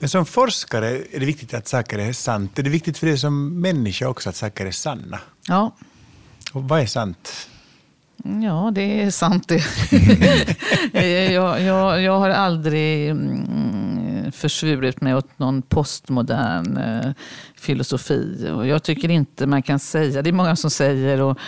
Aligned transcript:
Men 0.00 0.08
som 0.08 0.26
forskare 0.26 0.88
är 0.88 1.20
det 1.20 1.26
viktigt 1.26 1.54
att 1.54 1.68
saker 1.68 1.98
är 1.98 2.12
sant. 2.12 2.58
Är 2.58 2.62
det 2.62 2.70
viktigt 2.70 2.98
för 2.98 3.06
dig 3.06 3.18
som 3.18 3.60
människa 3.60 4.08
också 4.08 4.28
att 4.28 4.36
saker 4.36 4.66
är 4.66 4.70
sanna? 4.70 5.20
Ja. 5.48 5.76
Och 6.52 6.64
vad 6.64 6.80
är 6.80 6.86
sant? 6.86 7.48
Ja, 8.42 8.70
det 8.74 9.02
är 9.02 9.10
sant 9.10 9.48
det. 9.48 9.64
jag, 11.32 11.62
jag, 11.62 12.02
jag 12.02 12.18
har 12.18 12.30
aldrig 12.30 13.08
mm, 13.10 14.32
försvurit 14.32 15.00
mig 15.00 15.14
åt 15.14 15.38
någon 15.38 15.62
postmodern 15.62 16.76
eh, 16.76 17.12
filosofi. 17.54 18.50
Och 18.54 18.66
jag 18.66 18.82
tycker 18.82 19.10
inte 19.10 19.46
man 19.46 19.62
kan 19.62 19.78
säga, 19.78 20.22
det 20.22 20.30
är 20.30 20.32
många 20.32 20.56
som 20.56 20.70
säger, 20.70 21.20
och, 21.20 21.38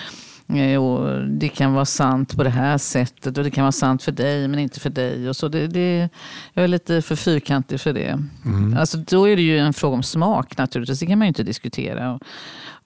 och 0.79 1.29
det 1.29 1.49
kan 1.49 1.73
vara 1.73 1.85
sant 1.85 2.37
på 2.37 2.43
det 2.43 2.51
här 2.51 2.79
sättet 2.79 3.39
och 3.39 3.45
det 3.45 3.51
kan 3.51 3.65
vara 3.65 3.73
sant 3.73 4.03
för 4.03 4.13
dig 4.13 4.49
men 4.49 4.59
inte 4.59 4.81
för 4.81 4.91
dig. 4.91 5.29
Och 5.29 5.37
så 5.37 5.49
det, 5.49 5.67
det, 5.67 6.09
jag 6.55 6.65
är 6.65 6.69
lite 6.69 7.03
för 7.03 7.17
fyrkantig 7.17 7.81
för 7.81 7.93
det. 7.93 8.19
Mm. 8.45 8.77
Alltså, 8.79 8.99
då 8.99 9.29
är 9.29 9.37
det 9.37 9.43
ju 9.43 9.59
en 9.59 9.73
fråga 9.73 9.97
om 9.97 10.03
smak 10.03 10.57
naturligtvis, 10.57 11.01
det 11.01 11.07
kan 11.07 11.19
man 11.19 11.27
ju 11.27 11.29
inte 11.29 11.43
diskutera. 11.43 12.13
Och, 12.13 12.23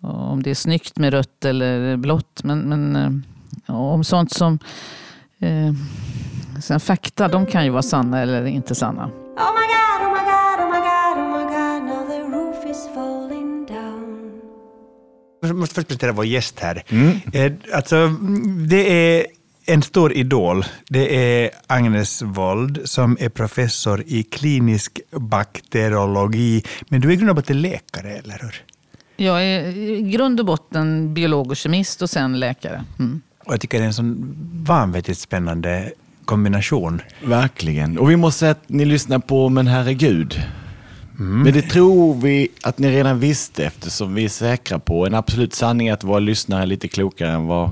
och 0.01 0.33
om 0.33 0.43
det 0.43 0.51
är 0.51 0.55
snyggt 0.55 0.99
med 0.99 1.13
rött 1.13 1.45
eller 1.45 1.97
blått. 1.97 2.45
Men, 2.45 2.59
men 2.61 2.97
eh, 3.67 3.75
om 3.75 4.05
sånt 4.05 4.33
som 4.33 4.59
eh, 5.39 5.73
sen 6.63 6.81
fakta, 6.81 7.29
de 7.29 7.47
kan 7.47 7.65
ju 7.65 7.71
vara 7.71 7.83
sanna 7.83 8.21
eller 8.21 8.45
inte 8.45 8.75
sanna. 8.75 9.05
Oh 9.07 9.82
Jag 15.49 15.57
måste 15.57 15.75
först 15.75 15.89
presentera 15.89 16.13
vår 16.13 16.25
gäst 16.25 16.61
här. 16.61 16.83
Mm. 16.89 17.21
Eh, 17.33 17.53
alltså, 17.75 18.09
det 18.69 19.17
är 19.17 19.27
en 19.67 19.83
stor 19.83 20.13
idol. 20.13 20.65
Det 20.89 21.17
är 21.17 21.51
Agnes 21.67 22.23
Wold 22.23 22.81
som 22.85 23.17
är 23.21 23.29
professor 23.29 24.03
i 24.07 24.23
klinisk 24.23 25.01
bakteriologi. 25.11 26.63
Men 26.89 27.01
du 27.01 27.09
är 27.09 27.13
i 27.13 27.17
grund 27.17 27.31
och 27.31 27.37
botten 27.37 27.63
läkare, 27.63 28.11
eller 28.13 28.39
hur? 28.43 28.63
Jag 29.17 29.45
är 29.45 29.77
i 29.77 30.03
grund 30.03 30.41
och 30.41 30.47
botten 30.47 31.15
biolog 31.15 31.51
och 31.51 31.57
kemist 31.57 32.03
och 32.03 32.11
sen 32.11 32.41
läkare. 32.41 32.85
Mm. 32.99 33.21
Och 33.45 33.53
jag 33.53 33.61
tycker 33.61 33.79
det 33.79 33.85
är 33.85 33.87
en 33.87 33.95
sån 33.95 34.35
vanvettigt 34.67 35.19
spännande 35.19 35.93
kombination. 36.25 37.01
Verkligen. 37.25 37.99
Och 37.99 38.11
vi 38.11 38.17
måste 38.17 38.39
säga 38.39 38.53
att 38.53 38.69
ni 38.69 38.85
lyssnar 38.85 39.19
på 39.19 39.49
Men 39.49 39.67
herregud. 39.67 40.43
Mm. 41.23 41.43
Men 41.43 41.53
det 41.53 41.63
tror 41.63 42.15
vi 42.15 42.49
att 42.63 42.79
ni 42.79 42.91
redan 42.91 43.19
visste 43.19 43.65
eftersom 43.65 44.15
vi 44.15 44.25
är 44.25 44.29
säkra 44.29 44.79
på 44.79 45.07
en 45.07 45.15
absolut 45.15 45.55
sanning 45.55 45.91
att 45.91 46.05
våra 46.05 46.19
lyssnare 46.19 46.63
är 46.63 46.67
lite 46.67 46.89
klokare 46.89 47.31
än 47.31 47.47
vad 47.47 47.71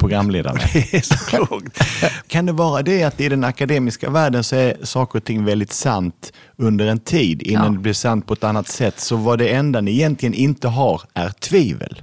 programledarna 0.00 0.60
Det 0.72 0.94
är 0.94 1.00
så 1.00 1.14
klokt. 1.14 1.78
kan 2.26 2.46
det 2.46 2.52
vara 2.52 2.82
det 2.82 3.02
att 3.02 3.20
i 3.20 3.28
den 3.28 3.44
akademiska 3.44 4.10
världen 4.10 4.44
så 4.44 4.56
är 4.56 4.76
saker 4.82 5.18
och 5.18 5.24
ting 5.24 5.44
väldigt 5.44 5.72
sant 5.72 6.32
under 6.56 6.86
en 6.86 6.98
tid 6.98 7.42
innan 7.42 7.64
ja. 7.64 7.70
det 7.72 7.78
blir 7.78 7.92
sant 7.92 8.26
på 8.26 8.34
ett 8.34 8.44
annat 8.44 8.68
sätt. 8.68 9.00
Så 9.00 9.16
vad 9.16 9.38
det 9.38 9.48
enda 9.48 9.80
ni 9.80 9.90
egentligen 9.90 10.34
inte 10.34 10.68
har 10.68 11.02
är 11.14 11.28
tvivel. 11.28 12.02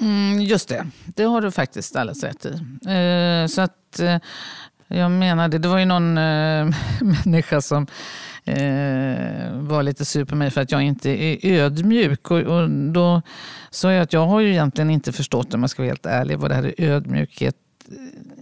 Mm, 0.00 0.40
just 0.40 0.68
det, 0.68 0.86
det 1.04 1.22
har 1.22 1.40
du 1.40 1.50
faktiskt 1.50 1.96
alldeles 1.96 2.24
rätt 2.24 2.46
i. 2.46 2.50
Eh, 2.90 3.46
så 3.46 3.60
att, 3.60 4.00
eh, 4.00 4.16
jag 4.88 5.10
menade, 5.10 5.58
det 5.58 5.68
var 5.68 5.78
ju 5.78 5.84
någon 5.84 6.18
eh, 6.18 6.74
människa 7.24 7.60
som 7.60 7.86
eh, 8.44 9.52
var 9.52 9.82
lite 9.82 10.04
sur 10.04 10.24
på 10.24 10.36
mig 10.36 10.50
för 10.50 10.60
att 10.60 10.72
jag 10.72 10.82
inte 10.82 11.10
är 11.10 11.38
ödmjuk. 11.44 12.30
Och, 12.30 12.38
och 12.38 12.70
då 12.70 13.22
sa 13.70 13.92
jag 13.92 14.02
att 14.02 14.12
jag 14.12 14.26
har 14.26 14.40
ju 14.40 14.50
egentligen 14.50 14.90
inte 14.90 15.12
förstått, 15.12 15.54
om 15.54 15.60
jag 15.60 15.70
ska 15.70 15.82
vara 15.82 15.90
helt 15.90 16.06
ärlig, 16.06 16.38
vad 16.38 16.50
det 16.50 16.54
här 16.54 16.80
är 16.80 16.90
ödmjukhet 16.90 17.56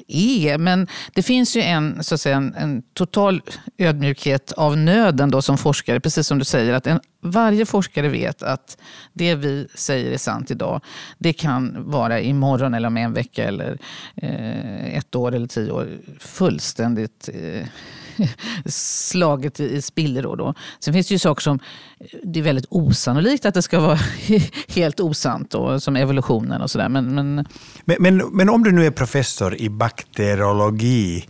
är. 0.09 0.59
Men 0.59 0.87
det 1.15 1.23
finns 1.23 1.57
ju 1.57 1.61
en, 1.61 2.05
så 2.05 2.15
att 2.15 2.21
säga, 2.21 2.37
en, 2.37 2.55
en, 2.55 2.83
total 2.83 3.43
ödmjukhet 3.79 4.53
av 4.53 4.77
nöden 4.77 5.31
då 5.31 5.43
som 5.43 5.59
forskare. 5.59 6.01
Precis 6.01 6.27
som 6.27 6.39
du 6.39 6.45
säger, 6.45 6.75
att 6.75 6.87
en, 6.87 7.01
varje 7.21 7.67
forskare 7.67 8.09
vet 8.09 8.43
att 8.43 8.79
det 9.13 9.35
vi 9.35 9.69
säger 9.75 10.13
är 10.13 10.19
sant 10.19 10.51
idag, 10.51 10.81
det 11.19 11.33
kan 11.33 11.91
vara 11.91 12.21
imorgon 12.21 12.75
eller 12.75 12.89
om 12.89 12.97
en 12.97 13.13
vecka 13.13 13.45
eller 13.45 13.79
eh, 14.17 14.97
ett 14.97 15.15
år 15.15 15.35
eller 15.35 15.47
tio 15.47 15.71
år 15.71 15.89
fullständigt 16.19 17.29
eh, 17.35 17.67
slaget 18.67 19.61
i, 19.61 19.83
spillror. 19.83 20.37
Då. 20.37 20.55
Sen 20.81 20.95
finns 20.95 21.09
det 21.09 21.15
ju 21.15 21.19
saker 21.19 21.43
som 21.43 21.59
det 22.23 22.39
är 22.39 22.43
väldigt 22.43 22.67
osannolikt 22.69 23.47
att 23.47 23.55
det 23.55 23.63
ska 23.63 23.81
vara 23.81 23.99
helt 24.69 25.01
osant, 25.01 25.51
då, 25.51 25.81
som 25.81 25.97
evolutionen 25.97 26.63
och 26.63 26.71
sådär. 26.71 26.89
Men, 26.89 27.15
men... 27.15 27.47
Men, 27.85 27.97
men, 28.01 28.17
men 28.33 28.49
om 28.49 28.65
du 28.65 28.73
nu 28.73 28.87
är 28.87 28.91
professor 28.91 29.55
i 29.55 29.69
bakteriologi 29.69 31.25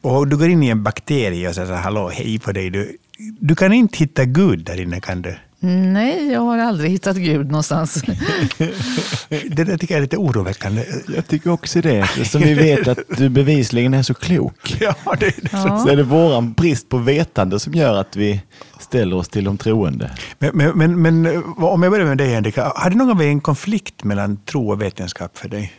och 0.00 0.28
du 0.28 0.36
går 0.36 0.48
in 0.48 0.62
i 0.62 0.68
en 0.68 0.82
bakterie 0.82 1.48
och 1.48 1.54
säger 1.54 1.72
hallå, 1.72 2.08
hej 2.08 2.38
på 2.38 2.52
dig. 2.52 2.70
Du, 2.70 2.96
du 3.40 3.54
kan 3.54 3.72
inte 3.72 3.98
hitta 3.98 4.24
Gud 4.24 4.64
där 4.64 4.80
inne, 4.80 5.00
kan 5.00 5.22
du? 5.22 5.36
Nej, 5.60 6.32
jag 6.32 6.40
har 6.40 6.58
aldrig 6.58 6.90
hittat 6.90 7.16
Gud 7.16 7.46
någonstans. 7.46 8.02
det 9.28 9.64
där 9.64 9.76
tycker 9.76 9.94
jag 9.94 9.98
är 9.98 10.02
lite 10.02 10.16
oroväckande. 10.16 10.84
Jag 11.14 11.26
tycker 11.26 11.50
också 11.50 11.80
det, 11.80 11.98
eftersom 11.98 12.42
vi 12.42 12.54
vet 12.54 12.88
att 12.88 12.98
du 13.16 13.28
bevisligen 13.28 13.94
är 13.94 14.02
så 14.02 14.14
klok. 14.14 14.76
Ja, 14.80 14.94
det 15.20 15.26
är 15.26 15.42
det. 15.42 15.48
Ja. 15.52 15.78
Så 15.78 15.88
är 15.88 15.96
det 15.96 16.02
våran 16.02 16.52
brist 16.52 16.88
på 16.88 16.98
vetande 16.98 17.60
som 17.60 17.74
gör 17.74 17.94
att 17.94 18.16
vi 18.16 18.40
ställer 18.78 19.16
oss 19.16 19.28
till 19.28 19.44
de 19.44 19.58
troende. 19.58 20.10
Men, 20.38 20.56
men, 20.56 20.78
men, 20.78 21.02
men 21.02 21.42
om 21.56 21.82
jag 21.82 21.92
börjar 21.92 22.06
med 22.06 22.18
dig 22.18 22.34
Henrik, 22.34 22.56
har 22.56 22.90
det 22.90 22.96
någon 22.96 23.06
gång 23.08 23.16
varit 23.16 23.28
en 23.28 23.40
konflikt 23.40 24.04
mellan 24.04 24.36
tro 24.36 24.70
och 24.70 24.82
vetenskap 24.82 25.38
för 25.38 25.48
dig? 25.48 25.72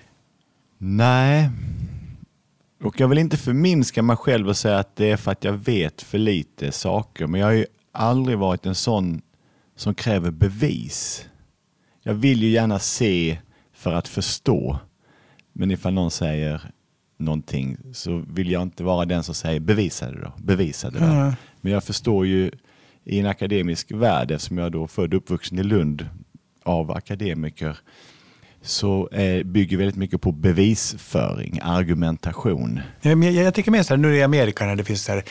Nej, 0.78 1.50
och 2.84 3.00
jag 3.00 3.08
vill 3.08 3.18
inte 3.18 3.38
förminska 3.38 4.02
mig 4.02 4.16
själv 4.16 4.50
och 4.50 4.58
säga 4.58 4.80
att 4.80 4.96
det 4.96 5.12
är 5.12 5.18
för 5.18 5.32
att 5.32 5.44
jag 5.44 5.54
vet 5.54 6.02
för 6.02 6.18
lite 6.18 6.72
saker, 6.72 7.28
men 7.28 7.42
jag 7.42 7.48
har 7.48 7.54
ju 7.54 7.66
aldrig 7.94 8.38
varit 8.38 8.66
en 8.66 8.76
sån 8.76 9.22
som 9.80 9.96
kräver 9.96 10.32
bevis. 10.32 11.26
Jag 12.04 12.14
vill 12.14 12.44
ju 12.44 12.50
gärna 12.50 12.80
se 12.80 13.38
för 13.74 13.94
att 13.94 14.08
förstå. 14.08 14.80
Men 15.54 15.72
ifall 15.72 15.94
någon 15.94 16.12
säger 16.12 16.62
någonting 17.18 17.78
så 17.94 18.24
vill 18.28 18.52
jag 18.52 18.62
inte 18.62 18.84
vara 18.84 19.06
den 19.06 19.24
som 19.24 19.36
säger 19.36 19.60
bevisa 19.60 20.12
det 20.12 20.22
då. 20.22 20.34
Bevisa 20.38 20.90
det 20.90 21.00
mm. 21.00 21.34
Men 21.62 21.74
jag 21.74 21.84
förstår 21.84 22.28
ju 22.28 22.52
i 23.04 23.20
en 23.20 23.26
akademisk 23.26 23.92
värld, 23.92 24.32
eftersom 24.32 24.58
jag 24.58 24.72
då 24.72 24.88
född 24.88 25.14
och 25.14 25.18
uppvuxen 25.18 25.60
i 25.60 25.64
Lund 25.64 26.10
av 26.64 26.92
akademiker, 26.92 27.78
så 28.62 29.10
eh, 29.10 29.44
bygger 29.44 29.78
väldigt 29.78 29.96
mycket 29.96 30.22
på 30.22 30.32
bevisföring, 30.32 31.60
argumentation. 31.64 32.80
Jag, 33.02 33.24
jag, 33.24 33.34
jag 33.34 33.54
tycker 33.54 33.72
mer 33.72 33.84
så 33.84 33.94
här, 33.94 33.98
nu 34.02 34.16
i 34.16 34.24
Amerika 34.24 34.66
när 34.66 34.76
det 34.76 34.84
finns 34.84 35.04
så 35.04 35.12
här 35.12 35.24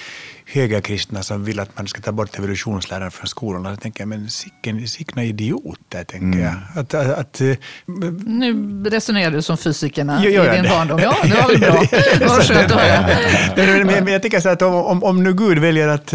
högerkristna 0.52 1.22
som 1.22 1.44
vill 1.44 1.60
att 1.60 1.76
man 1.76 1.88
ska 1.88 2.00
ta 2.00 2.12
bort 2.12 2.38
evolutionsläran 2.38 3.10
från 3.10 3.26
skolorna. 3.26 3.70
Jag 3.70 3.80
tänker 3.80 4.06
men 4.06 4.28
sicken, 4.28 4.88
sickna 4.88 5.24
idioter, 5.24 6.04
tänker 6.04 6.38
mm. 6.38 6.40
jag. 6.40 6.54
Att, 6.74 6.94
att, 6.94 7.18
att, 7.18 7.40
eh, 7.40 7.56
nu 8.26 8.84
resonerar 8.84 9.30
du 9.30 9.42
som 9.42 9.56
fysikerna 9.56 10.24
i 10.24 10.30
din 10.30 10.62
barndom. 10.62 11.00
Ja, 11.02 11.16
det 11.22 11.34
var 11.34 11.48
väl 11.48 11.60
bra. 11.60 11.82
Vad 12.28 12.42
skönt 12.46 12.72
att 12.72 12.80
höra. 12.80 13.84
Men 13.84 14.06
jag 14.06 14.22
tänker 14.22 14.40
så 14.40 14.48
att 14.48 14.62
om, 14.62 14.74
om, 14.74 15.04
om 15.04 15.24
nu 15.24 15.32
Gud 15.34 15.58
väljer 15.58 15.88
att, 15.88 16.14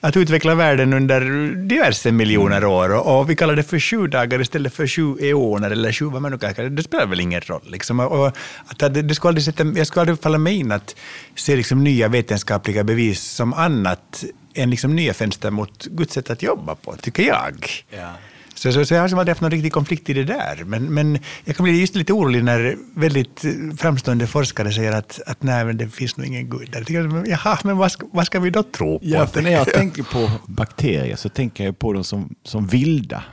att 0.00 0.16
utveckla 0.16 0.54
världen 0.54 0.92
under 0.92 1.20
diverse 1.54 2.12
miljoner 2.12 2.56
mm. 2.56 2.70
år 2.70 2.94
och, 2.94 3.20
och, 3.20 3.30
vi 3.30 3.36
kallar 3.36 3.56
det 3.56 3.62
för 3.62 3.78
sju 3.78 4.06
dagar 4.06 4.40
istället 4.40 4.74
för 4.74 4.86
sju 4.86 5.16
eoner 5.20 5.70
eller 5.70 5.92
sju, 5.92 6.04
vad 6.04 6.22
man 6.22 6.32
nu 6.32 6.38
kallar 6.38 6.54
det, 6.54 6.68
det 6.68 6.82
spelar 6.82 7.06
väl 7.06 7.20
ingen 7.20 7.40
roll. 7.40 7.62
Liksom. 7.66 8.00
Och, 8.00 8.26
att, 8.66 8.78
det, 8.78 9.02
det 9.02 9.14
skulle 9.14 9.28
aldrig 9.28 9.44
sätta, 9.44 9.64
jag 9.64 9.86
skulle 9.86 10.00
aldrig 10.00 10.22
falla 10.22 10.38
mig 10.38 10.54
in 10.54 10.72
att 10.72 10.96
se 11.34 11.56
liksom 11.56 11.84
nya 11.84 12.08
vetenskapliga 12.08 12.84
bevis 12.84 13.22
som 13.22 13.54
annat 13.72 14.24
än 14.54 14.70
liksom 14.70 14.96
nya 14.96 15.14
fönster 15.14 15.50
mot 15.50 15.86
Guds 15.86 16.14
sätt 16.14 16.30
att 16.30 16.42
jobba 16.42 16.74
på, 16.74 16.96
tycker 16.96 17.22
jag. 17.22 17.68
Ja. 17.90 18.12
Så, 18.54 18.72
så, 18.72 18.84
så, 18.84 18.94
jag 18.94 19.00
har 19.00 19.08
aldrig 19.08 19.28
haft 19.28 19.40
någon 19.40 19.50
riktig 19.50 19.72
konflikt 19.72 20.10
i 20.10 20.12
det 20.12 20.24
där. 20.24 20.64
Men, 20.64 20.94
men 20.94 21.18
jag 21.44 21.56
kan 21.56 21.64
bli 21.64 21.80
just 21.80 21.94
lite 21.94 22.12
orolig 22.12 22.44
när 22.44 22.76
väldigt 22.94 23.44
framstående 23.78 24.26
forskare 24.26 24.72
säger 24.72 24.92
att, 24.92 25.20
att 25.26 25.42
nej, 25.42 25.64
men 25.64 25.76
det 25.76 25.88
finns 25.88 26.16
nog 26.16 26.26
ingen 26.26 26.50
Gud 26.50 26.70
där. 26.72 26.84
Jag, 26.88 27.28
jaha, 27.28 27.58
men 27.64 27.76
vad 27.76 27.92
ska, 27.92 28.06
vad 28.12 28.26
ska 28.26 28.40
vi 28.40 28.50
då 28.50 28.62
tro 28.62 28.98
på? 28.98 29.04
Ja, 29.04 29.26
för 29.26 29.42
när 29.42 29.50
jag 29.50 29.72
tänker 29.72 30.02
på 30.02 30.30
bakterier 30.46 31.16
så 31.16 31.28
tänker 31.28 31.64
jag 31.64 31.78
på 31.78 31.92
dem 31.92 32.04
som, 32.04 32.34
som 32.44 32.66
vilda 32.66 33.24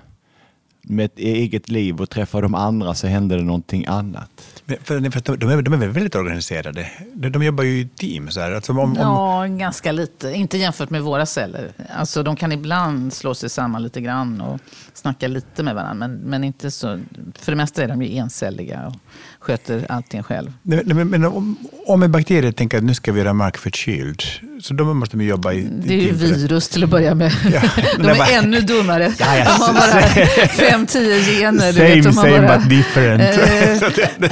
med 0.81 1.05
ett 1.05 1.19
eget 1.19 1.69
liv 1.69 2.01
och 2.01 2.09
träffar 2.09 2.41
de 2.41 2.55
andra 2.55 2.93
så 2.93 3.07
händer 3.07 3.37
det 3.37 3.43
någonting 3.43 3.85
annat. 3.85 4.58
För, 4.83 5.11
för 5.11 5.37
de, 5.37 5.49
är, 5.49 5.61
de 5.61 5.73
är 5.73 5.87
väldigt 5.87 6.15
organiserade. 6.15 6.91
De, 7.13 7.29
de 7.29 7.43
jobbar 7.43 7.63
ju 7.63 7.79
i 7.79 7.87
team. 7.87 8.29
Så 8.31 8.39
här. 8.39 8.51
Alltså 8.51 8.71
om, 8.71 8.79
om... 8.79 8.95
Ja, 8.99 9.45
ganska 9.49 9.91
lite. 9.91 10.31
Inte 10.31 10.57
jämfört 10.57 10.89
med 10.89 11.01
våra 11.01 11.25
celler. 11.25 11.71
Alltså, 11.89 12.23
de 12.23 12.35
kan 12.35 12.51
ibland 12.51 13.13
slå 13.13 13.35
sig 13.35 13.49
samman 13.49 13.83
lite 13.83 14.01
grann 14.01 14.41
och 14.41 14.59
snacka 14.93 15.27
lite 15.27 15.63
med 15.63 15.75
varandra. 15.75 16.07
Men, 16.07 16.17
men 16.17 16.43
inte 16.43 16.71
så. 16.71 16.99
För 17.39 17.51
det 17.51 17.55
mesta 17.55 17.83
är 17.83 17.87
de 17.87 18.01
ju 18.01 18.17
encelliga 18.17 18.87
och 18.87 18.95
sköter 19.39 19.85
allting 19.91 20.23
själv. 20.23 20.53
Men, 20.61 21.09
men 21.09 21.25
om, 21.25 21.57
om 21.85 22.03
en 22.03 22.11
bakterie 22.11 22.51
tänker 22.51 22.77
att 22.77 22.83
nu 22.83 22.93
ska 22.93 23.11
vi 23.11 23.19
göra 23.19 23.33
mark 23.33 23.57
förkyld, 23.57 24.23
så 24.61 24.73
då 24.73 24.93
måste 24.93 25.17
de 25.17 25.25
jobba 25.25 25.53
i... 25.53 25.61
Det 25.61 25.93
är 25.93 26.01
ju 26.01 26.13
virus 26.13 26.69
till 26.69 26.83
att 26.83 26.89
börja 26.89 27.15
med. 27.15 27.31
Ja, 27.53 27.61
de 27.97 28.07
är 28.07 28.17
bara... 28.17 28.27
ännu 28.27 28.61
dummare. 28.61 29.13
Ja, 29.19 29.37
ja. 29.37 29.43
De 29.43 29.49
har 29.49 29.73
bara 29.73 30.47
fem, 30.47 30.85
tio 30.85 31.19
gener. 31.19 31.71
Same, 31.71 31.95
vet, 31.95 32.15
same 32.15 32.41
bara, 32.41 32.57
but 32.57 32.69
different. 32.69 33.21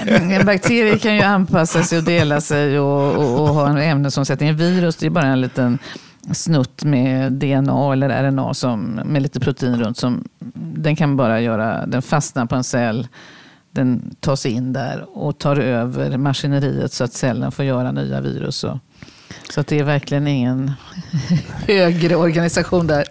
Eh, 0.10 0.38
en 0.38 0.46
bakterie 0.46 0.98
kan 0.98 1.16
ju 1.16 1.22
anpassa 1.22 1.84
sig 1.84 1.98
och 1.98 2.04
dela 2.04 2.42
sig 2.42 2.80
och, 2.80 3.16
och, 3.16 3.42
och 3.42 3.48
ha 3.48 3.70
en 3.70 3.78
ämnesomsättning. 3.78 4.50
En 4.50 4.58
virus 4.58 4.96
det 4.96 5.06
är 5.06 5.10
bara 5.10 5.28
en 5.28 5.42
liten 5.42 5.80
snutt 6.32 6.84
med 6.84 7.34
DNA 7.34 7.94
eller 7.94 8.24
RNA 8.24 8.54
som, 8.54 9.02
med 9.06 9.22
lite 9.22 9.40
protein 9.40 9.84
runt. 9.84 9.98
Som, 9.98 10.24
den 10.56 10.96
kan 10.96 11.18
bara 11.18 11.42
göra, 11.42 11.86
den 11.86 12.02
fastnar 12.02 12.46
på 12.46 12.56
en 12.56 12.64
cell, 12.64 13.08
den 13.72 14.16
tar 14.20 14.36
sig 14.36 14.52
in 14.52 14.74
där 14.74 15.06
och 15.18 15.38
tar 15.38 15.56
över 15.56 16.18
maskineriet 16.18 16.94
så 16.94 17.04
att 17.04 17.14
cellen 17.14 17.52
får 17.52 17.66
göra 17.66 17.92
nya 17.92 18.22
virus. 18.22 18.64
Och, 18.64 18.78
så 19.50 19.62
det 19.62 19.80
är 19.80 19.84
verkligen 19.84 20.28
ingen 20.28 20.72
högre 21.68 22.16
organisation 22.16 22.88
där. 22.88 23.06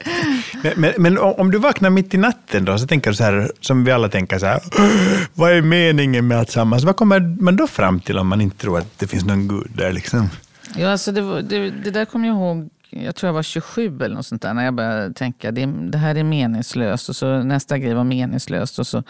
Men, 0.62 0.72
men, 0.76 0.92
men, 0.98 1.18
om 1.18 1.50
du 1.50 1.58
vaknar 1.58 1.90
mitt 1.90 2.14
i 2.14 2.16
natten 2.16 2.64
då, 2.64 2.78
så 2.78 2.86
tänker 2.86 3.10
du 3.10 3.16
så 3.16 3.24
här, 3.24 3.52
som 3.60 3.84
vi 3.84 3.92
alla 3.92 4.08
tänker 4.08 4.38
så 4.38 4.46
här, 4.46 4.60
vad 5.34 5.52
är 5.52 5.62
meningen 5.62 6.26
med 6.26 6.40
att 6.40 6.50
sammas? 6.50 6.84
Vad 6.84 6.96
kommer 6.96 7.42
man 7.42 7.56
då 7.56 7.66
fram 7.66 8.00
till 8.00 8.18
om 8.18 8.28
man 8.28 8.40
inte 8.40 8.56
tror 8.56 8.78
att 8.78 8.98
det 8.98 9.06
finns 9.06 9.24
någon 9.24 9.48
gud 9.48 9.70
där? 9.74 9.92
Liksom? 9.92 10.30
Ja, 10.76 10.90
alltså 10.90 11.12
det, 11.12 11.42
det, 11.42 11.70
det 11.70 11.90
där 11.90 12.04
kommer 12.04 12.28
jag 12.28 12.36
ihåg 12.36 12.70
jag 12.90 13.16
tror 13.16 13.28
jag 13.28 13.34
var 13.34 13.42
27 13.42 13.96
eller 13.96 14.14
något 14.14 14.26
sånt 14.26 14.42
där, 14.42 14.54
när 14.54 14.64
jag 14.64 14.74
började 14.74 15.14
tänka 15.14 15.50
det, 15.50 15.66
det 15.66 15.98
här 15.98 16.14
är 16.14 16.24
meningslöst. 16.24 17.08
Och 17.08 17.16
så 17.16 17.42
nästa 17.42 17.78
grej 17.78 17.94
var 17.94 18.04
meningslöst. 18.04 18.78
Och 18.78 18.86
så, 18.86 19.02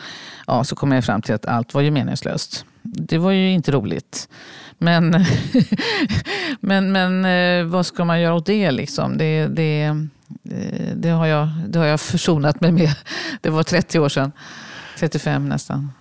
ja, 0.47 0.65
så 0.65 0.77
kom 0.77 0.93
jag 0.93 1.05
fram 1.05 1.23
till 1.23 1.35
att 1.35 1.47
allt 1.47 1.75
var 1.75 1.81
ju 1.81 1.91
meningslöst. 1.91 2.65
Det 2.83 3.19
var 3.19 3.31
ju 3.31 3.51
inte 3.51 3.73
roligt. 3.73 4.29
Men, 4.79 5.11
men, 6.61 6.93
men 6.93 7.25
eh, 7.25 7.67
vad 7.67 7.87
ska 7.87 8.05
man 8.05 8.21
göra 8.21 8.35
åt 8.35 8.47
det? 8.47 8.71
Liksom? 8.71 9.19
Det, 9.19 9.47
det, 9.47 10.07
det, 10.95 11.09
har 11.09 11.27
jag, 11.27 11.49
det 11.69 11.79
har 11.79 11.87
jag 11.87 12.01
försonat 12.01 12.61
mig 12.61 12.73
med. 12.73 12.95
Det 13.41 13.51
var 13.51 13.63
30 13.63 13.99
år 13.99 14.09
sedan. 14.09 14.33
35 14.99 15.49
nästan. 15.49 15.93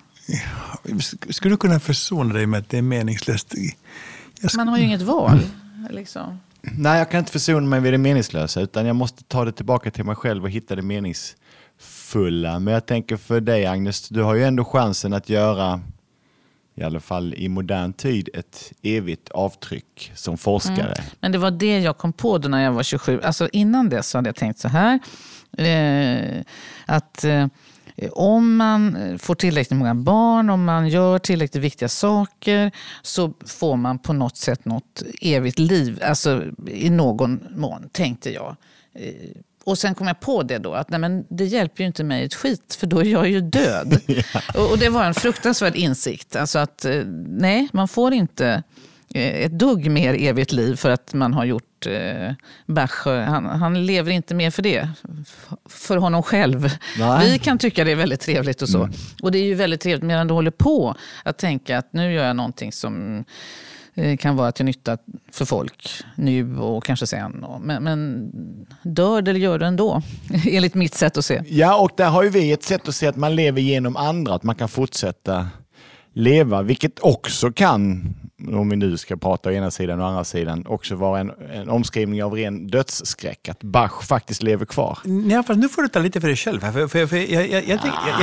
Skulle 1.30 1.54
du 1.54 1.58
kunna 1.58 1.80
försona 1.80 2.34
dig 2.34 2.46
med 2.46 2.60
att 2.60 2.70
det 2.70 2.78
är 2.78 2.82
meningslöst? 2.82 3.54
Man 4.56 4.68
har 4.68 4.78
ju 4.78 4.84
inget 4.84 5.02
val. 5.02 5.40
Liksom. 5.90 6.40
Nej, 6.62 6.98
jag 6.98 7.12
kan 7.12 7.20
inte 7.20 7.32
försona 7.32 7.68
mig 7.68 7.80
vid 7.80 7.94
det 7.94 7.98
meningslösa, 7.98 8.62
utan 8.62 8.86
jag 8.86 8.96
måste 8.96 9.24
ta 9.24 9.46
det 9.46 9.52
tillbaka 9.52 9.92
till 9.92 10.04
mig 10.04 10.16
själv 10.16 10.44
och 10.44 10.50
hitta 10.50 10.76
det 10.76 10.82
meningsfulla. 10.82 12.60
Men 12.60 12.74
jag 12.74 12.86
tänker 12.86 13.18
för 13.18 13.42
dig 13.42 13.66
Agnes, 13.66 14.10
du 14.10 14.22
har 14.22 14.36
ju 14.36 14.44
ändå 14.44 14.66
chansen 14.66 15.14
att 15.14 15.30
göra, 15.30 15.82
i 16.76 16.84
alla 16.84 17.00
fall 17.00 17.34
i 17.34 17.50
modern 17.50 17.94
tid, 17.94 18.30
ett 18.34 18.74
evigt 18.82 19.30
avtryck 19.30 20.12
som 20.16 20.38
forskare. 20.38 20.94
Mm. 20.94 21.10
Men 21.20 21.32
det 21.32 21.38
var 21.38 21.52
det 21.52 21.80
jag 21.80 21.98
kom 21.98 22.14
på 22.14 22.38
då 22.38 22.50
när 22.50 22.64
jag 22.64 22.72
var 22.72 22.84
27. 22.84 23.22
Alltså 23.22 23.50
innan 23.52 23.90
dess 23.90 24.14
hade 24.14 24.30
jag 24.30 24.36
tänkt 24.36 24.60
så 24.60 24.68
här, 24.68 25.00
eh, 25.58 26.44
att 26.86 27.24
eh, 27.24 27.48
om 28.12 28.56
man 28.56 28.98
får 29.20 29.36
tillräckligt 29.36 29.78
många 29.78 29.96
barn, 29.96 30.50
om 30.50 30.64
man 30.66 30.88
gör 30.88 31.20
tillräckligt 31.20 31.64
viktiga 31.64 31.90
saker 31.90 32.72
så 33.02 33.34
får 33.46 33.76
man 33.76 34.00
på 34.00 34.14
något 34.14 34.38
sätt 34.38 34.66
något 34.66 35.04
evigt 35.22 35.60
liv. 35.60 36.00
Alltså 36.04 36.44
i 36.68 36.90
någon 36.90 37.48
mån, 37.56 37.90
tänkte 37.92 38.34
jag. 38.34 38.56
Eh, 38.94 39.32
och 39.66 39.78
sen 39.78 39.96
kom 39.96 40.08
jag 40.08 40.20
på 40.20 40.44
det 40.44 40.58
då, 40.58 40.74
att 40.74 40.90
nej, 40.90 41.00
men 41.00 41.26
det 41.30 41.46
hjälper 41.46 41.84
ju 41.84 41.88
inte 41.88 42.04
mig 42.04 42.24
ett 42.24 42.34
skit, 42.34 42.78
för 42.80 42.88
då 42.88 43.00
är 43.00 43.06
jag 43.06 43.30
ju 43.30 43.42
död. 43.42 44.00
ja. 44.06 44.24
och, 44.56 44.72
och, 44.72 44.78
det 44.78 44.90
var 44.90 45.04
en 45.04 45.14
fruktansvärd 45.14 45.76
insikt. 45.76 46.36
Alltså 46.36 46.60
att 46.60 46.86
nej, 47.28 47.68
man 47.74 47.88
får 47.88 48.14
inte 48.14 48.64
ett 49.16 49.52
dugg 49.52 49.92
mer 49.92 50.14
evigt 50.20 50.52
liv 50.52 50.76
för 50.76 50.90
att 50.90 51.14
man 51.14 51.34
har 51.34 51.46
gjort 51.46 51.88
eh, 51.88 52.32
Bach. 52.66 53.06
Han, 53.06 53.46
han, 53.46 53.86
lever 53.86 54.12
inte 54.12 54.36
mer 54.36 54.52
för 54.52 54.62
det, 54.62 54.90
för 55.70 55.98
honom 55.98 56.24
själv. 56.24 56.70
Nej. 57.00 57.32
Vi 57.32 57.40
kan 57.40 57.58
tycka 57.58 57.84
det 57.84 57.92
är 57.92 57.96
väldigt 57.96 58.22
trevligt 58.22 58.62
och 58.62 58.70
så. 58.70 58.84
Mm. 58.84 58.94
Och 59.22 59.32
det 59.32 59.38
är 59.38 59.44
ju 59.44 59.56
väldigt 59.56 59.82
trevligt 59.82 60.04
medan 60.04 60.28
du 60.28 60.34
håller 60.34 60.52
på 60.52 60.96
att 61.24 61.38
tänka 61.38 61.78
att 61.78 61.94
nu 61.94 62.14
gör 62.14 62.28
jag 62.28 62.36
någonting 62.36 62.72
som 62.72 63.18
eh, 63.18 63.24
Eh, 63.98 64.18
kan 64.18 64.36
vara 64.36 64.52
till 64.52 64.66
nytta 64.66 64.98
för 65.32 65.46
folk 65.46 65.90
nu 66.16 66.58
och 66.58 66.84
kanske 66.84 67.08
sen. 67.08 67.46
Men, 67.62 67.84
men 67.84 68.32
dör 68.84 69.22
det 69.22 69.32
eller 69.32 69.40
gör 69.40 69.60
det 69.60 69.66
ändå, 69.66 70.02
enligt 70.46 70.74
mitt 70.74 70.94
sätt 70.94 71.18
att 71.18 71.26
se. 71.26 71.42
Ja, 71.48 71.78
och 71.78 71.92
där 71.98 72.10
har 72.10 72.24
ju 72.24 72.30
vi 72.30 72.52
ett 72.52 72.64
sätt 72.64 72.88
att 72.88 72.96
se 72.96 73.08
att 73.08 73.16
man 73.16 73.36
lever 73.36 73.62
genom 73.62 73.98
andra, 73.98 74.34
att 74.36 74.44
man 74.44 74.56
kan 74.56 74.70
fortsätta 74.70 75.48
leva, 76.16 76.62
vilket 76.62 77.00
också 77.00 77.52
kan 77.52 78.14
om 78.48 78.70
vi 78.70 78.76
nu 78.76 78.98
ska 78.98 79.18
prata 79.18 79.50
å 79.50 79.54
ena 79.54 79.72
sidan 79.72 80.00
och 80.00 80.08
andra 80.08 80.24
sidan, 80.24 80.66
också 80.68 80.96
vara 80.96 81.20
en, 81.20 81.32
en 81.54 81.70
omskrivning 81.70 82.24
av 82.24 82.34
ren 82.34 82.68
dödsskräck. 82.68 83.50
Att 83.50 83.64
Bach 83.64 84.04
faktiskt 84.04 84.44
lever 84.44 84.66
kvar. 84.66 85.00
Ja, 85.30 85.44
fast 85.44 85.60
nu 85.60 85.70
får 85.70 85.82
du 85.82 85.88
ta 85.88 86.00
lite 86.00 86.22
för 86.22 86.28
dig 86.28 86.38
själv. 86.38 86.64
Här, 86.64 86.72
för, 86.72 86.88
för, 86.88 87.08
för 87.08 87.18
jag, 87.18 87.50
jag, 87.50 87.68
jag, 87.68 87.80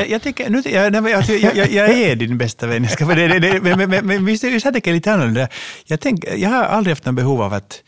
jag, 0.08 0.34
jag, 0.38 0.50
nu, 0.50 0.62
jag, 0.64 0.94
jag, 0.94 1.56
jag, 1.56 1.72
jag 1.72 1.90
är 1.90 2.16
din 2.16 2.38
bästa 2.38 2.66
vän. 2.66 2.88
För 2.88 3.16
det, 3.16 3.28
det, 3.28 3.38
det, 3.38 3.76
men, 3.76 3.90
men, 3.90 4.06
men 4.06 4.24
visst 4.24 4.44
jag 4.44 4.62
tänker 4.62 4.92
lite 4.92 5.12
annorlunda. 5.12 5.48
Jag, 5.84 6.00
tänk, 6.00 6.24
jag 6.36 6.50
har 6.50 6.64
aldrig 6.64 6.92
haft 6.92 7.06
något 7.06 7.14
behov 7.14 7.42
av 7.42 7.52
att 7.52 7.82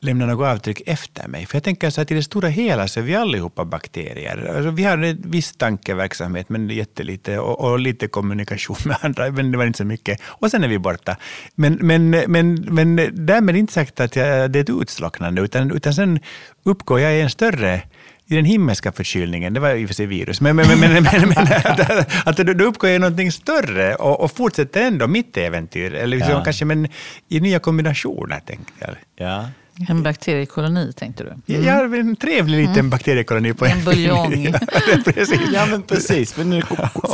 lämna 0.00 0.26
något 0.26 0.46
avtryck 0.46 0.82
efter 0.86 1.28
mig. 1.28 1.46
För 1.46 1.56
jag 1.56 1.64
tänker 1.64 1.90
så 1.90 2.00
att 2.00 2.10
i 2.10 2.14
det 2.14 2.22
stora 2.22 2.48
hela 2.48 2.88
så 2.88 3.00
är 3.00 3.04
vi 3.04 3.14
allihopa 3.14 3.64
bakterier. 3.64 4.52
Alltså 4.56 4.70
vi 4.70 4.84
har 4.84 4.98
en 4.98 5.22
viss 5.24 5.52
tankeverksamhet, 5.52 6.48
men 6.48 6.68
jättelite, 6.68 7.38
och, 7.38 7.60
och 7.60 7.78
lite 7.78 8.08
kommunikation 8.08 8.76
med 8.84 8.96
andra, 9.00 9.30
men 9.30 9.52
det 9.52 9.58
var 9.58 9.66
inte 9.66 9.76
så 9.76 9.84
mycket. 9.84 10.20
Och 10.24 10.50
sen 10.50 10.64
är 10.64 10.68
vi 10.68 10.78
borta. 10.78 11.16
Men, 11.54 11.78
men, 11.80 12.10
men, 12.10 12.54
men 12.54 12.96
därmed 13.26 13.56
inte 13.56 13.72
sagt 13.72 14.00
att 14.00 14.16
jag, 14.16 14.50
det 14.50 14.58
är 14.58 14.62
ett 14.62 14.70
utslocknande, 14.70 15.42
utan, 15.42 15.70
utan 15.70 15.94
sen 15.94 16.20
uppgår 16.62 17.00
jag 17.00 17.14
i 17.14 17.20
en 17.20 17.30
större 17.30 17.82
i 18.26 18.36
den 18.36 18.44
himmelska 18.44 18.92
förkylningen, 18.92 19.54
det 19.54 19.60
var 19.60 19.74
i 19.74 19.84
och 19.84 19.88
för 19.88 19.94
sig 19.94 20.06
virus, 20.06 20.40
men, 20.40 20.56
men, 20.56 20.68
men, 20.68 20.80
men, 20.80 21.02
men, 21.02 21.28
men 21.28 21.38
att, 21.64 22.26
att 22.26 22.36
då 22.36 22.64
uppgår 22.64 22.90
i 22.90 22.98
någonting 22.98 23.32
större 23.32 23.94
och, 23.94 24.20
och 24.20 24.32
fortsätter 24.32 24.82
ändå 24.82 25.06
mitt 25.06 25.36
äventyr, 25.36 25.94
eller 25.94 26.16
liksom 26.16 26.34
ja. 26.34 26.44
kanske 26.44 26.64
men 26.64 26.88
i 27.28 27.40
nya 27.40 27.58
kombinationer, 27.58 28.40
tänkte 28.40 28.72
jag. 28.78 28.96
Ja. 29.16 29.48
En 29.88 30.02
bakteriekoloni 30.02 30.92
tänkte 30.92 31.24
du? 31.24 31.54
Mm. 31.54 31.66
Ja, 31.66 31.96
en 31.96 32.16
trevlig 32.16 32.58
liten 32.58 32.78
mm. 32.78 32.90
bakteriekoloni 32.90 33.54
på 33.54 33.66
en, 33.66 33.78
en 33.78 33.84
buljong. 33.84 34.44
ja, 34.52 34.58
precis. 35.04 35.40
ja, 35.52 35.66
men 35.66 35.82
precis. 35.82 36.32
För 36.32 36.44
nu 36.44 36.62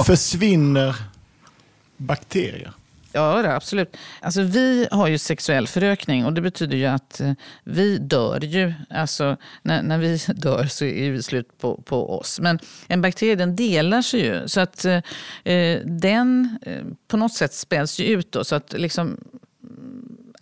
försvinner 0.06 0.97
bakterier. 1.97 2.73
Ja, 3.17 3.43
det, 3.43 3.56
absolut. 3.56 3.97
Alltså, 4.20 4.43
vi 4.43 4.88
har 4.91 5.08
ju 5.08 5.19
sexuell 5.19 5.67
förökning 5.67 6.26
och 6.26 6.32
det 6.32 6.41
betyder 6.41 6.76
ju 6.76 6.87
att 6.87 7.20
eh, 7.20 7.32
vi 7.64 7.99
dör 7.99 8.41
ju. 8.44 8.75
Alltså, 8.91 9.37
när, 9.62 9.82
när 9.82 9.99
vi 9.99 10.19
dör 10.35 10.64
så 10.67 10.85
är 10.85 11.12
det 11.12 11.23
slut 11.23 11.59
på, 11.59 11.82
på 11.82 12.19
oss. 12.19 12.41
Men 12.41 12.59
en 12.88 13.02
bakterie 13.02 13.35
den 13.35 13.56
delar 13.56 14.02
sig 14.02 14.20
ju. 14.20 14.49
Så 14.49 14.61
att 14.61 14.85
eh, 14.85 15.00
eh 15.44 15.81
den 15.85 16.59
eh, 16.62 16.85
på 17.09 17.17
något 17.17 17.32
sätt 17.32 17.55
späds 17.55 17.99
ju 17.99 18.06
ut. 18.06 18.32
Då, 18.32 18.44
så 18.44 18.55
att 18.55 18.73
liksom, 18.73 19.20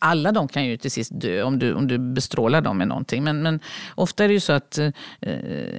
alla 0.05 0.33
de 0.33 0.49
kan 0.49 0.65
ju 0.65 0.77
till 0.77 0.91
sist 0.91 1.21
dö 1.21 1.43
om 1.43 1.59
du, 1.59 1.75
om 1.75 1.87
du 1.87 1.99
bestrålar 1.99 2.61
dem 2.61 2.79
med 2.79 2.89
någonting. 2.89 3.25
Men, 3.25 3.43
men 3.43 3.61
ofta 3.95 4.25
är 4.25 4.29
det 4.29 4.35
ju 4.35 4.41
så 4.41 4.53
att 4.53 4.79
eh, 4.79 4.91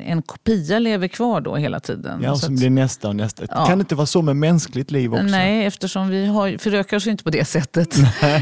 en 0.06 0.22
kopia 0.22 0.80
lever 0.80 1.08
kvar 1.08 1.42
då 1.42 1.56
hela 1.56 1.80
tiden. 1.80 2.22
Ja, 2.24 2.36
som 2.36 2.56
blir 2.56 2.70
nästa 2.70 3.08
och 3.08 3.16
nästa. 3.16 3.44
Ja. 3.50 3.66
Kan 3.66 3.78
det 3.78 3.82
inte 3.82 3.96
vara 3.96 4.06
så 4.06 4.22
med 4.22 4.36
mänskligt 4.36 4.92
liv 4.92 5.14
också? 5.14 5.24
Nej, 5.24 5.66
eftersom 5.66 6.10
vi 6.10 6.26
har, 6.26 6.58
förökar 6.58 6.98
oss 6.98 7.08
inte 7.08 7.24
på 7.24 7.30
det 7.30 7.46
sättet. 7.56 7.96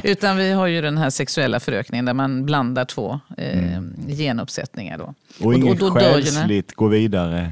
Utan 0.04 0.38
vi 0.38 0.52
har 0.52 0.68
ju 0.68 0.82
den 0.82 0.98
här 0.98 1.10
sexuella 1.10 1.60
förökningen 1.60 2.06
där 2.06 2.14
man 2.14 2.46
blandar 2.46 2.86
två 2.86 3.20
eh, 3.38 3.76
mm. 3.76 3.96
genuppsättningar. 4.08 4.98
Då. 4.98 5.14
Och, 5.40 5.46
och 5.46 5.54
inget 5.54 5.80
själsligt 5.80 6.74
går 6.74 6.90
vidare? 6.90 7.52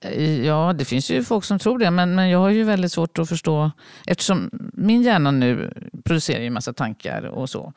Eh, 0.00 0.46
ja, 0.46 0.72
det 0.78 0.84
finns 0.84 1.10
ju 1.10 1.24
folk 1.24 1.44
som 1.44 1.58
tror 1.58 1.78
det, 1.78 1.90
men, 1.90 2.14
men 2.14 2.28
jag 2.30 2.38
har 2.38 2.50
ju 2.50 2.64
väldigt 2.64 2.92
svårt 2.92 3.18
att 3.18 3.28
förstå 3.28 3.70
eftersom 4.06 4.50
min 4.72 5.02
hjärna 5.02 5.30
nu 5.30 5.72
producerar 6.04 6.42
ju 6.42 6.50
massa 6.50 6.72
tankar 6.72 7.22
och 7.22 7.50
så. 7.50 7.72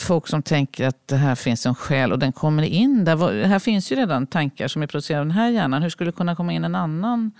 Folk 0.00 0.28
som 0.28 0.42
tänker 0.42 0.86
att 0.86 1.08
det 1.08 1.16
här 1.16 1.34
finns 1.34 1.66
en 1.66 1.74
själ 1.74 2.12
och 2.12 2.18
den 2.18 2.32
kommer 2.32 2.62
in 2.62 3.04
där. 3.04 3.44
Här 3.44 3.58
finns 3.58 3.92
ju 3.92 3.96
redan 3.96 4.26
tankar 4.26 4.68
som 4.68 4.82
är 4.82 4.86
producerade 4.86 5.20
av 5.20 5.26
den 5.26 5.36
här 5.36 5.50
hjärnan. 5.50 5.82
Hur 5.82 5.90
skulle 5.90 6.10
det 6.10 6.16
kunna 6.16 6.36
komma 6.36 6.52
in 6.52 6.64
en 6.64 6.74
annan 6.74 7.32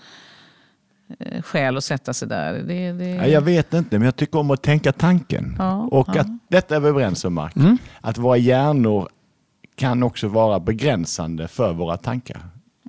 eh, 1.19 1.41
själ 1.41 1.75
och 1.75 1.83
sätta 1.83 2.13
sig 2.13 2.27
där? 2.27 2.53
Det, 2.53 2.91
det... 2.91 3.09
Ja, 3.09 3.27
jag 3.27 3.41
vet 3.41 3.73
inte, 3.73 3.99
men 3.99 4.05
jag 4.05 4.15
tycker 4.15 4.39
om 4.39 4.51
att 4.51 4.61
tänka 4.61 4.91
tanken. 4.91 5.55
Ja, 5.59 5.87
och 5.91 6.09
ja. 6.13 6.21
att 6.21 6.27
detta 6.47 6.75
är 6.75 6.79
vi 6.79 6.87
överens 6.87 7.25
om, 7.25 7.33
Mark. 7.33 7.55
Mm. 7.55 7.77
Att 8.01 8.17
våra 8.17 8.37
hjärnor 8.37 9.09
kan 9.75 10.03
också 10.03 10.27
vara 10.27 10.59
begränsande 10.59 11.47
för 11.47 11.73
våra 11.73 11.97
tankar. 11.97 12.41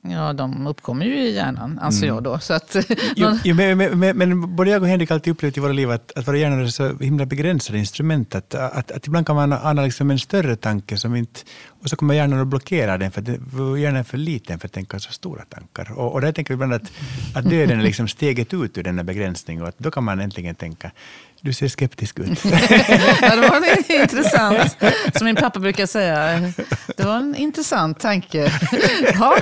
Ja, 0.09 0.33
de 0.33 0.67
uppkommer 0.67 1.07
ju 1.07 1.15
i 1.15 1.35
hjärnan, 1.35 1.79
anser 1.83 2.07
mm. 2.07 2.15
jag 2.15 2.25
då. 2.25 2.39
Så 2.39 2.55
att, 2.55 2.77
jo, 3.17 3.39
jo, 3.45 3.55
men, 3.55 3.99
men, 3.99 4.17
men, 4.17 4.57
både 4.57 4.71
jag 4.71 4.83
och 4.83 4.89
Henrik 4.89 5.11
har 5.11 5.15
alltid 5.15 5.31
upplevt 5.31 5.57
i 5.57 5.61
våra 5.61 5.73
liv 5.73 5.91
att, 5.91 6.13
att 6.17 6.29
våra 6.29 6.37
hjärnor 6.37 6.63
är 6.63 6.67
så 6.67 6.97
himla 6.99 7.27
begränsade 7.27 7.79
instrument. 7.79 8.35
Att, 8.35 8.55
att, 8.55 8.91
att 8.91 9.07
ibland 9.07 9.27
kan 9.27 9.37
man 9.37 9.53
ana 9.53 9.83
liksom 9.83 10.11
en 10.11 10.19
större 10.19 10.57
tanke 10.57 10.97
som 10.97 11.17
inte, 11.17 11.41
och 11.83 11.91
så 11.91 11.97
kommer 11.97 12.15
hjärnan 12.15 12.41
att 12.41 12.47
blockera 12.47 12.99
den, 12.99 13.11
för 13.11 13.21
att 13.21 13.29
hjärnan 13.81 13.97
är 13.97 14.03
för 14.03 14.19
liten 14.19 14.59
för 14.59 14.69
att 14.69 14.73
tänka 14.73 14.99
så 14.99 15.13
stora 15.13 15.45
tankar. 15.45 15.93
Och, 15.99 16.13
och 16.13 16.21
där 16.21 16.33
tänker 16.33 16.55
vi 16.55 16.55
ibland 16.55 16.75
att, 16.75 16.93
att 17.35 17.45
döden 17.45 17.81
är 17.81 17.85
liksom 17.85 18.09
steget 18.09 18.55
ut 18.55 18.79
ur 18.79 18.83
denna 18.83 19.05
begränsning 19.05 19.63
och 19.63 19.69
att 19.69 19.79
då 19.79 19.91
kan 19.91 20.05
man 20.05 20.21
äntligen 20.21 20.55
tänka 20.55 20.91
du 21.45 21.53
ser 21.53 21.69
skeptisk 21.69 22.19
ut. 22.19 22.45
ja, 23.23 23.37
det 23.37 23.49
var 23.49 23.93
intressant. 24.03 24.77
Som 25.15 25.25
min 25.25 25.37
pappa 25.37 25.61
brukar 25.61 25.87
säga, 25.87 26.41
det 26.97 27.05
var 27.05 27.17
en 27.17 27.37
intressant 27.37 28.01
tanke. 28.01 28.53
Ja. 29.15 29.39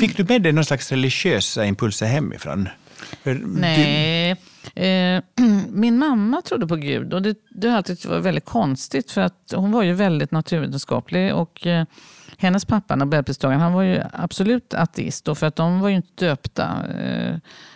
Fick 0.00 0.16
du 0.16 0.24
med 0.24 0.42
dig 0.42 0.52
någon 0.52 0.64
slags 0.64 0.90
religiösa 0.90 1.64
impulser 1.64 2.06
hemifrån? 2.06 2.68
Nej, 3.44 4.36
Eh, 4.74 5.22
min 5.68 5.98
mamma 5.98 6.42
trodde 6.42 6.66
på 6.66 6.76
Gud 6.76 7.14
och 7.14 7.22
det, 7.22 7.36
det 7.50 7.68
har 7.68 7.76
alltid 7.76 8.06
varit 8.06 8.24
väldigt 8.24 8.44
konstigt 8.44 9.10
för 9.10 9.20
att 9.20 9.52
hon 9.54 9.72
var 9.72 9.82
ju 9.82 9.92
väldigt 9.92 10.30
naturvetenskaplig 10.30 11.34
och 11.34 11.66
eh, 11.66 11.84
hennes 12.38 12.64
pappa, 12.64 12.96
nobelpristagaren, 12.96 13.60
han 13.60 13.72
var 13.72 13.82
ju 13.82 14.00
absolut 14.12 14.74
ateist 14.74 15.24
då, 15.24 15.34
för 15.34 15.46
att 15.46 15.56
de 15.56 15.80
var 15.80 15.88
ju 15.88 15.96
inte 15.96 16.26
döpta. 16.26 16.84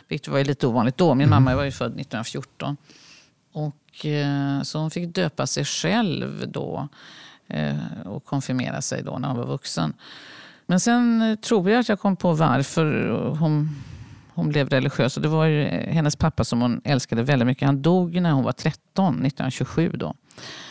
Vilket 0.08 0.28
var 0.28 0.44
lite 0.44 0.66
ovanligt 0.66 0.96
då. 0.96 1.14
Min 1.14 1.28
mamma 1.28 1.56
var 1.56 1.64
ju 1.64 1.70
född 1.70 2.00
1914. 2.00 2.76
Och, 3.52 4.06
eh, 4.06 4.62
så 4.62 4.78
hon 4.78 4.90
fick 4.90 5.14
döpa 5.14 5.46
sig 5.46 5.64
själv 5.64 6.44
då 6.48 6.88
eh, 7.48 8.00
och 8.04 8.24
konfirmera 8.24 8.82
sig 8.82 9.02
då 9.02 9.18
när 9.18 9.28
hon 9.28 9.36
var 9.36 9.46
vuxen. 9.46 9.94
Men 10.66 10.80
sen 10.80 11.22
eh, 11.22 11.36
tror 11.36 11.70
jag 11.70 11.80
att 11.80 11.88
jag 11.88 12.00
kom 12.00 12.16
på 12.16 12.32
varför 12.32 13.08
hon, 13.38 13.70
hon 14.34 14.48
blev 14.48 14.68
religiös. 14.68 15.16
Och 15.16 15.22
det 15.22 15.28
var 15.28 15.48
hennes 15.90 16.16
pappa 16.16 16.44
som 16.44 16.60
hon 16.60 16.80
älskade 16.84 17.22
väldigt 17.22 17.46
mycket. 17.46 17.66
Han 17.66 17.82
dog 17.82 18.20
när 18.20 18.32
hon 18.32 18.44
var 18.44 18.52
13, 18.52 19.14
1927. 19.14 19.92
Då. 19.94 20.14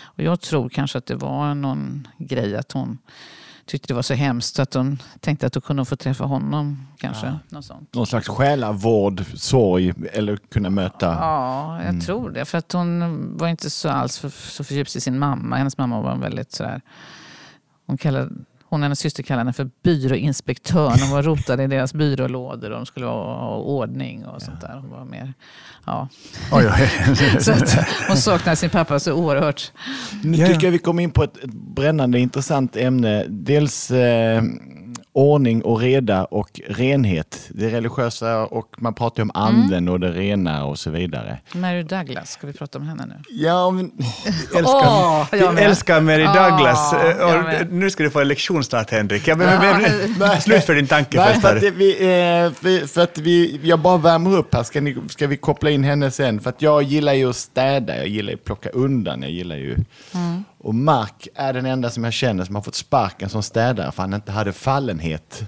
Och 0.03 0.23
jag 0.23 0.41
tror 0.41 0.69
kanske 0.69 0.97
att 0.97 1.05
det 1.05 1.15
var 1.15 1.55
någon 1.55 2.07
grej 2.17 2.55
att 2.55 2.71
hon 2.71 2.97
tyckte 3.65 3.87
det 3.87 3.93
var 3.93 4.01
så 4.01 4.13
hemskt 4.13 4.59
att 4.59 4.73
hon 4.73 5.01
tänkte 5.19 5.47
att 5.47 5.55
hon 5.55 5.61
kunde 5.61 5.85
få 5.85 5.95
träffa 5.95 6.23
honom. 6.23 6.87
kanske. 6.97 7.25
Ja. 7.27 7.39
Något 7.49 7.65
sånt. 7.65 7.93
Någon 7.93 8.07
slags 8.07 8.27
själavård, 8.27 9.23
sorg 9.35 9.93
eller 10.11 10.37
kunna 10.37 10.69
möta? 10.69 11.05
Ja, 11.05 11.75
jag 11.77 11.89
mm. 11.89 12.01
tror 12.01 12.29
det. 12.29 12.45
För 12.45 12.57
att 12.57 12.71
hon 12.71 13.37
var 13.37 13.47
inte 13.47 13.69
så 13.69 13.89
alls 13.89 14.19
för, 14.19 14.29
så 14.29 14.63
förtjust 14.63 14.95
i 14.95 15.01
sin 15.01 15.19
mamma. 15.19 15.55
Hennes 15.55 15.77
mamma 15.77 16.01
var 16.01 16.15
väldigt 16.15 16.51
sådär... 16.51 16.81
Hon 17.87 17.97
kallade 17.97 18.29
hon 18.69 18.81
och 18.81 18.85
hennes 18.85 18.99
syster 18.99 19.23
kallade 19.23 19.41
henne 19.41 19.53
för 19.53 19.69
byråinspektör. 19.83 20.97
De 20.97 21.09
var 21.09 21.23
rotade 21.23 21.63
i 21.63 21.67
deras 21.67 21.93
byrålådor 21.93 22.69
och 22.69 22.77
de 22.77 22.85
skulle 22.85 23.05
ha 23.05 23.57
ordning 23.57 24.25
och 24.25 24.41
sånt 24.41 24.61
där. 24.61 24.77
Hon 24.81 24.89
var 24.89 25.05
mer, 25.05 25.33
ja. 25.85 26.09
Oj, 26.51 26.65
oj. 26.65 26.89
så 27.39 27.53
hon 28.07 28.17
saknade 28.17 28.55
sin 28.55 28.69
pappa 28.69 28.99
så 28.99 29.13
oerhört. 29.13 29.71
Nu 30.23 30.37
tycker 30.37 30.63
jag 30.63 30.71
vi 30.71 30.77
kommer 30.77 31.03
in 31.03 31.11
på 31.11 31.23
ett, 31.23 31.37
ett 31.37 31.53
brännande 31.53 32.19
intressant 32.19 32.75
ämne. 32.75 33.25
Dels 33.27 33.91
eh, 33.91 34.43
ordning 35.15 35.61
och 35.61 35.79
reda 35.79 36.25
och 36.25 36.61
renhet. 36.67 37.49
Det 37.49 37.69
religiösa 37.69 38.45
och 38.45 38.75
man 38.77 38.93
pratar 38.93 39.23
om 39.23 39.31
anden 39.33 39.73
mm. 39.73 39.93
och 39.93 39.99
det 39.99 40.11
rena 40.11 40.65
och 40.65 40.79
så 40.79 40.89
vidare. 40.89 41.39
Mary 41.53 41.83
Douglas, 41.83 42.31
ska 42.31 42.47
vi 42.47 42.53
prata 42.53 42.77
om 42.77 42.87
henne 42.87 43.05
nu? 43.05 43.15
Ja, 43.29 43.71
men... 43.71 43.91
älskar, 44.55 44.79
oh, 44.79 45.27
jag 45.31 45.61
älskar 45.61 46.01
Mary 46.01 46.23
Douglas. 46.23 46.93
Oh, 46.93 47.61
och 47.61 47.67
nu 47.71 47.89
ska 47.89 48.03
du 48.03 48.09
få 48.09 48.19
en 48.19 48.27
lektion 48.27 48.63
snart, 48.63 48.91
Henrik. 48.91 49.27
Ja, 49.27 49.35
men, 49.35 49.81
men, 50.19 50.41
slut 50.41 50.63
för 50.63 50.75
din 50.75 50.87
tanke 50.87 51.17
Nej, 51.17 51.41
För 51.41 51.55
att, 51.55 51.63
vi, 51.63 51.91
eh, 51.91 52.87
för 52.87 53.01
att 53.01 53.17
vi, 53.17 53.59
jag 53.63 53.79
bara 53.79 53.97
värmer 53.97 54.37
upp 54.37 54.53
här, 54.53 54.63
ska, 54.63 54.81
ni, 54.81 54.97
ska 55.09 55.27
vi 55.27 55.37
koppla 55.37 55.69
in 55.69 55.83
henne 55.83 56.11
sen? 56.11 56.39
För 56.39 56.49
att 56.49 56.61
jag 56.61 56.83
gillar 56.83 57.13
ju 57.13 57.29
att 57.29 57.35
städa, 57.35 57.97
jag 57.97 58.07
gillar 58.07 58.29
ju 58.29 58.35
att 58.35 58.43
plocka 58.43 58.69
undan, 58.69 59.21
jag 59.21 59.31
gillar 59.31 59.55
ju... 59.55 59.75
Mm. 60.13 60.43
Och 60.65 60.75
Mark 60.75 61.27
är 61.35 61.53
den 61.53 61.65
enda 61.65 61.89
som 61.89 62.03
jag 62.03 62.13
känner 62.13 62.45
som 62.45 62.55
har 62.55 62.61
fått 62.61 62.75
sparken 62.75 63.29
som 63.29 63.43
städare 63.43 63.91
för 63.91 64.03
han 64.03 64.13
inte 64.13 64.31
hade 64.31 64.53
fallenhet 64.53 65.43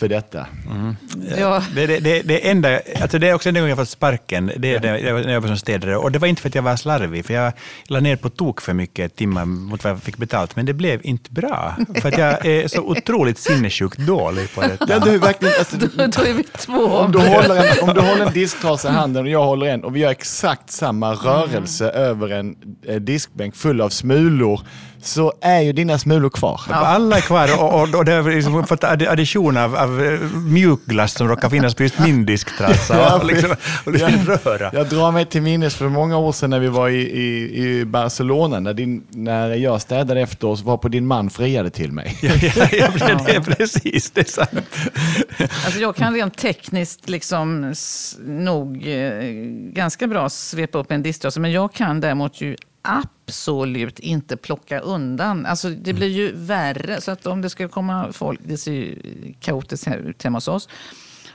för 0.00 0.08
detta. 0.08 0.46
Mm. 0.70 0.96
Ja. 1.38 1.62
Det, 1.74 1.86
det, 1.86 1.98
det, 1.98 2.22
det, 2.22 2.48
enda, 2.50 2.80
alltså 3.00 3.18
det 3.18 3.28
är 3.28 3.34
också 3.34 3.48
enda 3.48 3.60
gången 3.60 3.68
jag 3.68 3.78
fått 3.78 3.88
sparken, 3.88 4.52
det 4.56 4.74
är 4.74 4.80
när 4.80 4.98
jag, 4.98 5.30
jag 5.30 5.40
var 5.40 5.48
som 5.48 5.56
städare. 5.56 5.96
Och 5.96 6.12
det 6.12 6.18
var 6.18 6.28
inte 6.28 6.42
för 6.42 6.48
att 6.48 6.54
jag 6.54 6.62
var 6.62 6.76
slarvig, 6.76 7.26
för 7.26 7.34
jag 7.34 7.52
la 7.84 8.00
ner 8.00 8.16
på 8.16 8.28
tok 8.30 8.60
för 8.60 8.72
mycket 8.72 9.16
timmar 9.16 9.44
mot 9.44 9.84
vad 9.84 9.92
jag 9.92 10.02
fick 10.02 10.16
betalt, 10.16 10.56
men 10.56 10.66
det 10.66 10.72
blev 10.72 11.00
inte 11.02 11.30
bra. 11.30 11.76
För 11.94 12.08
att 12.08 12.18
jag 12.18 12.46
är 12.46 12.68
så 12.68 12.80
otroligt 12.80 13.38
sinnessjukt 13.38 13.98
dålig 13.98 14.54
på 14.54 14.60
detta. 14.60 14.86
Ja, 14.88 14.98
du, 14.98 15.18
verkligen, 15.18 15.54
alltså, 15.58 15.76
då, 15.96 16.06
då 16.06 16.22
är 16.22 16.32
vi 16.32 16.42
två. 16.42 16.72
Om 16.72 17.12
du, 17.12 17.18
håller 17.18 17.56
en, 17.56 17.88
om 17.88 17.94
du 17.94 18.00
håller 18.00 18.26
en 18.26 18.32
disktrasa 18.32 18.88
i 18.88 18.92
handen 18.92 19.24
och 19.24 19.30
jag 19.30 19.44
håller 19.44 19.66
en 19.66 19.84
och 19.84 19.96
vi 19.96 20.00
gör 20.00 20.10
exakt 20.10 20.70
samma 20.70 21.12
rörelse 21.12 21.90
mm. 21.90 22.02
över 22.02 22.28
en 22.28 22.56
eh, 22.86 22.96
diskbänk 22.96 23.56
full 23.56 23.80
av 23.80 23.88
smulor, 23.88 24.60
så 25.02 25.32
är 25.40 25.60
ju 25.60 25.72
dina 25.72 25.98
smulor 25.98 26.30
kvar. 26.30 26.60
Ja. 26.68 26.74
Alla 26.74 27.16
är 27.16 27.20
kvar 27.20 27.62
och, 27.62 27.74
och, 27.74 27.94
och 27.94 28.04
det 28.04 28.12
har 28.12 28.30
liksom 28.30 28.66
fått 28.66 28.84
addition 28.84 29.56
av, 29.56 29.76
av 29.76 30.02
eh, 30.02 30.20
mjukglass 30.34 31.12
som 31.14 31.28
råkar 31.28 31.50
finnas 31.50 31.74
på 31.74 31.82
just 31.82 31.98
min 31.98 32.26
disktrassa. 32.26 32.96
ja, 32.98 33.18
och 33.18 33.26
liksom, 33.26 33.50
och 33.84 33.92
liksom 33.92 34.12
röra. 34.26 34.70
jag 34.72 34.88
drar 34.88 35.12
mig 35.12 35.26
till 35.26 35.42
minnes 35.42 35.74
för 35.74 35.88
många 35.88 36.18
år 36.18 36.32
sedan 36.32 36.50
när 36.50 36.58
vi 36.58 36.68
var 36.68 36.88
i, 36.88 37.00
i, 37.00 37.58
i 37.64 37.84
Barcelona, 37.84 38.60
när, 38.60 38.74
din, 38.74 39.02
när 39.08 39.48
jag 39.54 39.80
städade 39.80 40.20
efter 40.20 40.46
oss, 40.46 40.62
var 40.62 40.76
på 40.76 40.88
din 40.88 41.06
man 41.06 41.30
friade 41.30 41.70
till 41.70 41.92
mig. 41.92 42.18
ja, 42.22 42.32
ja, 42.42 42.66
ja, 42.72 42.88
det 43.26 43.34
är 43.34 43.40
precis, 43.40 44.10
det 44.10 44.20
är 44.20 44.24
sant. 44.24 44.76
Alltså 45.64 45.80
jag 45.80 45.96
kan 45.96 46.14
rent 46.14 46.38
tekniskt 46.38 47.08
liksom 47.08 47.74
nog 48.24 48.88
eh, 48.88 49.24
ganska 49.72 50.06
bra 50.06 50.28
svepa 50.28 50.78
upp 50.78 50.92
en 50.92 51.02
disktrasa, 51.02 51.40
men 51.40 51.52
jag 51.52 51.72
kan 51.72 52.00
däremot 52.00 52.40
ju 52.40 52.56
absolut 52.82 53.98
inte 53.98 54.36
plocka 54.36 54.80
undan. 54.80 55.46
Alltså, 55.46 55.70
det 55.70 55.92
blir 55.92 56.08
ju 56.08 56.32
värre. 56.32 57.00
Så 57.00 57.10
att 57.10 57.26
om 57.26 57.42
det 57.42 57.50
ska 57.50 57.68
komma 57.68 58.12
folk, 58.12 58.40
det 58.44 58.58
ser 58.58 58.72
ju 58.72 58.98
kaotiskt 59.40 59.88
ut 59.88 60.22
hemma 60.22 60.36
hos 60.36 60.48
oss. 60.48 60.68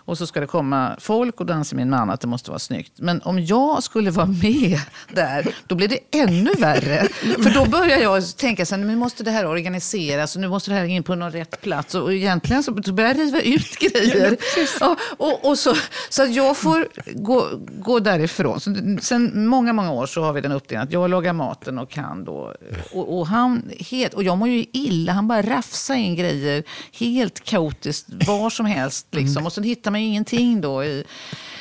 Och 0.06 0.18
så 0.18 0.28
ska 0.28 0.40
det 0.40 0.48
komma 0.48 0.96
folk 1.00 1.40
och 1.40 1.46
då 1.46 1.54
anser 1.54 1.76
min 1.76 1.90
man 1.90 2.10
att 2.10 2.22
det 2.22 2.28
måste 2.28 2.52
vara 2.52 2.60
snyggt. 2.60 2.92
Men 2.96 3.22
om 3.22 3.40
jag 3.40 3.84
skulle 3.84 4.12
vara 4.12 4.26
med 4.26 4.80
där, 5.14 5.56
då 5.68 5.76
blir 5.76 5.88
det 5.88 6.00
ännu 6.12 6.54
värre. 6.54 7.08
För 7.44 7.54
då 7.54 7.66
börjar 7.66 7.98
jag 7.98 8.38
tänka 8.38 8.66
så 8.66 8.76
här, 8.76 8.84
nu 8.84 8.96
måste 8.96 9.24
det 9.24 9.32
här 9.32 9.46
organiseras 9.46 10.36
och 10.36 10.42
nu 10.42 10.48
måste 10.48 10.72
det 10.72 10.78
här 10.78 10.86
in 10.86 11.04
på 11.04 11.16
någon 11.16 11.32
rätt 11.32 11.62
plats. 11.62 11.96
Och 11.96 12.14
egentligen 12.14 12.64
så, 12.64 12.72
börjar 12.72 13.10
jag 13.10 13.20
riva 13.20 13.42
ut 13.42 13.80
grejer. 13.80 14.38
Ja, 14.80 14.98
och, 15.18 15.46
och, 15.46 15.58
så, 15.58 15.76
så 16.10 16.24
att 16.24 16.34
jag 16.34 16.58
får 16.58 16.88
gå, 17.14 17.50
gå 17.80 18.00
därifrån. 18.00 18.60
Så, 18.60 18.76
sen 19.02 19.48
många, 19.48 19.74
många 19.74 19.92
år 19.92 20.06
så 20.06 20.24
har 20.24 20.34
vi 20.34 20.42
den 20.42 20.52
uppdelningen 20.52 20.88
att 20.88 20.94
jag 20.94 21.10
lagar 21.10 21.34
maten 21.34 21.80
och 21.80 21.90
kan 21.90 22.26
då. 22.26 22.54
Och, 22.94 23.20
och, 23.20 23.28
han, 23.28 23.70
helt, 23.80 24.14
och 24.14 24.24
jag 24.24 24.38
mår 24.38 24.48
ju 24.48 24.66
illa, 24.72 25.12
han 25.14 25.28
bara 25.28 25.42
rafsar 25.42 25.96
in 25.96 26.16
grejer 26.16 26.64
helt 27.00 27.44
kaotiskt 27.44 28.08
var 28.10 28.50
som 28.50 28.66
helst. 28.66 29.08
Liksom. 29.12 29.46
Och 29.46 29.54
sen 29.54 29.64
hittar 29.64 29.95
man 29.96 30.02
ingenting 30.02 30.62
då. 30.62 30.84
I, 30.84 31.04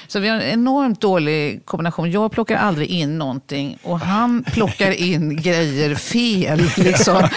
så 0.07 0.21
vi 0.21 0.29
har 0.29 0.37
en 0.37 0.43
enormt 0.43 1.01
dålig 1.01 1.67
kombination. 1.67 2.11
Jag 2.11 2.33
plockar 2.33 2.57
aldrig 2.57 2.89
in 2.89 3.19
någonting 3.19 3.79
och 3.83 4.01
han 4.01 4.45
plockar 4.45 4.91
in 4.91 5.37
grejer 5.43 5.95
fel. 5.95 6.63
Liksom. 6.77 7.15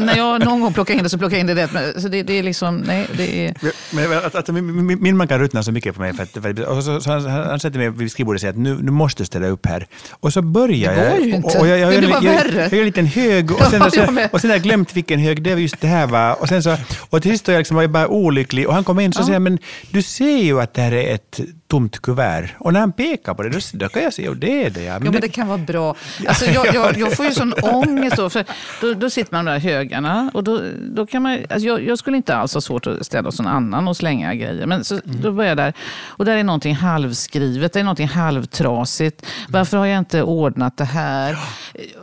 När 0.00 0.16
jag 0.16 0.44
någon 0.44 0.60
gång 0.60 0.72
plockar 0.72 0.94
in 0.94 1.02
det 1.02 1.08
så 1.08 1.18
plockar 1.18 1.36
jag 1.36 1.40
in 1.40 1.46
det 1.46 1.54
rätt. 1.54 2.02
Så 2.02 2.08
det, 2.08 2.22
det 2.22 2.38
är 2.38 2.42
liksom, 2.42 2.76
nej, 2.76 3.06
det 3.16 3.46
är... 3.46 3.54
Men, 3.90 4.18
att, 4.18 4.34
att, 4.34 4.48
min, 4.48 5.02
min 5.02 5.16
man 5.16 5.28
kan 5.28 5.38
ruttna 5.38 5.62
så 5.62 5.72
mycket 5.72 5.94
på 5.94 6.00
mig. 6.00 6.14
För 6.14 6.22
att, 6.22 6.30
för, 6.30 6.64
och 6.64 6.84
så, 6.84 7.00
så 7.00 7.10
han, 7.10 7.26
han 7.26 7.60
sätter 7.60 7.78
mig 7.78 7.90
vid 7.90 8.10
skrivbordet 8.10 8.38
och 8.38 8.40
säger 8.40 8.52
att 8.52 8.58
nu, 8.58 8.78
nu 8.82 8.90
måste 8.90 9.22
du 9.22 9.26
ställa 9.26 9.46
upp 9.46 9.66
här. 9.66 9.86
Och 10.10 10.32
så 10.32 10.42
börjar 10.42 10.94
jag. 10.94 11.04
Det 11.04 11.10
går 11.10 11.26
ju 11.26 11.34
inte. 11.34 11.58
Och 11.58 11.66
jag, 11.66 11.78
jag, 11.78 11.94
jag, 11.94 12.04
jag, 12.04 12.24
jag, 12.24 12.34
jag 12.54 12.72
gör 12.72 12.78
en 12.78 12.86
liten 12.86 13.06
hög 13.06 13.52
och 13.52 13.66
sen, 13.66 13.80
ja, 13.84 13.90
så, 13.90 14.28
och 14.32 14.40
sen 14.40 14.50
har 14.50 14.56
jag 14.56 14.62
glömt 14.62 14.96
vilken 14.96 15.20
hög, 15.20 15.42
det 15.42 15.54
var 15.54 15.60
just 15.60 15.80
det 15.80 15.86
här. 15.86 16.06
Va? 16.06 16.34
Och, 16.34 16.48
sen 16.48 16.62
så, 16.62 16.76
och 17.10 17.22
till 17.22 17.30
sist 17.30 17.48
var 17.48 17.54
jag 17.54 17.60
liksom, 17.60 17.92
bara 17.92 18.08
olycklig 18.08 18.68
och 18.68 18.74
han 18.74 18.84
kom 18.84 19.00
in 19.00 19.10
och 19.10 19.16
ja. 19.20 19.26
säger 19.26 19.38
men 19.38 19.58
du 19.90 20.02
ser 20.02 20.38
ju 20.38 20.60
att 20.60 20.74
det 20.74 20.82
här 20.82 20.92
är 20.92 21.14
ett 21.14 21.40
tomt 21.68 22.02
kuvert. 22.02 22.48
Och 22.58 22.72
när 22.72 22.80
han 22.80 22.92
pekar 22.92 23.34
på 23.34 23.42
det, 23.42 23.48
då, 23.48 23.58
då 23.72 23.88
kan 23.88 24.02
jag 24.02 24.12
säga 24.12 24.30
att 24.30 24.40
det 24.40 24.64
är 24.64 24.70
det. 24.70 24.82
Ja. 24.82 24.92
Men, 24.98 25.06
ja, 25.06 25.12
men 25.12 25.20
det 25.20 25.28
kan 25.28 25.48
vara 25.48 25.58
bra. 25.58 25.94
Alltså, 26.26 26.44
jag, 26.44 26.74
jag, 26.74 26.96
jag 26.96 27.16
får 27.16 27.26
ju 27.26 27.32
sån 27.32 27.52
ångest 27.52 28.16
då, 28.16 28.30
för 28.30 28.44
då, 28.80 28.94
då 28.94 29.10
sitter 29.10 29.32
man 29.32 29.44
med 29.44 29.54
de 29.54 29.60
där 29.60 29.72
högarna. 29.72 30.30
Och 30.34 30.44
då, 30.44 30.60
då 30.94 31.06
kan 31.06 31.22
man, 31.22 31.38
alltså 31.50 31.68
jag, 31.68 31.84
jag, 31.84 31.98
skulle 31.98 32.16
inte 32.16 32.36
alls 32.36 32.54
ha 32.54 32.60
svårt 32.60 32.86
att 32.86 33.06
ställa 33.06 33.28
hos 33.28 33.38
någon 33.38 33.52
annan 33.52 33.88
och 33.88 33.96
slänga 33.96 34.34
grejer. 34.34 34.66
Men 34.66 34.84
så, 34.84 34.94
mm. 34.94 35.20
då 35.22 35.32
börjar 35.32 35.48
jag 35.48 35.56
där. 35.56 35.72
Och 36.06 36.24
där 36.24 36.36
är 36.36 36.44
någonting 36.44 36.74
halvskrivet, 36.74 37.72
det 37.72 37.80
är 37.80 37.84
någonting 37.84 38.08
halvtrasigt. 38.08 39.26
Varför 39.48 39.76
har 39.76 39.86
jag 39.86 39.98
inte 39.98 40.22
ordnat 40.22 40.76
det 40.76 40.84
här? 40.84 41.38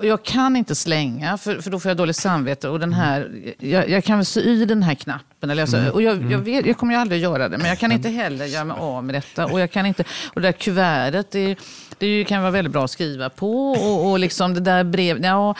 Jag 0.01 0.23
kan 0.23 0.55
inte 0.55 0.75
slänga, 0.75 1.37
för, 1.37 1.61
för 1.61 1.71
då 1.71 1.79
får 1.79 1.89
jag 1.89 1.97
dåligt 1.97 2.15
samvete. 2.15 2.69
Och 2.69 2.79
den 2.79 2.93
här, 2.93 3.31
jag, 3.59 3.89
jag 3.89 4.03
kan 4.03 4.17
väl 4.17 4.25
sy 4.25 4.41
i 4.41 4.65
den 4.65 4.83
här 4.83 4.95
knappen 4.95 5.32
kroppen. 5.43 5.49
Eller 5.49 5.61
alltså, 5.61 5.93
och 5.93 6.01
jag, 6.01 6.15
jag, 6.15 6.31
mm. 6.31 6.43
vet, 6.43 6.65
jag 6.65 6.77
kommer 6.77 6.93
ju 6.93 6.99
aldrig 6.99 7.21
göra 7.21 7.49
det, 7.49 7.57
men 7.57 7.67
jag 7.67 7.79
kan 7.79 7.91
inte 7.91 8.09
heller 8.09 8.45
göra 8.45 8.65
mig 8.65 8.77
av 8.79 9.03
med 9.03 9.15
detta. 9.15 9.45
Och, 9.45 9.59
jag 9.59 9.71
kan 9.71 9.85
inte, 9.85 10.03
och 10.33 10.41
det 10.41 10.47
där 10.47 10.51
kuvertet, 10.51 11.31
det, 11.31 11.55
det 11.97 12.25
kan 12.25 12.41
vara 12.41 12.51
väldigt 12.51 12.73
bra 12.73 12.83
att 12.83 12.91
skriva 12.91 13.29
på. 13.29 13.71
Och, 13.71 14.11
och 14.11 14.19
liksom 14.19 14.53
det 14.53 14.59
där 14.59 14.83
brev, 14.83 15.23
ja, 15.23 15.55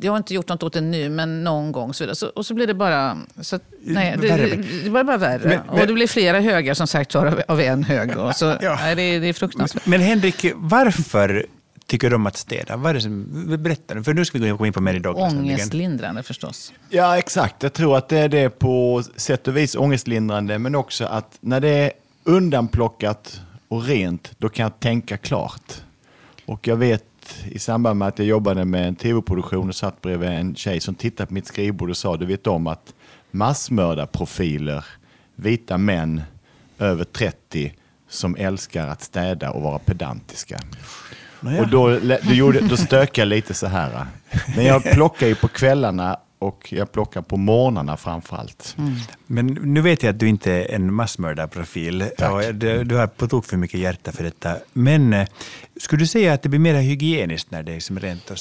jag 0.00 0.12
har 0.12 0.16
inte 0.16 0.34
gjort 0.34 0.48
något 0.48 0.62
åt 0.62 0.72
det 0.72 0.80
nu, 0.80 1.08
men 1.08 1.44
någon 1.44 1.72
gång. 1.72 1.94
Så, 1.94 2.14
så 2.14 2.26
och 2.26 2.46
så 2.46 2.54
blir 2.54 2.66
det 2.66 2.74
bara... 2.74 3.16
Så, 3.40 3.58
nej, 3.84 4.16
det, 4.20 4.28
det, 4.28 4.46
det 4.46 4.90
blir 4.90 5.04
bara 5.04 5.16
värre. 5.16 5.48
Men, 5.48 5.60
men, 5.66 5.80
och 5.80 5.86
det 5.86 5.92
blir 5.92 6.06
flera 6.06 6.40
högar 6.40 6.74
som 6.74 6.86
sagt 6.86 7.14
av, 7.14 7.42
av 7.48 7.60
en 7.60 7.84
hög. 7.84 8.16
Och 8.16 8.36
så, 8.36 8.56
ja. 8.60 8.78
nej, 8.80 8.96
det, 8.96 9.18
det 9.18 9.28
är 9.28 9.32
fruktansvärt. 9.32 9.86
Men 9.86 10.00
Henrik, 10.00 10.46
varför 10.56 11.46
tycker 11.92 12.10
du 12.10 12.16
om 12.16 12.26
att 12.26 12.36
städa? 12.36 12.76
Vad 12.76 12.90
är 12.90 12.94
det 12.94 13.00
som, 13.00 13.26
berätta, 13.62 14.02
för 14.02 14.14
nu 14.14 14.24
ska 14.24 14.38
vi 14.38 14.50
komma 14.50 14.66
in 14.66 14.72
på 14.72 14.80
Mary 14.80 14.98
Douglas. 14.98 15.32
Ångestlindrande 15.32 16.22
förstås. 16.22 16.72
Ja, 16.88 17.18
exakt. 17.18 17.62
Jag 17.62 17.72
tror 17.72 17.96
att 17.96 18.08
det 18.08 18.18
är 18.18 18.28
det 18.28 18.50
på 18.50 19.02
sätt 19.16 19.48
och 19.48 19.56
vis 19.56 19.76
ångestlindrande, 19.76 20.58
men 20.58 20.74
också 20.74 21.04
att 21.04 21.38
när 21.40 21.60
det 21.60 21.68
är 21.68 21.92
undanplockat 22.24 23.40
och 23.68 23.84
rent, 23.84 24.30
då 24.38 24.48
kan 24.48 24.62
jag 24.62 24.80
tänka 24.80 25.16
klart. 25.16 25.82
Och 26.46 26.68
jag 26.68 26.76
vet 26.76 27.04
i 27.44 27.58
samband 27.58 27.98
med 27.98 28.08
att 28.08 28.18
jag 28.18 28.28
jobbade 28.28 28.64
med 28.64 28.88
en 28.88 28.96
tv-produktion 28.96 29.68
och 29.68 29.74
satt 29.74 30.00
bredvid 30.00 30.28
en 30.28 30.54
tjej 30.54 30.80
som 30.80 30.94
tittade 30.94 31.26
på 31.26 31.34
mitt 31.34 31.46
skrivbord 31.46 31.90
och 31.90 31.96
sa, 31.96 32.16
du 32.16 32.26
vet 32.26 32.46
om 32.46 32.66
att 32.66 32.94
massmördarprofiler, 33.30 34.84
vita 35.34 35.78
män 35.78 36.22
över 36.78 37.04
30, 37.04 37.74
som 38.08 38.36
älskar 38.36 38.88
att 38.88 39.02
städa 39.02 39.50
och 39.50 39.62
vara 39.62 39.78
pedantiska. 39.78 40.60
Nåja. 41.42 41.60
Och 41.60 41.68
då, 41.68 41.98
då, 42.22 42.32
gjorde, 42.32 42.60
då 42.60 42.76
stökade 42.76 43.20
jag 43.20 43.28
lite 43.28 43.54
så 43.54 43.66
här. 43.66 44.06
Men 44.56 44.64
jag 44.64 44.84
plockar 44.84 45.26
ju 45.26 45.34
på 45.34 45.48
kvällarna 45.48 46.18
och 46.38 46.72
jag 46.72 46.92
plockar 46.92 47.22
på 47.22 47.36
morgnarna 47.36 47.96
framförallt. 47.96 48.74
Mm. 48.78 48.94
Men 49.26 49.46
nu 49.46 49.80
vet 49.80 50.02
jag 50.02 50.10
att 50.10 50.20
du 50.20 50.28
inte 50.28 50.52
är 50.52 50.74
en 50.74 50.94
massmördarprofil. 50.94 52.04
Tack. 52.18 52.44
Du, 52.52 52.84
du 52.84 52.96
har 52.96 53.06
på 53.06 53.28
tok 53.28 53.44
för 53.44 53.56
mycket 53.56 53.80
hjärta 53.80 54.12
för 54.12 54.24
detta. 54.24 54.56
Men 54.72 55.12
eh, 55.12 55.28
skulle 55.80 56.02
du 56.02 56.06
säga 56.06 56.32
att 56.32 56.42
det 56.42 56.48
blir 56.48 56.60
mer 56.60 56.74
hygieniskt 56.74 57.50
när 57.50 57.62
det 57.62 57.72
är 57.72 57.80
som 57.80 57.98
rent 57.98 58.30
och 58.30 58.38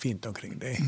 fint 0.00 0.26
omkring 0.26 0.58
dig? 0.58 0.78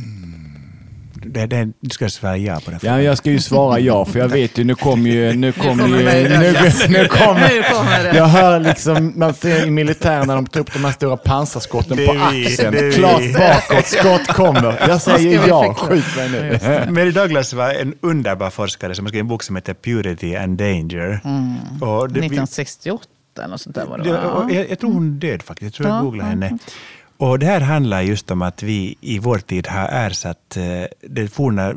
Det, 1.23 1.47
det, 1.47 1.69
du 1.81 1.91
ska 1.91 2.09
svara 2.09 2.37
ja 2.37 2.61
på 2.65 2.71
den 2.71 2.81
Ja, 2.83 3.03
jag 3.03 3.19
ska 3.19 3.31
ju 3.31 3.41
svara 3.41 3.79
ja, 3.81 4.05
för 4.05 4.19
jag 4.19 4.29
vet 4.29 4.59
ju, 4.59 4.65
nu 4.65 4.75
kommer 4.75 5.11
ju... 5.11 5.33
Nu 5.33 5.53
kommer 5.53 5.85
kommer 5.85 5.99
ju, 5.99 6.05
det. 6.05 6.39
nu, 6.39 6.53
nu 6.99 7.09
kommer, 7.09 7.49
Nu 7.59 7.63
kommer 7.63 8.05
det. 8.05 8.17
jag 8.17 8.27
hör 8.27 8.61
liksom, 8.61 9.13
man 9.17 9.35
ser 9.35 9.67
i 9.67 9.71
militären 9.71 10.27
när 10.27 10.35
de 10.35 10.47
tar 10.47 10.61
upp 10.61 10.73
de 10.73 10.85
här 10.85 10.93
stora 10.93 11.17
pansarskotten 11.17 11.97
Det 11.97 12.07
på 12.07 12.13
vi, 12.13 12.47
axeln. 12.47 12.73
det 12.73 12.79
är 12.87 12.93
Klart 12.93 13.21
vi. 13.23 13.33
bakåt, 13.33 13.87
skott 13.87 14.27
kommer. 14.27 14.89
Jag 14.89 15.03
säger 15.03 15.43
vi 15.43 15.49
ja, 15.49 15.75
skjut 15.75 16.17
mig 16.17 16.29
nu. 16.31 16.59
Mary 16.93 17.11
Douglas 17.11 17.53
var 17.53 17.71
en 17.71 17.95
underbar 18.01 18.51
forskare 18.51 18.95
som 18.95 19.09
skrivit 19.09 19.23
en 19.23 19.29
bok 19.29 19.43
som 19.43 19.57
heter 19.57 19.75
Purity 19.75 20.37
and 20.37 20.59
Danger. 20.59 21.21
Och 21.81 22.09
det- 22.09 22.21
vi- 22.21 22.27
1968 22.27 23.05
eller 23.39 23.49
något 23.49 23.61
sånt 23.61 23.75
där 23.77 23.87
var 23.87 23.99
det, 23.99 24.05
Det, 24.05 24.13
va? 24.13 24.49
jag, 24.53 24.71
jag 24.71 24.79
tror 24.79 24.93
hon 24.93 25.19
död 25.19 25.43
faktiskt. 25.43 25.63
Jag 25.65 25.73
tror 25.75 25.89
jag 25.89 25.97
Ja, 25.99 26.03
googlade 26.03 26.31
henne. 26.31 26.59
Och 27.19 27.39
det 27.39 27.47
här 27.47 27.61
handlar 27.61 28.03
just 28.03 28.31
om 28.31 28.43
att 28.43 28.63
vi 28.63 28.97
i 29.01 29.19
vår 29.19 29.39
tid 29.39 29.67
har 29.67 29.89
ersatt 29.89 30.57
eh, 30.57 30.85
det 31.01 31.29
forna, 31.29 31.75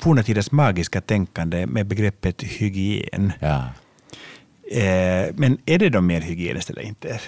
forna 0.00 0.22
tiders 0.22 0.50
magiska 0.50 1.00
tänkande 1.00 1.66
med 1.66 1.86
begreppet 1.86 2.42
hygien. 2.42 3.32
Ja. 3.40 3.64
Eh, 4.72 5.34
men 5.34 5.58
är 5.66 5.78
det 5.78 5.88
då 5.88 6.00
mer 6.00 6.20
hygieniskt 6.20 6.70
eller 6.70 6.82
inte? 6.82 7.20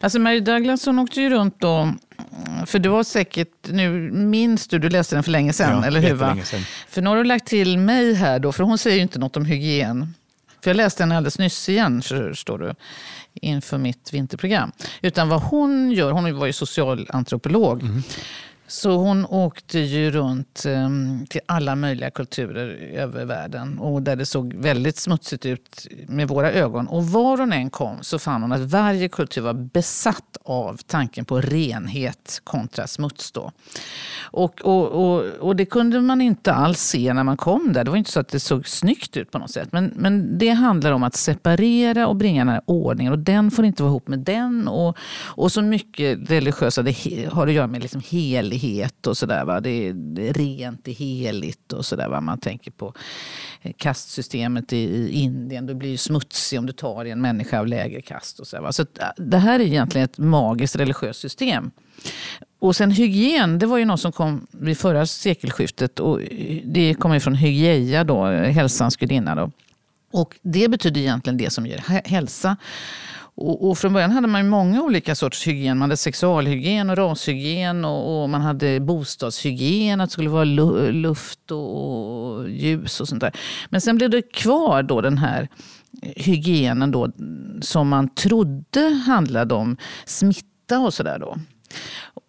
Alltså 0.00 0.18
Mary 0.18 0.40
Douglas 0.40 0.86
hon 0.86 0.98
åkte 0.98 1.20
ju 1.20 1.30
runt 1.30 1.60
då, 1.60 1.92
för 2.66 2.78
du 2.78 2.88
har 2.88 3.04
säkert, 3.04 3.68
nu 3.70 4.10
minns 4.10 4.68
du, 4.68 4.78
du 4.78 4.88
läste 4.88 5.16
den 5.16 5.22
för 5.22 5.30
länge 5.30 5.52
sedan, 5.52 5.78
Ja, 5.80 5.86
eller 5.86 6.00
hur? 6.00 6.44
Sedan. 6.44 6.60
För 6.88 7.02
nu 7.02 7.08
har 7.08 7.16
du 7.16 7.24
lagt 7.24 7.46
till 7.46 7.78
mig 7.78 8.14
här 8.14 8.38
då, 8.38 8.52
för 8.52 8.64
hon 8.64 8.78
säger 8.78 8.96
ju 8.96 9.02
inte 9.02 9.18
något 9.18 9.36
om 9.36 9.44
hygien. 9.44 10.14
För 10.62 10.70
jag 10.70 10.76
läste 10.76 11.02
den 11.02 11.12
alldeles 11.12 11.38
nyss 11.38 11.68
igen, 11.68 12.02
förstår 12.02 12.58
du, 12.58 12.74
inför 13.34 13.78
mitt 13.78 14.12
vinterprogram. 14.12 14.72
Utan 15.02 15.28
vad 15.28 15.42
hon 15.42 15.92
gör, 15.92 16.12
hon 16.12 16.38
var 16.38 16.46
ju 16.46 16.52
socialantropolog, 16.52 17.82
mm 17.82 18.02
så 18.70 18.96
hon 18.96 19.26
åkte 19.26 19.78
ju 19.78 20.10
runt 20.10 20.64
ehm, 20.66 21.26
till 21.26 21.40
alla 21.46 21.74
möjliga 21.74 22.10
kulturer 22.10 22.68
över 22.94 23.24
världen 23.24 23.78
och 23.78 24.02
där 24.02 24.16
det 24.16 24.26
såg 24.26 24.54
väldigt 24.54 24.96
smutsigt 24.96 25.46
ut 25.46 25.86
med 26.08 26.28
våra 26.28 26.52
ögon. 26.52 26.88
Och 26.88 27.06
var 27.06 27.38
hon 27.38 27.52
än 27.52 27.70
kom 27.70 27.96
så 28.00 28.18
fann 28.18 28.42
hon 28.42 28.52
att 28.52 28.60
varje 28.60 29.08
kultur 29.08 29.42
var 29.42 29.54
besatt 29.54 30.36
av 30.44 30.80
tanken 30.86 31.24
på 31.24 31.40
renhet 31.40 32.40
kontra 32.44 32.86
smuts. 32.86 33.32
Då. 33.32 33.52
Och, 34.22 34.60
och, 34.60 34.86
och, 34.86 35.24
och 35.24 35.56
det 35.56 35.64
kunde 35.64 36.00
man 36.00 36.20
inte 36.20 36.52
alls 36.52 36.80
se 36.80 37.12
när 37.14 37.24
man 37.24 37.36
kom 37.36 37.72
där. 37.72 37.84
Det 37.84 37.90
var 37.90 37.98
inte 37.98 38.10
så 38.10 38.20
att 38.20 38.28
det 38.28 38.40
såg 38.40 38.68
snyggt 38.68 39.16
ut 39.16 39.30
på 39.30 39.38
något 39.38 39.50
sätt. 39.50 39.68
Men, 39.72 39.92
men 39.96 40.38
det 40.38 40.50
handlar 40.50 40.92
om 40.92 41.02
att 41.02 41.14
separera 41.14 42.06
och 42.06 42.16
bringa 42.16 42.44
den 42.44 42.54
här 42.54 42.62
ordningen. 42.66 43.12
Och 43.12 43.18
den 43.18 43.50
får 43.50 43.64
inte 43.64 43.82
vara 43.82 43.90
ihop 43.90 44.08
med 44.08 44.18
den. 44.18 44.68
Och, 44.68 44.96
och 45.24 45.52
så 45.52 45.62
mycket 45.62 46.30
religiösa, 46.30 46.82
det 46.82 46.96
har 47.32 47.46
att 47.46 47.52
göra 47.52 47.66
med 47.66 47.82
liksom 47.82 48.02
helighet 48.60 49.06
och 49.06 49.16
sådär. 49.16 49.44
va. 49.44 49.60
Det, 49.60 49.88
är- 49.88 50.32
rent, 50.32 50.84
det 50.84 50.90
är 50.90 50.94
heligt 50.94 51.72
och 51.72 51.86
sådär. 51.86 52.08
va. 52.08 52.20
Man 52.20 52.38
tänker 52.38 52.70
på 52.70 52.94
eh, 53.62 53.72
kastsystemet 53.76 54.72
i, 54.72 54.76
i 54.76 55.10
Indien. 55.12 55.66
Du 55.66 55.74
blir 55.74 55.90
ju 55.90 55.96
smutsig 55.96 56.58
om 56.58 56.66
du 56.66 56.72
tar 56.72 57.04
i 57.04 57.10
en 57.10 57.20
människa 57.20 57.58
av 57.60 57.66
lägre 57.66 58.02
kast. 58.02 58.40
Och 58.40 58.46
så 58.46 58.56
där, 58.56 58.62
va. 58.62 58.72
så 58.72 58.82
eh, 58.82 58.86
det 59.16 59.38
här 59.38 59.60
är 59.60 59.64
egentligen 59.64 60.04
ett 60.04 60.18
magiskt 60.18 60.76
religiöst 60.76 61.20
system. 61.20 61.70
Och 62.58 62.76
sen 62.76 62.90
hygien, 62.90 63.58
det 63.58 63.66
var 63.66 63.78
ju 63.78 63.84
något 63.84 64.00
som 64.00 64.12
kom 64.12 64.46
vid 64.50 64.78
förra 64.78 65.06
sekelskiftet. 65.06 66.00
Och 66.00 66.22
eh, 66.22 66.60
det 66.64 66.94
kommer 66.94 67.20
från 67.20 67.34
Hygieia, 67.34 68.04
då, 68.04 68.24
hälsans 68.26 68.96
gudinna. 68.96 69.34
Då. 69.34 69.50
Och 70.12 70.36
det 70.42 70.68
betyder 70.68 71.00
egentligen 71.00 71.36
det 71.36 71.50
som 71.50 71.66
ger 71.66 71.78
hälsa. 72.08 72.56
Och, 73.40 73.68
och 73.68 73.78
från 73.78 73.92
början 73.92 74.10
hade 74.10 74.26
man 74.26 74.48
många 74.48 74.82
olika 74.82 75.14
sorters 75.14 75.46
hygien. 75.46 75.78
Man 75.78 75.88
hade 75.88 75.96
sexualhygien 75.96 76.90
och 76.90 76.96
rashygien 76.96 77.84
och, 77.84 78.22
och 78.22 78.30
man 78.30 78.40
hade 78.40 78.80
bostadshygien, 78.80 80.00
att 80.00 80.08
det 80.08 80.12
skulle 80.12 80.30
vara 80.30 80.44
lu- 80.44 80.92
luft 80.92 81.50
och, 81.50 82.36
och 82.36 82.50
ljus 82.50 83.00
och 83.00 83.08
sånt 83.08 83.20
där. 83.20 83.32
Men 83.68 83.80
sen 83.80 83.96
blev 83.96 84.10
det 84.10 84.22
kvar 84.22 84.82
då 84.82 85.00
den 85.00 85.18
här 85.18 85.48
hygienen 86.02 86.90
då, 86.90 87.08
som 87.60 87.88
man 87.88 88.08
trodde 88.08 89.02
handlade 89.06 89.54
om 89.54 89.76
smitta 90.04 90.78
och 90.78 90.94
sådär 90.94 91.18
då. 91.18 91.36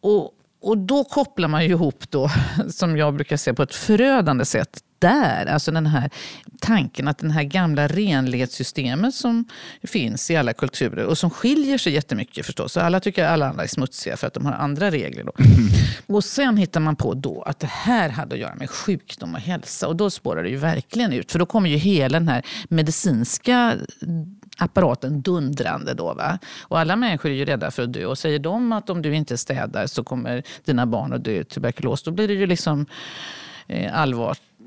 Och, 0.02 0.32
och 0.62 0.78
då 0.78 1.04
kopplar 1.04 1.48
man 1.48 1.64
ju 1.64 1.70
ihop 1.70 2.04
då, 2.10 2.30
som 2.70 2.98
jag 2.98 3.14
brukar 3.14 3.38
säga 3.38 3.54
på 3.54 3.64
ett 3.64 3.76
förödande 3.76 4.46
sätt, 4.46 4.80
där, 5.02 5.46
alltså 5.46 5.72
den 5.72 5.86
här 5.86 6.10
tanken 6.60 7.08
att 7.08 7.18
den 7.18 7.32
här 7.32 7.44
gamla 7.44 7.88
renlighetssystemet 7.88 9.16
som 9.16 9.46
finns 9.84 10.32
i 10.32 10.36
alla 10.36 10.54
kulturer 10.54 11.06
och 11.06 11.18
som 11.18 11.30
skiljer 11.30 11.78
sig 11.78 11.94
jättemycket 11.94 12.46
förstås. 12.46 12.74
Så 12.74 12.80
alla 12.80 13.00
tycker 13.00 13.26
att 13.26 13.32
alla 13.32 13.50
andra 13.50 13.64
är 13.64 13.68
smutsiga 13.68 14.18
för 14.18 14.28
att 14.28 14.34
de 14.34 14.46
har 14.46 14.54
andra 14.54 14.92
regler. 14.92 15.24
Då. 15.24 15.32
Och 16.16 16.24
sen 16.24 16.58
hittar 16.58 16.80
man 16.80 16.96
på 16.96 17.14
då 17.14 17.42
att 17.42 17.60
det 17.60 17.70
här 17.70 18.10
hade 18.10 18.36
att 18.36 18.42
göra 18.42 18.56
med 18.56 18.70
sjukdom 18.70 19.36
och 19.36 19.42
hälsa 19.42 19.88
och 19.88 19.96
då 19.96 20.10
spårar 20.10 20.44
det 20.44 20.50
ju 20.50 20.58
verkligen 20.58 21.14
ut. 21.14 21.32
För 21.32 21.40
då 21.40 21.46
kommer 21.46 21.70
ju 21.70 21.78
hela 21.78 22.20
den 22.20 22.28
här 22.28 22.46
medicinska 22.70 23.78
apparaten 24.58 25.22
dundrande. 25.22 25.94
Då, 25.94 26.14
va? 26.14 26.40
Och 26.62 26.80
alla 26.80 26.96
människor 26.96 27.32
är 27.32 27.36
ju 27.36 27.46
rädda 27.46 27.72
för 27.72 27.84
att 27.84 27.94
dö. 27.94 28.06
Och 28.06 28.18
säger 28.18 28.40
de 28.40 28.72
att 28.72 28.90
om 28.90 29.02
du 29.02 29.16
inte 29.16 29.38
städar 29.38 29.88
så 29.88 30.04
kommer 30.04 30.44
dina 30.66 30.86
barn 30.86 31.14
att 31.14 31.24
dö 31.24 31.32
i 31.32 31.44
tuberkulos, 31.44 32.04
då 32.04 32.12
blir 32.12 32.28
det 32.28 32.34
ju 32.34 32.48
liksom 32.48 32.86
eh, 33.68 34.00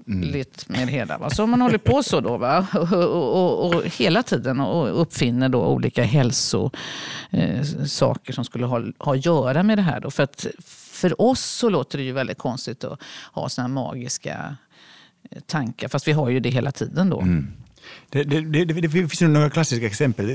allvarligt 0.06 0.68
med 0.68 0.88
det 0.88 0.92
hela. 0.92 1.18
Va? 1.18 1.30
Så 1.30 1.44
om 1.44 1.50
man 1.50 1.60
håller 1.60 1.78
på 1.78 2.02
så 2.02 2.20
då, 2.20 2.36
va? 2.36 2.66
Och, 2.74 2.92
och, 2.92 3.64
och, 3.64 3.74
och 3.74 3.84
hela 3.84 4.22
tiden 4.22 4.60
och 4.60 5.00
uppfinner 5.00 5.48
då 5.48 5.66
olika 5.66 6.02
hälsosaker 6.04 6.80
eh, 8.32 8.34
som 8.34 8.44
skulle 8.44 8.66
ha, 8.66 8.82
ha 8.98 9.14
att 9.14 9.26
göra 9.26 9.62
med 9.62 9.78
det 9.78 9.82
här. 9.82 10.00
Då. 10.00 10.10
För, 10.10 10.22
att, 10.22 10.46
för 10.64 11.20
oss 11.20 11.40
så 11.40 11.68
låter 11.68 11.98
det 11.98 12.04
ju 12.04 12.12
väldigt 12.12 12.38
konstigt 12.38 12.84
att 12.84 13.00
ha 13.32 13.48
såna 13.48 13.68
här 13.68 13.74
magiska 13.74 14.56
eh, 15.30 15.40
tankar, 15.40 15.88
fast 15.88 16.08
vi 16.08 16.12
har 16.12 16.30
ju 16.30 16.40
det 16.40 16.50
hela 16.50 16.72
tiden 16.72 17.10
då. 17.10 17.20
Det, 17.20 17.42
det, 18.10 18.22
det, 18.24 18.40
det, 18.40 18.64
det 18.64 18.88
finns 18.88 19.22
ju 19.22 19.28
några 19.28 19.50
klassiska 19.50 19.86
exempel. 19.86 20.30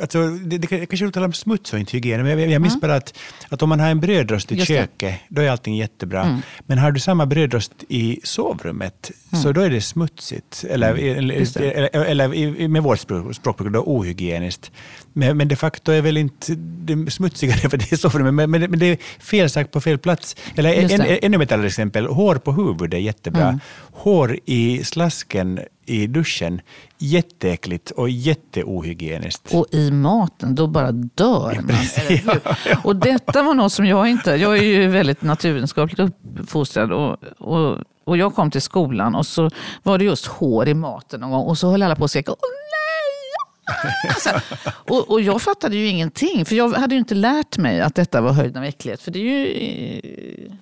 Alltså, 0.00 0.26
det, 0.30 0.58
det, 0.58 0.70
jag 0.78 0.88
kanske 0.88 1.10
talar 1.10 1.26
om 1.26 1.32
smuts 1.32 1.72
och 1.72 1.78
inte 1.78 1.92
hygien, 1.96 2.22
men 2.22 2.38
jag, 2.38 2.50
jag 2.50 2.62
minns 2.62 2.80
bara 2.80 2.94
att, 2.94 3.18
att 3.48 3.62
om 3.62 3.68
man 3.68 3.80
har 3.80 3.88
en 3.88 4.00
brödrost 4.00 4.52
i 4.52 4.54
Just 4.54 4.68
köket, 4.68 5.14
då 5.28 5.42
är 5.42 5.50
allting 5.50 5.76
jättebra. 5.76 6.40
Men 6.66 6.78
har 6.78 6.90
du 6.90 7.00
samma 7.00 7.26
brödrost 7.26 7.72
i 7.88 8.20
sovrummet, 8.24 9.10
så 9.42 9.52
då 9.52 9.60
är 9.60 9.70
det 9.70 9.80
smutsigt. 9.80 10.64
Eller, 10.70 10.94
Just 11.38 11.56
eller, 11.56 11.90
eller, 11.92 12.04
eller 12.04 12.68
med 12.68 12.82
vårt 12.82 12.98
språk- 12.98 13.32
språkbruk, 13.34 13.72
då 13.72 13.82
ohygieniskt. 13.86 14.70
Men, 15.12 15.36
men 15.36 15.48
de 15.48 15.56
facto 15.56 15.92
är 15.92 16.00
väl 16.02 16.16
inte 16.16 16.54
det 16.56 17.10
smutsigare 17.10 17.56
för 17.70 17.76
det 17.76 17.92
är 17.92 17.96
sovrummet, 17.96 18.34
men, 18.34 18.50
men, 18.50 18.60
det- 18.60 18.68
men 18.68 18.78
det 18.78 18.86
är 18.86 18.98
fel 19.20 19.50
sak 19.50 19.70
på 19.70 19.80
fel 19.80 19.98
plats. 19.98 20.36
Eller 20.56 20.72
en, 20.74 21.00
ännu 21.22 21.42
ett 21.42 21.52
exempel, 21.52 22.06
hår 22.06 22.34
på 22.36 22.52
huvudet 22.52 22.94
är 22.94 22.98
jättebra. 23.02 23.42
Mm. 23.48 23.60
Hår 23.92 24.38
i 24.44 24.84
slasken 24.84 25.60
i 25.86 26.06
duschen, 26.06 26.60
jätteäckligt 26.98 27.90
och 27.90 28.10
jätteohygieniskt. 28.10 29.54
Och 29.54 29.66
i 29.70 29.90
maten, 29.90 30.54
då 30.54 30.66
bara 30.66 30.92
dör 30.92 31.54
man. 31.54 31.70
eller 31.70 32.32
hur? 32.32 32.86
Och 32.86 32.96
detta 32.96 33.42
var 33.42 33.54
något 33.54 33.72
som 33.72 33.86
jag 33.86 34.08
inte... 34.08 34.30
Jag 34.30 34.58
är 34.58 34.62
ju 34.62 34.86
väldigt 34.86 35.22
naturvetenskapligt 35.22 36.00
uppfostrad. 36.38 36.92
Och, 36.92 37.16
och, 37.38 37.78
och 38.04 38.16
jag 38.16 38.34
kom 38.34 38.50
till 38.50 38.62
skolan 38.62 39.14
och 39.14 39.26
så 39.26 39.50
var 39.82 39.98
det 39.98 40.04
just 40.04 40.26
hår 40.26 40.68
i 40.68 40.74
maten 40.74 41.20
någon 41.20 41.30
gång. 41.30 41.46
Och 41.46 41.58
så 41.58 41.70
höll 41.70 41.82
alla 41.82 41.96
på 41.96 42.04
att 42.04 42.16
Åh 42.16 42.24
nej! 42.24 42.59
Alltså, 44.08 44.30
och, 44.64 45.10
och 45.10 45.20
jag 45.20 45.42
fattade 45.42 45.76
ju 45.76 45.86
ingenting, 45.86 46.44
för 46.44 46.54
jag 46.54 46.68
hade 46.68 46.94
ju 46.94 46.98
inte 46.98 47.14
lärt 47.14 47.58
mig 47.58 47.80
att 47.80 47.94
detta 47.94 48.20
var 48.20 48.32
höjden 48.32 48.62
av 48.62 48.68
äcklighet. 48.68 49.02
För 49.02 49.10
det 49.10 49.18
är 49.18 49.22
ju, 49.22 49.44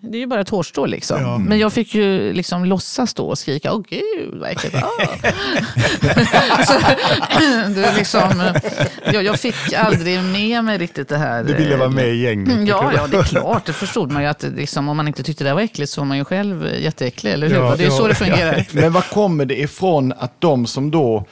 det 0.01 0.17
är 0.17 0.21
ju 0.21 0.27
bara 0.27 0.41
ett 0.41 0.49
hårstrå. 0.49 0.87
Liksom. 0.87 1.45
Men 1.45 1.59
jag 1.59 1.73
fick 1.73 1.95
ju 1.95 2.33
liksom 2.33 2.65
låtsas 2.65 3.15
då 3.15 3.29
och 3.29 3.39
skrika, 3.39 3.73
åh 3.73 3.83
gud 3.89 4.35
vad 4.41 4.51
äckligt. 4.51 4.77
Ah. 4.77 4.89
det 7.69 7.95
liksom, 7.97 8.53
jag, 9.05 9.25
jag 9.25 9.41
fick 9.41 9.73
aldrig 9.73 10.23
med 10.23 10.65
mig 10.65 10.79
riktigt 10.79 11.09
det 11.09 11.19
här. 11.19 11.45
Du 11.45 11.55
ville 11.55 11.77
vara 11.77 11.89
med 11.89 12.09
i 12.09 12.17
gänget. 12.23 12.53
Mm, 12.55 12.67
Ja, 12.67 12.93
ja, 12.97 13.07
det 13.07 13.17
är 13.17 13.23
klart. 13.23 13.67
Det 13.67 13.73
förstod 13.73 14.11
man 14.13 14.23
ju 14.23 14.29
att 14.29 14.43
liksom, 14.43 14.89
om 14.89 14.97
man 14.97 15.09
inte 15.09 15.23
tyckte 15.23 15.45
det 15.45 15.55
var 15.55 15.61
äckligt 15.61 15.93
så 15.93 16.01
var 16.01 16.07
man 16.07 16.17
ju 16.17 16.25
själv 16.25 16.69
jätteäcklig, 16.81 17.33
eller 17.33 17.49
hur? 17.49 17.57
Ja, 17.57 17.75
det 17.77 17.83
är 17.83 17.85
ju 17.85 17.85
ja, 17.85 17.91
så 17.91 18.09
det 18.09 18.15
fungerar. 18.15 18.67
Men 18.73 18.93
vad 18.93 19.05
kommer 19.05 19.45
det 19.45 19.61
ifrån 19.61 20.13
att 20.19 20.41
de 20.41 20.67
som 20.67 20.91
då, 20.91 21.25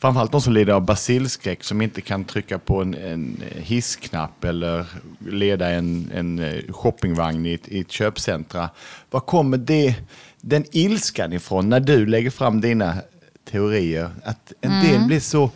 framförallt 0.00 0.32
de 0.32 0.40
som 0.40 0.52
lider 0.52 0.72
av 0.72 0.84
basilskräck, 0.84 1.64
som 1.64 1.82
inte 1.82 2.00
kan 2.00 2.24
trycka 2.24 2.58
på 2.58 2.82
en, 2.82 2.94
en 2.94 3.42
hissknapp 3.56 4.44
eller 4.44 4.86
leda 5.18 5.70
en, 5.70 6.10
en 6.14 6.38
eh, 6.38 6.72
shoppingvagn 6.72 7.46
i 7.46 7.54
ett, 7.54 7.68
i 7.68 7.80
ett 7.80 7.90
köpcentra. 7.90 8.70
Var 9.10 9.20
kommer 9.20 9.56
det, 9.56 9.94
den 10.40 10.64
ilskan 10.72 11.32
ifrån 11.32 11.68
när 11.68 11.80
du 11.80 12.06
lägger 12.06 12.30
fram 12.30 12.60
dina 12.60 12.94
teorier? 13.50 14.10
Att 14.24 14.52
en 14.60 14.84
del 14.84 15.06
blir 15.06 15.20
så 15.20 15.50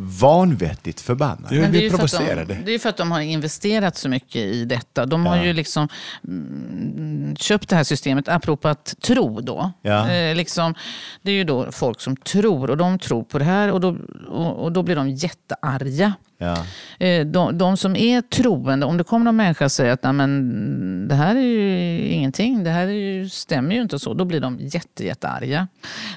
vanvettigt 0.00 1.00
förbannad. 1.00 1.52
Ja. 1.52 1.60
Men 1.60 1.72
det 1.72 1.78
är 1.78 1.82
ju 1.82 1.90
för 1.90 1.94
att 2.04 2.10
provocerade. 2.10 2.54
de, 2.54 2.64
det 2.64 2.74
är 2.74 2.78
för 2.78 2.88
att 2.88 2.96
de 2.96 3.10
har 3.12 3.20
investerat 3.20 3.96
så 3.96 4.08
mycket 4.08 4.36
i 4.36 4.64
detta. 4.64 5.06
De 5.06 5.26
har 5.26 5.36
Ja. 5.36 5.44
ju 5.44 5.52
liksom 5.52 5.88
mm, 6.28 7.36
köpt 7.36 7.68
det 7.68 7.76
här 7.76 7.84
systemet, 7.84 8.28
apropå 8.28 8.68
att 8.68 8.94
tro 9.02 9.40
då. 9.40 9.72
Ja. 9.82 10.10
Eh, 10.10 10.34
liksom, 10.36 10.74
det 11.22 11.30
är 11.30 11.34
ju 11.34 11.44
då 11.44 11.72
folk 11.72 12.00
som 12.00 12.16
tror 12.16 12.70
och 12.70 12.76
de 12.76 12.98
tror 12.98 13.22
på 13.22 13.38
det 13.38 13.44
här 13.44 13.72
och 13.72 13.80
då, 13.80 13.96
och, 14.28 14.64
och 14.64 14.72
då 14.72 14.82
blir 14.82 14.96
de 14.96 15.08
jättearga. 15.10 16.12
Ja. 16.38 16.66
Eh, 16.98 17.26
de, 17.26 17.58
de 17.58 17.76
som 17.76 17.96
är 17.96 18.20
troende, 18.20 18.86
om 18.86 18.96
det 18.96 19.04
kommer 19.04 19.24
någon 19.24 19.36
människa 19.36 19.64
och 19.64 19.72
säger 19.72 19.92
att 19.92 20.02
Nej, 20.02 20.12
men, 20.12 21.08
det 21.08 21.14
här 21.14 21.36
är 21.36 21.40
ju 21.40 22.00
ingenting, 22.08 22.64
det 22.64 22.70
här 22.70 22.86
är 22.86 22.92
ju, 22.92 23.28
stämmer 23.28 23.74
ju 23.74 23.80
inte 23.82 23.98
så, 23.98 24.14
då 24.14 24.24
blir 24.24 24.40
de 24.40 24.58
jätte, 24.60 25.04
jättearga. 25.04 25.68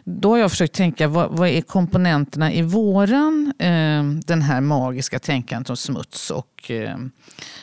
Då 0.04 0.30
har 0.30 0.38
jag 0.38 0.52
försökt 0.52 0.76
tänka, 0.76 1.08
vad, 1.08 1.38
vad 1.38 1.50
är 1.50 1.62
komponenterna 1.62 2.54
i 2.54 2.62
våran, 2.62 3.54
eh, 3.60 4.04
den 4.26 4.42
här 4.42 4.62
magiska 4.62 5.20
tänkandet 5.20 5.70
om 5.70 5.78
smuts 5.78 6.32
och 6.32 6.72
eh, 6.72 6.96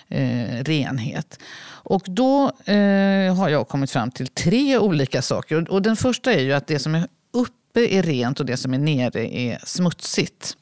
eh, 0.08 0.64
renhet? 0.64 1.38
Och 1.88 2.02
då 2.06 2.44
eh, 2.64 3.36
har 3.36 3.48
jag 3.48 3.68
kommit 3.68 3.90
fram 3.90 4.10
till 4.10 4.28
tre 4.28 4.78
olika 4.78 5.22
saker. 5.22 5.62
Och, 5.62 5.68
och 5.68 5.82
den 5.82 5.96
första 5.96 6.32
är 6.32 6.40
ju 6.40 6.52
att 6.52 6.66
det 6.66 6.78
som 6.78 6.94
är 6.94 7.06
uppe 7.68 7.94
är 7.94 8.02
rent 8.02 8.40
och 8.40 8.46
det 8.46 8.56
som 8.56 8.74
är 8.74 8.78
nere 8.78 9.36
är 9.36 9.58
smutsigt. 9.64 10.56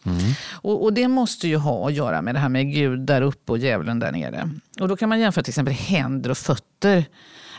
Och, 0.53 0.85
och 0.85 0.93
det 0.93 1.09
måste 1.09 1.49
ju 1.49 1.57
ha 1.57 1.89
att 1.89 1.95
göra 1.95 2.23
med 2.23 2.35
det 2.35 2.39
här 2.39 2.49
med 2.49 2.73
Gud 2.73 3.01
där 3.01 3.23
uppe 3.23 3.53
och 3.53 3.59
djävulen 3.59 3.99
där 3.99 4.13
nere. 4.13 4.51
Och 4.81 4.89
då 4.89 4.97
kan 4.97 5.09
man 5.09 5.21
jämföra 5.21 5.43
till 5.43 5.51
exempel 5.51 5.75
händer 5.75 6.31
och 6.31 6.39
fötter. 6.39 7.05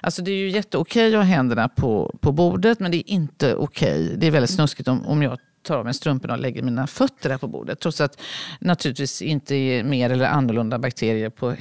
Alltså 0.02 0.22
det 0.22 0.32
är 0.32 0.36
ju 0.36 0.50
jätteokej 0.50 1.16
att 1.16 1.20
ha 1.20 1.24
händerna 1.24 1.70
på, 1.70 2.18
på 2.22 2.32
bordet 2.32 2.80
men 2.80 2.92
det 2.92 2.98
är 2.98 3.10
inte 3.10 3.56
okej. 3.56 4.16
Det 4.18 4.28
är 4.28 4.32
väldigt 4.32 4.52
snuskigt 4.52 4.88
om, 4.88 5.06
om 5.06 5.24
jag 5.24 5.40
tar 5.64 5.78
av 5.78 5.86
mig 5.86 5.94
strumporna 5.94 6.34
och 6.34 6.40
lägger 6.40 6.64
mina 6.64 6.88
fötter 6.88 7.30
här 7.30 7.38
på 7.38 7.48
bordet. 7.48 7.80
Trots 7.80 8.02
att 8.02 8.22
naturligtvis 8.60 9.22
inte 9.22 9.56
är 9.56 9.84
mer 9.84 10.10
eller 10.10 10.26
annorlunda 10.26 10.80
bakterier 10.80 11.30
på... 11.30 11.56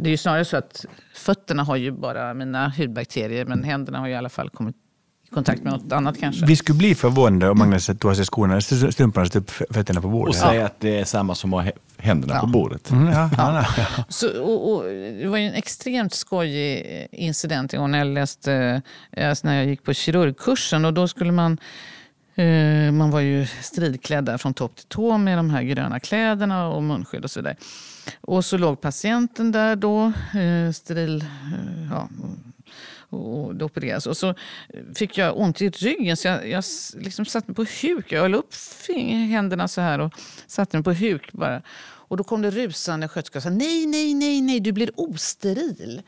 Det 0.00 0.08
är 0.08 0.10
ju 0.10 0.16
snarare 0.16 0.44
så 0.44 0.56
att 0.56 0.86
fötterna 1.14 1.62
har 1.62 1.76
ju 1.76 1.90
bara 1.92 2.34
mina 2.34 2.68
hudbakterier 2.68 3.44
men 3.44 3.64
händerna 3.64 3.98
har 3.98 4.06
ju 4.06 4.12
i 4.12 4.16
alla 4.16 4.28
fall 4.28 4.50
kommit 4.50 4.76
kontakt 5.34 5.62
med 5.62 5.72
något 5.72 5.92
annat 5.92 6.18
kanske. 6.20 6.46
Vi 6.46 6.56
skulle 6.56 6.78
bli 6.78 6.94
förvånade 6.94 7.50
om 7.50 7.58
Magnus 7.58 7.86
tog 7.86 8.06
av 8.10 8.14
sig 8.14 8.24
skorna, 8.24 8.60
strumporna 8.60 9.26
och 9.26 9.36
upp 9.36 9.50
fötterna 9.50 10.00
på 10.00 10.06
Och 10.06 10.12
bordet. 10.12 10.36
säga 10.36 10.66
att 10.66 10.80
det 10.80 11.00
är 11.00 11.04
samma 11.04 11.34
som 11.34 11.54
att 11.54 11.64
ha 11.64 11.70
hä- 11.70 11.78
händerna 11.98 12.34
Ja. 12.34 12.40
på 12.40 12.46
bordet. 12.46 12.90
Mm, 12.90 13.12
ja, 13.12 13.30
ja, 13.36 13.66
ja. 13.76 14.04
Så, 14.08 14.42
och, 14.42 14.72
och, 14.76 14.84
det 15.22 15.28
var 15.28 15.38
ju 15.38 15.44
en 15.46 15.54
extremt 15.54 16.14
skojig 16.14 17.06
incident 17.12 17.74
en 17.74 17.80
gång 17.80 17.90
när 17.90 17.98
jag 17.98 18.06
läste, 18.06 18.82
alltså 19.16 19.46
när 19.46 19.56
jag 19.56 19.66
gick 19.66 19.82
på 19.84 19.94
kirurgkursen 19.94 20.84
och 20.84 20.94
då 20.94 21.08
skulle 21.08 21.32
man 21.32 21.58
eh, 22.34 22.92
man 22.92 23.10
var 23.10 23.20
ju 23.20 23.46
stridklädd 23.62 24.24
där 24.24 24.38
från 24.38 24.54
topp 24.54 24.76
till 24.76 24.84
tå 24.86 25.18
med 25.18 25.38
de 25.38 25.50
här 25.50 25.62
gröna 25.62 26.00
kläderna 26.00 26.68
och 26.68 26.82
munskydd 26.82 27.24
och 27.24 27.30
så 27.30 27.40
vidare. 27.40 27.56
Och 28.20 28.44
så 28.44 28.56
låg 28.58 28.80
patienten 28.80 29.52
där 29.52 29.76
då, 29.76 30.04
eh, 30.06 30.72
steril, 30.74 31.20
eh, 31.22 31.88
ja, 31.90 32.08
och 33.12 33.54
det 33.56 33.64
opereras. 33.64 34.06
Och 34.06 34.16
så 34.16 34.34
fick 34.94 35.18
jag 35.18 35.38
ont 35.38 35.62
i 35.62 35.70
ryggen 35.70 36.16
så 36.16 36.28
jag, 36.28 36.48
jag 36.48 36.64
liksom 36.94 37.24
satte 37.24 37.50
mig 37.50 37.54
på 37.54 37.64
huk. 37.82 38.12
Jag 38.12 38.20
höll 38.20 38.34
upp 38.34 38.54
händerna 39.30 39.68
så 39.68 39.80
här 39.80 39.98
och 39.98 40.12
satte 40.46 40.76
mig 40.76 40.84
på 40.84 40.92
huk 40.92 41.32
bara. 41.32 41.62
Och 42.12 42.16
då 42.16 42.24
kom 42.24 42.42
det 42.42 42.50
rusande 42.50 43.08
sköterska 43.08 43.38
och 43.38 43.42
sa 43.42 43.50
nej, 43.50 43.86
nej, 43.86 44.14
nej, 44.14 44.40
nej, 44.40 44.60
du 44.60 44.72
blir 44.72 44.90
osteril. 44.96 46.02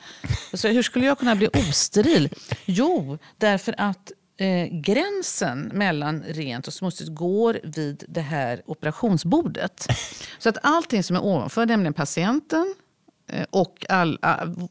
Jag 0.50 0.60
sa, 0.60 0.68
hur 0.68 0.82
skulle 0.82 1.06
jag 1.06 1.18
kunna 1.18 1.36
bli 1.36 1.48
osteril? 1.48 2.28
Jo, 2.64 3.18
därför 3.38 3.74
att 3.78 4.12
eh, 4.36 4.68
gränsen 4.70 5.70
mellan 5.74 6.22
rent 6.22 6.66
och 6.66 6.74
smutsigt 6.74 7.10
går 7.10 7.60
vid 7.64 8.04
det 8.08 8.20
här 8.20 8.62
operationsbordet. 8.66 9.86
Så 10.38 10.48
att 10.48 10.58
allting 10.62 11.02
som 11.02 11.16
är 11.16 11.24
ovanför, 11.24 11.66
nämligen 11.66 11.94
patienten, 11.94 12.74
och 13.50 13.86
all, 13.88 14.18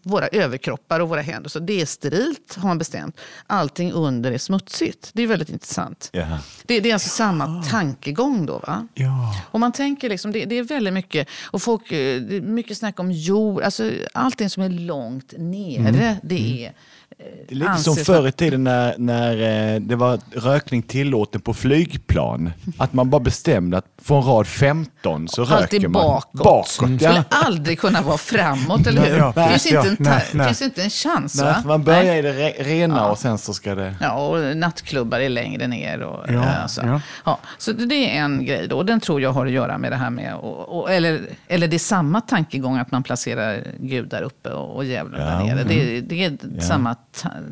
våra 0.03 0.27
överkroppar 0.27 0.99
och 0.99 1.09
våra 1.09 1.21
händer. 1.21 1.49
Så 1.49 1.59
det 1.59 1.81
är 1.81 1.85
sterilt 1.85 2.55
har 2.55 2.67
man 2.67 2.77
bestämt. 2.77 3.17
Allting 3.47 3.91
under 3.91 4.31
är 4.31 4.37
smutsigt. 4.37 5.09
Det 5.13 5.23
är 5.23 5.27
väldigt 5.27 5.49
intressant. 5.49 6.09
Jaha. 6.11 6.39
Det, 6.65 6.79
det 6.79 6.89
är 6.89 6.93
alltså 6.93 7.09
samma 7.09 7.63
tankegång 7.63 8.45
då. 8.45 8.59
va? 8.59 8.87
Ja. 8.93 9.35
Och 9.51 9.59
man 9.59 9.71
tänker 9.71 10.09
liksom, 10.09 10.31
det, 10.31 10.45
det 10.45 10.57
är 10.57 10.63
väldigt 10.63 10.93
mycket, 10.93 11.27
och 11.51 11.61
folk, 11.61 11.91
eh, 11.91 12.21
det 12.21 12.37
är 12.37 12.41
mycket 12.41 12.77
snack 12.77 12.99
om 12.99 13.11
jord, 13.11 13.61
alltså 13.61 13.91
allting 14.13 14.49
som 14.49 14.63
är 14.63 14.69
långt 14.69 15.33
nere, 15.37 16.17
det 16.23 16.65
är... 16.65 16.73
eh, 17.19 17.25
Det 17.47 17.53
är 17.53 17.55
lite 17.55 17.77
som 17.77 17.95
förr 17.95 18.27
i 18.27 18.31
tiden 18.31 18.63
när, 18.63 18.95
när 18.97 19.73
eh, 19.75 19.79
det 19.81 19.95
var 19.95 20.19
rökning 20.35 20.81
tillåten 20.81 21.41
på 21.41 21.53
flygplan. 21.53 22.51
Att 22.77 22.93
man 22.93 23.09
bara 23.09 23.19
bestämde 23.21 23.77
att 23.77 23.85
från 24.01 24.23
rad 24.23 24.47
15 24.47 25.27
så 25.27 25.41
Alltid 25.41 25.57
röker 25.81 25.87
man 25.87 26.01
bakåt. 26.03 26.31
bakåt 26.43 26.99
Det 26.99 27.05
ja. 27.05 27.11
skulle 27.11 27.23
aldrig 27.29 27.79
kunna 27.79 28.01
vara 28.01 28.17
framåt, 28.17 28.87
eller 28.87 29.01
hur? 29.05 29.17
Ja, 29.17 29.33
det 29.35 29.49
finns, 29.49 29.71
ja, 29.71 29.87
inte 29.87 30.03
nej, 30.03 30.23
nej. 30.33 30.47
finns 30.47 30.61
inte 30.61 30.83
en 30.83 30.89
chans. 30.89 31.41
Nej, 31.41 31.55
man 31.65 31.83
börjar 31.83 32.03
Nej. 32.03 32.19
i 32.19 32.21
det 32.21 32.33
re- 32.33 32.63
rena 32.63 33.09
och 33.11 33.17
sen 33.17 33.37
så 33.37 33.53
ska 33.53 33.75
det... 33.75 33.95
Ja, 34.01 34.27
och 34.27 34.57
nattklubbar 34.57 35.19
är 35.19 35.29
längre 35.29 35.67
ner. 35.67 36.01
Och, 36.01 36.25
Ja, 36.33 36.43
eh, 36.43 36.65
så. 36.67 36.99
ja. 37.25 37.39
Så 37.57 37.71
det 37.71 37.95
är 38.17 38.21
en 38.21 38.45
grej 38.45 38.67
då. 38.67 38.83
Den 38.83 38.99
tror 38.99 39.21
jag 39.21 39.31
har 39.33 39.45
att 39.45 39.51
göra 39.51 39.77
med 39.77 39.91
det 39.91 39.95
här 39.95 40.09
med... 40.09 40.35
Och, 40.35 40.79
och, 40.79 40.91
eller, 40.91 41.21
eller 41.47 41.67
det 41.67 41.75
är 41.75 41.79
samma 41.79 42.21
tankegång 42.21 42.77
att 42.77 42.91
man 42.91 43.03
placerar 43.03 43.63
Gud 43.79 44.09
där 44.09 44.21
uppe 44.21 44.49
och, 44.49 44.75
och 44.75 44.85
djävulen 44.85 45.19
där 45.19 45.55
nere. 45.55 45.63
Det, 45.63 46.01
det 46.01 46.25
är 46.25 46.61
samma 46.61 46.95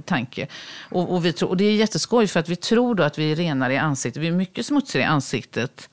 tanke. 0.06 0.48
Och, 0.90 1.14
och, 1.14 1.26
vi 1.26 1.34
tror, 1.34 1.50
och 1.50 1.58
det 1.58 1.66
är 1.66 1.76
jätteskoj 1.76 2.28
för 2.28 2.40
att 2.40 2.50
vi 2.50 2.56
tror 2.56 2.96
då 2.96 3.04
att 3.04 3.18
vi 3.18 3.32
är 3.32 3.36
renare 3.36 3.74
i 3.74 3.78
ansiktet. 3.78 4.24
Vi 4.24 4.28
är 4.28 4.32
mycket 4.32 4.66
smutsigare 4.66 5.06
i 5.06 5.10
ansiktet 5.10 5.90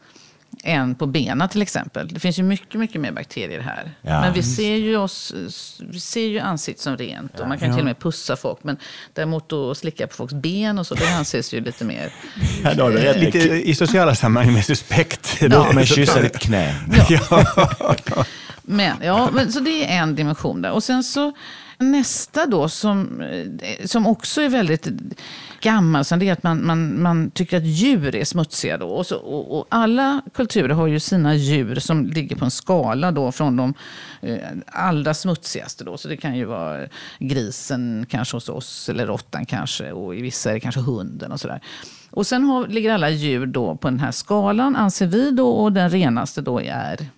än 0.64 0.94
på 0.94 1.07
benen 1.07 1.48
till 1.48 1.62
exempel. 1.62 2.09
Det 2.09 2.20
finns 2.20 2.38
ju 2.38 2.42
mycket, 2.42 2.81
mycket 2.81 3.00
mer 3.00 3.12
bakterier 3.12 3.61
här. 3.61 3.90
Ja. 4.02 4.20
Men 4.20 4.33
vi 4.33 4.42
ser 4.42 4.76
ju, 4.76 4.96
oss, 4.96 5.35
vi 5.78 6.00
ser 6.00 6.26
ju 6.26 6.38
ansiktet 6.38 6.83
som 6.83 6.96
rent 6.96 7.40
och 7.40 7.48
man 7.48 7.59
kan 7.59 7.70
till 7.70 7.78
och 7.78 7.85
med 7.85 7.98
pussa 7.98 8.37
folk. 8.37 8.59
Men 8.62 8.76
däremot 9.12 9.48
då 9.48 9.74
slicka 9.74 10.07
på 10.07 10.14
folks 10.14 10.35
ben 10.35 10.78
och 10.78 10.87
så, 10.87 10.94
det 10.94 11.09
anses 11.09 11.54
ju 11.54 11.61
lite 11.61 11.85
mer... 11.85 12.12
Ja, 12.64 12.74
då 12.74 12.88
du 12.88 12.96
rätt. 12.96 13.16
Lite 13.16 13.38
i 13.38 13.74
sociala 13.74 14.14
sammanhang 14.14 14.54
med 14.54 14.64
suspekt. 14.64 15.37
Låt 15.40 15.74
mig 15.74 15.87
kyssa 15.87 16.22
ditt 16.22 16.38
knä. 16.38 16.74
Men, 18.70 18.96
ja, 19.02 19.31
men, 19.33 19.52
så 19.52 19.61
det 19.61 19.85
är 19.85 20.02
en 20.02 20.14
dimension 20.14 20.62
där. 20.62 20.70
Och 20.70 20.85
sen 20.85 21.04
så 21.04 21.33
nästa 21.79 22.47
då 22.47 22.69
som, 22.69 23.21
eh, 23.21 23.87
som 23.87 24.07
också 24.07 24.43
är 24.43 24.49
väldigt 24.49 24.88
gammal, 25.61 26.05
så 26.05 26.17
det 26.17 26.29
är 26.29 26.33
att 26.33 26.43
man, 26.43 26.67
man, 26.67 27.03
man 27.03 27.31
tycker 27.31 27.57
att 27.57 27.64
djur 27.64 28.14
är 28.14 28.25
smutsiga. 28.25 28.79
Då. 28.79 28.88
Och, 28.88 29.07
så, 29.07 29.17
och, 29.17 29.59
och 29.59 29.67
alla 29.69 30.23
kulturer 30.35 30.75
har 30.75 30.87
ju 30.87 31.01
sina 31.01 31.35
djur 31.35 31.75
som 31.75 32.07
ligger 32.07 32.37
på 32.37 32.45
en 32.45 32.51
skala 32.51 33.11
då 33.11 33.33
från 33.33 33.57
de 33.57 33.75
eh, 34.21 34.38
allra 34.67 35.14
smutsigaste. 35.14 35.85
Då. 35.85 35.97
Så 35.97 36.09
det 36.09 36.17
kan 36.17 36.37
ju 36.37 36.45
vara 36.45 36.87
grisen 37.19 38.07
kanske 38.09 38.37
hos 38.37 38.49
oss, 38.49 38.88
eller 38.88 39.07
råttan 39.07 39.47
kanske, 39.47 39.93
och 39.93 40.17
i 40.17 40.23
vissa 40.23 40.51
är 40.51 40.55
det 40.55 40.61
kanske 40.61 40.81
hunden 40.81 41.33
och 41.33 41.41
sådär. 41.41 41.61
Och 42.11 42.27
sen 42.27 42.45
har, 42.45 42.67
ligger 42.67 42.93
alla 42.93 43.11
djur 43.11 43.47
då 43.47 43.77
på 43.77 43.91
den 43.91 44.01
här 44.01 44.11
skalan, 44.11 44.77
anser 44.77 45.07
vi 45.07 45.31
då, 45.31 45.51
och 45.51 45.73
den 45.73 45.91
renaste 45.91 46.41
då 46.41 46.61
är 46.61 47.09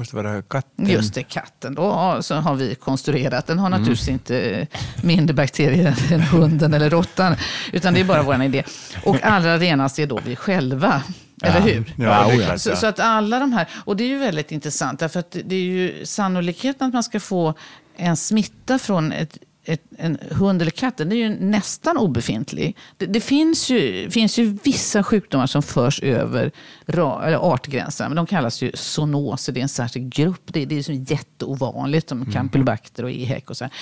måste 0.00 0.16
vara 0.16 0.42
katten. 0.42 0.86
Just 0.90 1.14
det, 1.14 1.22
katten. 1.22 1.74
Då 1.74 2.18
så 2.22 2.34
har 2.34 2.54
vi 2.54 2.74
konstruerat. 2.74 3.46
Den 3.46 3.58
har 3.58 3.66
Mm. 3.66 3.80
naturligtvis 3.80 4.08
inte 4.08 4.66
mindre 5.02 5.34
bakterier 5.34 5.94
än 6.12 6.20
hunden 6.20 6.74
eller 6.74 6.90
råttan. 6.90 7.36
Utan 7.72 7.94
det 7.94 8.00
är 8.00 8.04
bara 8.04 8.22
vår 8.22 8.42
idé. 8.42 8.62
Och 9.04 9.16
allra 9.22 9.58
renast 9.58 9.98
är 9.98 10.06
då 10.06 10.20
vi 10.24 10.36
själva. 10.36 11.02
Eller 11.42 11.60
hur? 11.60 11.94
Ja, 11.98 12.32
Ja. 12.32 12.58
Så, 12.58 12.76
så 12.76 12.86
att 12.86 13.00
alla 13.00 13.38
de 13.38 13.52
här, 13.52 13.68
och 13.84 13.96
det 13.96 14.04
är 14.04 14.08
ju 14.08 14.18
väldigt 14.18 14.52
intressant, 14.52 15.00
därför 15.00 15.20
att 15.20 15.36
det 15.44 15.54
är 15.54 15.60
ju 15.60 16.06
sannolikheten 16.06 16.86
att 16.88 16.92
man 16.94 17.02
ska 17.02 17.20
få 17.20 17.54
en 17.96 18.16
smitta 18.16 18.78
från 18.78 19.12
ett, 19.12 19.38
ett, 19.64 19.82
en 19.98 20.18
hund 20.30 20.62
eller 20.62 20.70
katt, 20.70 20.96
den 20.96 21.12
är 21.12 21.16
ju 21.16 21.28
nästan 21.28 21.96
obefintlig. 21.96 22.76
Det, 22.96 23.06
det 23.06 23.20
finns, 23.20 23.70
ju, 23.70 24.10
finns 24.10 24.38
ju 24.38 24.58
vissa 24.64 25.02
sjukdomar 25.02 25.46
som 25.46 25.62
förs 25.62 26.02
över 26.02 26.52
ra, 26.86 27.26
eller 27.26 27.36
artgränserna, 27.36 28.08
men 28.08 28.16
de 28.16 28.26
kallas 28.26 28.62
ju 28.62 28.72
zoonoser, 28.74 29.52
det 29.52 29.60
är 29.60 29.62
en 29.62 29.68
särskild 29.68 30.12
grupp. 30.12 30.42
Det, 30.44 30.64
det 30.64 30.78
är 30.78 30.82
så 30.82 30.92
jätteovanligt, 30.92 32.08
som 32.08 32.32
campylobacter 32.32 33.04
och 33.04 33.10
EHEC 33.10 33.44
och 33.46 33.56
så 33.56 33.64
här. 33.64 33.72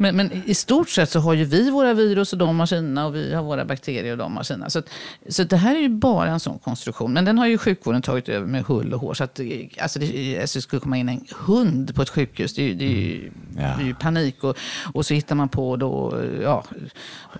Men, 0.00 0.16
men 0.16 0.42
i 0.46 0.54
stort 0.54 0.88
sett 0.90 1.10
så 1.10 1.20
har 1.20 1.34
ju 1.34 1.44
vi 1.44 1.70
våra 1.70 1.94
virus 1.94 2.32
och 2.32 2.38
de 2.38 2.58
har 2.58 2.66
sina 2.66 3.06
och 3.06 3.14
vi 3.14 3.34
har 3.34 3.42
våra 3.42 3.64
bakterier 3.64 4.12
och 4.12 4.18
de 4.18 4.36
har 4.36 4.42
sina. 4.42 4.70
Så, 4.70 4.78
att, 4.78 4.88
så 5.28 5.42
att 5.42 5.50
det 5.50 5.56
här 5.56 5.76
är 5.76 5.80
ju 5.80 5.88
bara 5.88 6.30
en 6.30 6.40
sån 6.40 6.58
konstruktion. 6.58 7.12
Men 7.12 7.24
den 7.24 7.38
har 7.38 7.46
ju 7.46 7.58
sjukvården 7.58 8.02
tagit 8.02 8.28
över 8.28 8.46
med 8.46 8.64
hull 8.64 8.94
och 8.94 9.00
hår. 9.00 9.14
Så 9.14 9.24
att, 9.24 9.40
alltså 9.78 9.98
det, 9.98 10.40
alltså 10.40 10.58
det 10.58 10.62
skulle 10.62 10.80
komma 10.80 10.96
in 10.96 11.08
en 11.08 11.24
hund 11.46 11.94
på 11.94 12.02
ett 12.02 12.08
sjukhus, 12.08 12.54
det 12.54 12.62
är 12.62 12.66
ju, 12.66 12.74
det 12.74 12.84
är 12.84 12.88
ju, 12.88 13.30
Ja. 13.56 13.62
det 13.78 13.82
är 13.82 13.86
ju 13.86 13.94
panik. 13.94 14.44
Och, 14.44 14.56
och 14.92 15.06
så 15.06 15.14
hittar 15.14 15.34
man 15.34 15.48
på 15.48 15.76
då, 15.76 16.22
ja, 16.42 16.64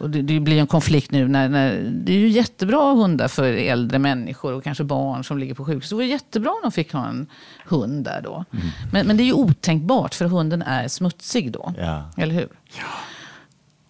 och 0.00 0.10
det, 0.10 0.22
det 0.22 0.40
blir 0.40 0.60
en 0.60 0.66
konflikt 0.66 1.10
nu. 1.10 1.28
När, 1.28 1.48
när, 1.48 1.90
det 2.04 2.12
är 2.12 2.18
ju 2.18 2.28
jättebra 2.28 2.92
hundar 2.92 3.28
för 3.28 3.52
äldre 3.52 3.98
människor 3.98 4.52
och 4.52 4.64
kanske 4.64 4.84
barn 4.84 5.24
som 5.24 5.38
ligger 5.38 5.54
på 5.54 5.64
sjukhus. 5.64 5.88
Det 5.88 5.94
vore 5.94 6.06
jättebra 6.06 6.50
om 6.50 6.60
de 6.62 6.72
fick 6.72 6.92
ha 6.92 7.08
en 7.08 7.26
hund 7.70 8.04
där 8.04 8.20
då. 8.22 8.44
Men, 8.92 9.06
men 9.06 9.16
det 9.16 9.22
är 9.22 9.24
ju 9.24 9.32
otänkbart 9.32 10.14
för 10.14 10.24
hunden 10.24 10.62
är 10.62 10.88
smutsig 10.88 11.52
då. 11.52 11.74
Ja. 11.78 12.10
Eller 12.16 12.34
hur? 12.34 12.48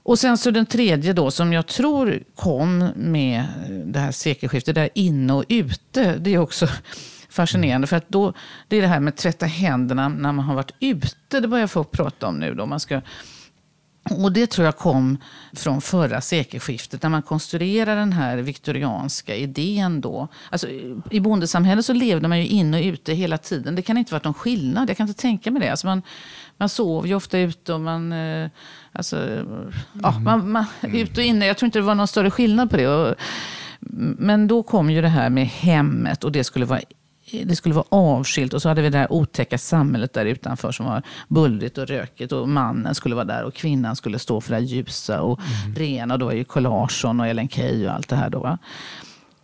Och 0.03 0.19
sen 0.19 0.39
så 0.39 0.51
den 0.51 0.67
tredje 0.67 1.13
då 1.13 1.31
som 1.31 1.53
jag 1.53 1.67
tror 1.67 2.23
kom 2.35 2.91
med 2.97 3.45
det 3.87 3.99
här 3.99 4.13
sekelskiftet, 4.13 4.75
där 4.75 4.89
inne 4.95 5.33
och 5.33 5.45
ute. 5.49 6.17
Det 6.19 6.35
är 6.35 6.39
också 6.39 6.69
fascinerande. 7.29 7.87
För 7.87 7.97
att 7.97 8.09
då, 8.09 8.33
det 8.69 8.77
är 8.77 8.83
det 8.83 8.89
här 8.89 9.01
med 9.01 9.13
att 9.13 9.17
tvätta 9.17 9.47
händerna 9.47 10.09
när 10.09 10.33
man 10.33 10.45
har 10.45 10.55
varit 10.55 10.75
ute. 10.81 11.41
Det 11.41 11.49
börjar 11.49 11.67
folk 11.67 11.91
prata 11.91 12.27
om 12.27 12.37
nu. 12.37 12.55
Då. 12.55 12.67
Man 12.67 12.81
ska, 12.81 13.01
och 14.03 14.33
det 14.33 14.47
tror 14.47 14.65
jag 14.65 14.77
kom 14.77 15.19
från 15.53 15.81
förra 15.81 16.21
sekelskiftet 16.21 17.03
när 17.03 17.11
man 17.11 17.23
konstruerar 17.23 17.97
den 17.97 18.13
här 18.13 18.37
viktorianska 18.37 19.37
idén. 19.37 20.01
Då. 20.01 20.29
Alltså, 20.51 20.69
I 21.11 21.21
bondesamhället 21.21 21.85
så 21.85 21.93
levde 21.93 22.29
man 22.29 22.39
ju 22.39 22.47
inne 22.47 22.79
och 22.79 22.85
ute 22.85 23.13
hela 23.13 23.39
tiden. 23.39 23.75
Det 23.75 23.83
kan 23.83 23.97
inte 23.97 24.15
varit 24.15 24.25
någon 24.25 24.35
skillnad. 24.35 24.91
Jag 24.91 24.97
kan 24.97 25.09
inte 25.09 25.21
tänka 25.21 25.51
mig 25.51 25.63
det. 25.63 25.71
Alltså 25.71 25.87
man, 25.87 26.03
man 26.57 26.69
sov 26.69 27.07
ju 27.07 27.15
ofta 27.15 27.39
ute 27.39 27.73
och 27.73 27.81
man... 27.81 28.13
Eh, 28.13 28.49
alltså, 28.93 29.47
ja, 30.03 30.19
man, 30.19 30.51
man, 30.51 30.65
ute 30.83 31.21
och 31.21 31.27
inne. 31.27 31.47
Jag 31.47 31.59
tror 31.59 31.67
inte 31.67 31.79
det 31.79 31.83
var 31.83 31.95
någon 31.95 32.09
större 32.09 32.31
skillnad 32.31 32.71
på 32.71 32.77
det. 32.77 32.89
Och, 32.89 33.15
men 34.19 34.47
då 34.47 34.63
kom 34.63 34.91
ju 34.91 35.03
det 35.03 35.09
här 35.09 35.31
med 35.31 35.47
hemmet 35.47 36.25
och 36.25 36.33
det 36.33 36.45
skulle 36.45 36.65
vara 36.65 36.81
det 37.33 37.57
skulle 37.57 37.75
vara 37.75 37.87
avskilt 37.89 38.55
och 38.55 38.63
så 38.63 38.69
hade 38.69 38.83
vi 38.83 38.91
det 38.91 38.99
här 38.99 39.13
otäcka 39.13 39.59
samhället 39.59 40.13
där 40.13 40.27
utanför 40.27 40.73
som 40.73 40.87
var 40.87 41.03
bullrigt 41.29 41.79
och 41.79 41.87
rökigt 41.87 42.33
och 42.33 42.49
mannen 42.49 42.95
skulle 42.95 43.15
vara 43.15 43.25
där 43.25 43.45
och 43.45 43.55
kvinnan 43.55 43.97
skulle 43.97 44.19
stå 44.19 44.41
för 44.41 44.55
det 44.55 44.61
ljusa 44.61 45.21
och 45.23 45.41
mm. 45.41 45.75
rena. 45.75 46.15
Och 46.15 46.21
då 46.21 46.27
var 46.27 46.33
ju 46.33 46.45
Carl 46.45 46.63
Larsson 46.63 47.21
och 47.21 47.27
Ellen 47.27 47.49
Key 47.49 47.87
och 47.87 47.93
allt 47.93 48.09
det 48.09 48.17
här. 48.17 48.31
Då, 48.31 48.41
va? 48.41 48.59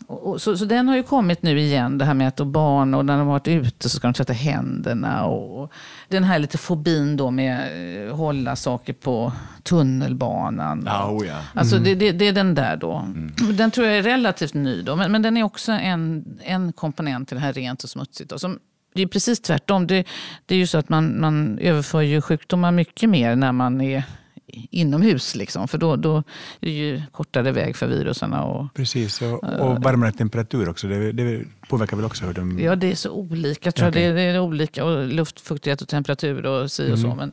Och, 0.06 0.42
så, 0.42 0.56
så 0.56 0.64
den 0.64 0.88
har 0.88 0.96
ju 0.96 1.02
kommit 1.02 1.42
nu 1.42 1.60
igen, 1.60 1.98
det 1.98 2.04
här 2.04 2.14
med 2.14 2.28
att 2.28 2.36
barn, 2.36 2.94
och 2.94 3.04
när 3.04 3.18
de 3.18 3.26
har 3.26 3.32
varit 3.32 3.48
ute 3.48 3.88
så 3.88 3.96
ska 3.96 4.06
de 4.06 4.14
tvätta 4.14 4.32
händerna. 4.32 5.24
Och, 5.24 5.72
den 6.08 6.24
här 6.24 6.38
lite 6.38 6.58
fobin 6.58 7.16
då 7.16 7.30
med 7.30 7.58
att 7.58 8.10
eh, 8.10 8.16
hålla 8.16 8.56
saker 8.56 8.92
på 8.92 9.32
tunnelbanan. 9.62 10.88
Oh, 10.88 11.26
ja. 11.26 11.38
Alltså 11.54 11.78
det, 11.78 11.94
det, 11.94 12.12
det, 12.12 12.28
är 12.28 12.32
den 12.32 12.54
där 12.54 12.76
då. 12.76 12.92
Mm. 12.92 13.32
Den 13.56 13.70
tror 13.70 13.86
jag 13.86 13.98
är 13.98 14.02
relativt 14.02 14.54
ny 14.54 14.82
då, 14.82 14.96
men, 14.96 15.12
men 15.12 15.22
den 15.22 15.36
är 15.36 15.42
också 15.42 15.72
en, 15.72 16.24
en 16.42 16.72
komponent 16.72 17.28
till 17.28 17.36
det 17.36 17.42
här 17.42 17.52
rent 17.52 17.84
och 17.84 17.90
smutsigt. 17.90 18.30
Då, 18.30 18.38
som, 18.38 18.58
det 18.94 19.02
är 19.02 19.06
precis 19.06 19.40
tvärtom. 19.40 19.86
Det, 19.86 20.06
det 20.46 20.54
är 20.54 20.58
ju 20.58 20.66
så 20.66 20.78
att 20.78 20.88
man, 20.88 21.20
man 21.20 21.58
överför 21.58 22.00
ju 22.00 22.20
sjukdomar 22.20 22.72
mycket 22.72 23.10
mer 23.10 23.36
när 23.36 23.52
man 23.52 23.80
är 23.80 24.04
inomhus. 24.48 25.34
Liksom, 25.34 25.68
för 25.68 25.78
då, 25.78 25.96
då 25.96 26.16
är 26.16 26.22
det 26.60 26.70
ju 26.70 27.02
kortare 27.12 27.52
väg 27.52 27.76
för 27.76 27.86
virusen. 27.86 28.32
Och, 28.32 28.74
Precis, 28.74 29.22
och, 29.22 29.44
och 29.44 29.82
varmare 29.82 30.12
temperatur 30.12 30.68
också. 30.68 30.88
Det, 30.88 31.12
det 31.12 31.44
påverkar 31.68 31.96
väl 31.96 32.06
också 32.06 32.24
hur 32.24 32.32
de... 32.32 32.58
Ja, 32.58 32.76
det 32.76 32.90
är 32.90 32.94
så 32.94 33.10
olika. 33.10 33.72
Tror 33.72 33.88
okay. 33.88 34.02
det, 34.02 34.12
det, 34.12 34.22
är 34.22 34.40
olika. 34.40 34.84
Och 34.84 35.06
luftfuktighet 35.06 35.82
och 35.82 35.88
temperatur 35.88 36.46
och 36.46 36.72
si 36.72 36.82
och 36.82 36.86
mm. 36.86 37.00
så. 37.00 37.14
Men, 37.14 37.32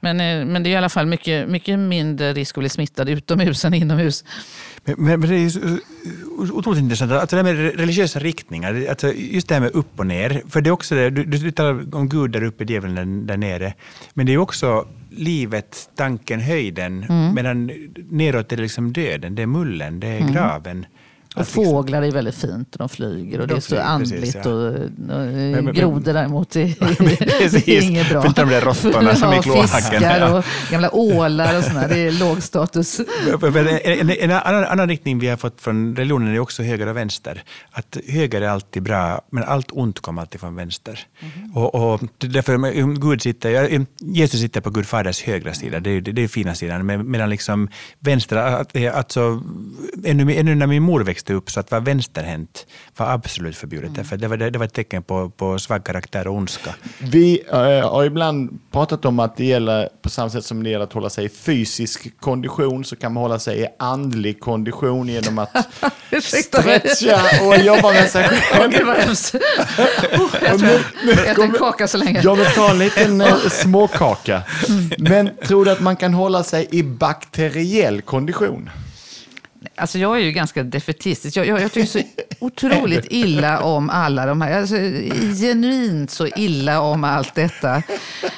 men, 0.00 0.20
eh, 0.20 0.46
men 0.52 0.62
det 0.62 0.68
är 0.68 0.72
i 0.72 0.76
alla 0.76 0.88
fall 0.88 1.06
mycket, 1.06 1.48
mycket 1.48 1.78
mindre 1.78 2.32
risk 2.32 2.58
att 2.58 2.62
bli 2.62 2.68
smittad 2.68 3.08
utomhus 3.08 3.64
än 3.64 3.74
inomhus. 3.74 4.24
Men, 4.84 5.20
men, 5.20 5.20
det 5.20 5.36
är 5.36 5.78
otroligt 6.52 6.80
intressant. 6.80 7.12
Alltså 7.12 7.36
det 7.36 7.42
här 7.42 7.54
med 7.54 7.76
religiösa 7.76 8.18
riktningar, 8.18 8.86
alltså 8.88 9.12
just 9.12 9.48
det 9.48 9.54
här 9.54 9.60
med 9.60 9.70
upp 9.74 9.98
och 9.98 10.06
ner. 10.06 10.42
För 10.48 10.60
det 10.60 10.70
är 10.70 10.72
också 10.72 10.94
det, 10.94 11.10
du, 11.10 11.24
du 11.24 11.50
talar 11.50 11.94
om 11.94 12.08
Gud 12.08 12.30
där 12.30 12.44
uppe, 12.44 12.64
djävulen 12.64 13.26
där, 13.26 13.26
där 13.26 13.36
nere. 13.36 13.74
Men 14.14 14.26
det 14.26 14.32
är 14.32 14.38
också 14.38 14.86
livet, 15.16 15.90
tanken, 15.96 16.40
höjden. 16.40 17.02
Mm. 17.02 17.34
Medan 17.34 17.70
neråt 18.10 18.52
är 18.52 18.56
det 18.56 18.62
liksom 18.62 18.92
döden, 18.92 19.34
det 19.34 19.42
är 19.42 19.46
mullen, 19.46 20.00
det 20.00 20.06
är 20.06 20.20
mm. 20.20 20.32
graven. 20.32 20.86
Och 21.36 21.48
fåglar 21.48 22.02
är 22.02 22.10
väldigt 22.10 22.34
fint, 22.34 22.72
de 22.78 22.88
flyger 22.88 23.40
och 23.40 23.46
de 23.46 23.54
det 23.54 23.58
är 23.58 23.60
så 23.60 23.80
andligt. 23.80 24.20
Precis, 24.20 24.40
ja. 24.44 24.50
och, 24.50 25.68
och 25.68 25.74
grodor 25.74 26.12
däremot 26.12 26.56
är, 26.56 26.60
är 27.70 27.82
inget 27.82 28.08
bra. 28.10 28.22
Förutom 28.22 28.48
de 28.48 28.54
där 28.54 28.60
råttorna 28.60 29.14
som 29.14 29.30
är 29.30 29.42
kloaken. 29.42 29.68
Fiskar 29.68 30.34
och 30.34 30.44
gamla 30.70 30.94
ålar 30.94 31.58
och 31.58 31.64
sådär, 31.64 31.88
det 31.88 31.98
är 31.98 32.12
låg 32.12 32.42
status. 32.42 33.00
En, 33.84 34.10
en, 34.10 34.30
annan, 34.30 34.64
annan, 34.64 34.88
riktning 34.88 35.18
vi 35.18 35.28
har 35.28 35.36
fått 35.36 35.60
från 35.60 35.96
religionen 35.96 36.34
är 36.34 36.38
också 36.38 36.62
höger 36.62 36.86
och 36.86 36.96
vänster. 36.96 37.42
Att 37.70 37.96
höger 38.08 38.42
är 38.42 38.48
alltid 38.48 38.82
bra, 38.82 39.20
men 39.30 39.44
allt 39.44 39.68
ont 39.72 40.00
kommer 40.00 40.22
alltid 40.22 40.40
från 40.40 40.54
vänster. 40.54 41.00
Mm. 41.20 41.56
Och, 41.56 41.74
och 41.74 42.00
därför, 42.18 42.72
Gud 43.00 43.22
sitter, 43.22 43.86
Jesus 43.98 44.40
sitter 44.40 44.60
på 44.60 44.70
Gud 44.70 44.86
faders 44.86 45.22
högra 45.22 45.54
sida, 45.54 45.80
det 45.80 45.90
är, 45.90 46.00
det 46.00 46.24
är 46.24 46.28
fina 46.28 46.54
sidan, 46.54 47.10
medan 47.10 47.30
liksom 47.30 47.68
vänster, 47.98 48.36
alltså, 48.88 49.42
ännu, 50.04 50.34
ännu 50.34 50.54
när 50.54 50.66
min 50.66 50.82
mor 50.82 51.00
växte 51.00 51.21
växte 51.22 51.34
upp 51.34 51.50
så 51.50 51.60
att 51.60 51.70
vara 51.70 51.80
vänsterhänt 51.80 52.66
var 52.96 53.06
absolut 53.06 53.56
förbjudet. 53.56 53.90
Mm. 53.90 54.04
För 54.04 54.16
det, 54.16 54.28
var, 54.28 54.36
det 54.36 54.58
var 54.58 54.66
ett 54.66 54.74
tecken 54.74 55.02
på, 55.02 55.30
på 55.30 55.58
svag 55.58 55.84
karaktär 55.84 56.26
och 56.26 56.34
ondska. 56.34 56.74
Vi 56.98 57.42
äh, 57.52 57.90
har 57.90 58.04
ibland 58.04 58.58
pratat 58.70 59.04
om 59.04 59.20
att 59.20 59.36
det 59.36 59.44
gäller, 59.44 59.88
på 60.02 60.10
samma 60.10 60.30
sätt 60.30 60.44
som 60.44 60.62
det 60.62 60.70
gäller 60.70 60.84
att 60.84 60.92
hålla 60.92 61.10
sig 61.10 61.24
i 61.24 61.28
fysisk 61.28 62.20
kondition, 62.20 62.84
så 62.84 62.96
kan 62.96 63.12
man 63.12 63.22
hålla 63.22 63.38
sig 63.38 63.60
i 63.60 63.66
andlig 63.78 64.40
kondition 64.40 65.08
genom 65.08 65.38
att 65.38 65.50
stretcha 66.22 67.46
och 67.46 67.56
jobba 67.56 67.92
med 67.92 68.10
sig 68.10 68.24
själv. 68.28 68.72
Gud 68.72 68.86
vad 68.86 68.96
hemskt. 68.96 69.34
jag 70.42 70.58
tror 70.58 70.80
jag 71.04 71.26
äter 71.26 71.44
en 71.44 71.52
kaka 71.52 71.88
så 71.88 71.98
länge. 71.98 72.20
Jag 72.22 72.36
vill 72.36 72.46
ta 72.54 72.70
en 72.70 72.78
liten 72.78 73.20
äh, 73.20 73.36
småkaka. 73.50 74.42
Mm. 74.68 74.90
Men 74.98 75.30
tror 75.46 75.64
du 75.64 75.70
att 75.70 75.80
man 75.80 75.96
kan 75.96 76.14
hålla 76.14 76.42
sig 76.44 76.68
i 76.70 76.82
bakteriell 76.82 78.02
kondition? 78.02 78.70
Alltså 79.74 79.98
jag 79.98 80.16
är 80.16 80.20
ju 80.20 80.32
ganska 80.32 80.62
defetistisk. 80.62 81.36
Jag, 81.36 81.46
jag, 81.46 81.60
jag 81.60 81.72
tycker 81.72 81.86
så 81.86 82.00
otroligt 82.38 83.06
illa 83.10 83.60
om 83.60 83.90
alla 83.90 84.26
de 84.26 84.40
här, 84.40 84.60
alltså, 84.60 84.74
genuint 85.42 86.10
så 86.10 86.26
illa 86.26 86.80
om 86.80 87.04
allt 87.04 87.34
detta. 87.34 87.82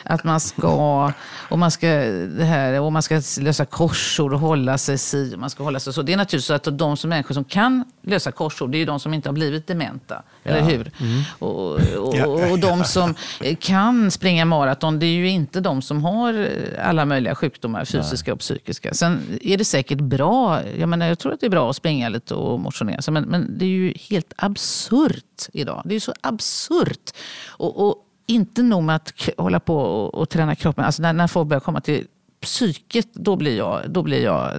Att 0.03 0.25
man 0.25 0.41
ska, 0.41 1.13
och 1.49 1.59
man 1.59 1.71
ska, 1.71 1.87
det 1.87 2.45
här, 2.45 2.81
och 2.81 2.93
man 2.93 3.03
ska 3.03 3.21
lösa 3.41 3.65
korsord 3.65 4.33
och 4.33 4.41
hålla 4.41 4.79
sig 4.79 4.99
si, 4.99 5.35
man 5.37 5.51
ska 5.51 5.65
hålla 5.65 5.81
sig 5.81 5.93
så. 5.93 6.03
Det 6.03 6.13
är 6.13 6.17
naturligtvis 6.17 6.47
så 6.47 6.55
att 6.55 6.79
de 6.79 6.97
som 6.97 7.11
människor 7.11 7.35
som 7.35 7.45
kan 7.45 7.85
lösa 8.05 8.33
korsord, 8.33 8.71
det 8.71 8.77
är 8.77 8.79
ju 8.79 8.85
de 8.85 9.01
som 9.01 9.15
inte 9.15 9.29
har 9.29 9.35
blivit 9.35 9.67
dementa. 9.67 10.23
Ja. 10.43 10.51
Eller 10.51 10.63
hur? 10.63 10.91
Mm. 11.01 11.23
Och, 11.39 11.73
och, 11.97 12.51
och, 12.53 12.59
de 12.59 12.85
som 12.85 13.15
kan 13.61 14.11
springa 14.11 14.45
maraton, 14.45 14.99
det 14.99 15.07
är 15.07 15.15
ju 15.15 15.29
inte 15.29 15.61
de 15.61 15.83
som 15.83 16.05
har 16.05 16.49
alla 16.83 17.05
möjliga 17.05 17.35
sjukdomar, 17.35 17.85
fysiska 17.85 18.33
och 18.33 18.39
psykiska. 18.39 18.95
Sen 18.95 19.39
är 19.43 19.57
det 19.57 19.65
säkert 19.65 19.99
bra, 19.99 20.61
jag 20.79 20.89
menar 20.89 21.07
jag 21.07 21.19
tror 21.19 21.33
att 21.33 21.41
det 21.41 21.47
är 21.47 21.51
bra 21.51 21.71
att 21.71 21.77
springa 21.77 22.09
lite 22.09 22.35
och 22.35 22.61
motionera 22.61 23.13
men, 23.13 23.25
men 23.25 23.59
det 23.59 23.65
är 23.65 23.69
ju 23.69 23.95
helt 24.11 24.33
absurt 24.37 25.49
idag. 25.53 25.83
Det 25.85 25.95
är 25.95 26.01
så 26.01 26.13
absurt. 26.21 27.11
Och, 27.49 27.89
och 27.89 27.97
inte 28.27 28.63
nog 28.63 28.83
med 28.83 28.97
att 28.97 29.29
hålla 29.39 29.61
på 29.61 29.77
och, 29.77 30.15
och 30.15 30.29
träna 30.29 30.55
kroppen. 30.55 30.85
Alltså 30.85 31.03
när, 31.03 31.13
när 31.13 31.27
folk 31.27 31.49
börjar 31.49 31.61
komma 31.61 31.81
till 31.81 32.07
psyket, 32.41 33.09
då 33.15 33.37
blir 33.37 33.57
jag, 33.57 33.91
då 33.91 34.03
blir 34.03 34.25
jag, 34.25 34.53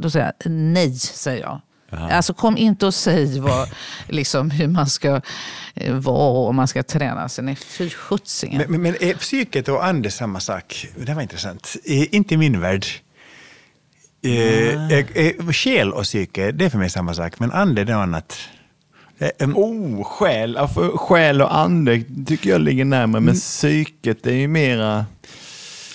då 0.00 0.10
säger 0.10 0.32
jag 0.38 0.50
nej, 0.50 0.94
säger 0.94 1.42
jag. 1.42 1.60
Aha. 1.92 2.10
Alltså 2.10 2.34
kom 2.34 2.56
inte 2.56 2.86
och 2.86 2.94
säg 2.94 3.40
vad, 3.40 3.68
liksom, 4.08 4.50
hur 4.50 4.68
man 4.68 4.86
ska 4.86 5.20
eh, 5.74 5.94
vara 5.94 6.30
och 6.30 6.48
om 6.48 6.56
man 6.56 6.68
ska 6.68 6.82
träna 6.82 7.28
sig. 7.28 7.44
Nej, 7.44 7.56
fy 7.56 7.90
sjuttsingen. 7.90 8.58
Men, 8.58 8.70
men, 8.70 8.82
men 8.82 9.02
är 9.02 9.14
psyket 9.14 9.68
och 9.68 9.84
ande 9.84 10.10
samma 10.10 10.40
sak? 10.40 10.88
Det 10.96 11.14
var 11.14 11.22
intressant. 11.22 11.76
Inte 11.84 12.34
i 12.34 12.36
min 12.36 12.60
värld. 12.60 12.86
Eh, 14.22 15.52
själ 15.52 15.92
och 15.92 16.02
psyke, 16.02 16.52
det 16.52 16.64
är 16.64 16.70
för 16.70 16.78
mig 16.78 16.90
samma 16.90 17.14
sak, 17.14 17.38
men 17.38 17.52
ande 17.52 17.84
det 17.84 17.92
är 17.92 17.96
något 17.96 18.02
annat. 18.02 18.38
Oh, 19.54 20.04
själ, 20.04 20.58
själ 20.94 21.42
och 21.42 21.56
ande 21.56 22.02
tycker 22.26 22.50
jag 22.50 22.60
ligger 22.60 22.84
närmare, 22.84 23.20
men 23.20 23.34
mm. 23.34 23.40
psyket 23.40 24.26
är 24.26 24.32
ju 24.32 24.48
mera... 24.48 25.06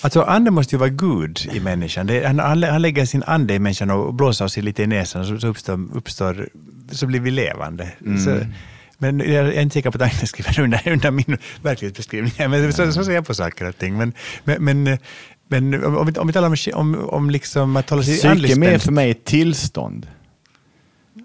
Alltså 0.02 0.22
anden 0.22 0.54
måste 0.54 0.74
ju 0.74 0.78
vara 0.78 0.90
Gud 0.90 1.48
i 1.52 1.60
människan. 1.60 2.06
Det, 2.06 2.26
han, 2.26 2.38
han 2.62 2.82
lägger 2.82 3.04
sin 3.04 3.22
ande 3.22 3.54
i 3.54 3.58
människan 3.58 3.90
och 3.90 4.14
blåser 4.14 4.44
oss 4.44 4.56
lite 4.56 4.82
i 4.82 4.86
näsan 4.86 5.26
så, 5.26 5.38
så, 5.38 5.46
uppstår, 5.46 5.88
uppstår, 5.92 6.48
så 6.90 7.06
blir 7.06 7.20
vi 7.20 7.30
levande. 7.30 7.92
Mm. 8.00 8.18
Så, 8.18 8.38
men 8.98 9.18
jag 9.18 9.46
är 9.46 9.60
inte 9.60 9.74
säker 9.74 9.90
på 9.90 10.04
att 10.04 10.12
Agnes 10.12 10.28
skriver 10.28 10.60
under, 10.60 10.88
under 10.88 11.10
min 11.10 11.38
verklighetsbeskrivning. 11.62 12.32
Men 12.38 12.72
så, 12.72 12.92
så 12.92 13.04
ser 13.04 13.12
jag 13.12 13.26
på 13.26 13.34
saker 13.34 13.68
och 13.68 13.78
ting. 13.78 13.96
Men, 13.96 14.12
men, 14.44 14.64
men 14.64 14.98
men 15.52 15.84
om, 15.84 16.06
vi, 16.06 16.12
om 16.12 16.26
vi 16.26 16.32
talar 16.32 16.48
om, 16.48 16.56
om, 16.74 17.08
om 17.08 17.30
liksom 17.30 17.76
att 17.76 17.90
hålla 17.90 18.02
sig 18.02 18.16
Psyke 18.16 18.52
är 18.52 18.56
mer 18.56 18.78
för 18.78 18.92
mig 18.92 19.10
ett 19.10 19.24
tillstånd. 19.24 20.06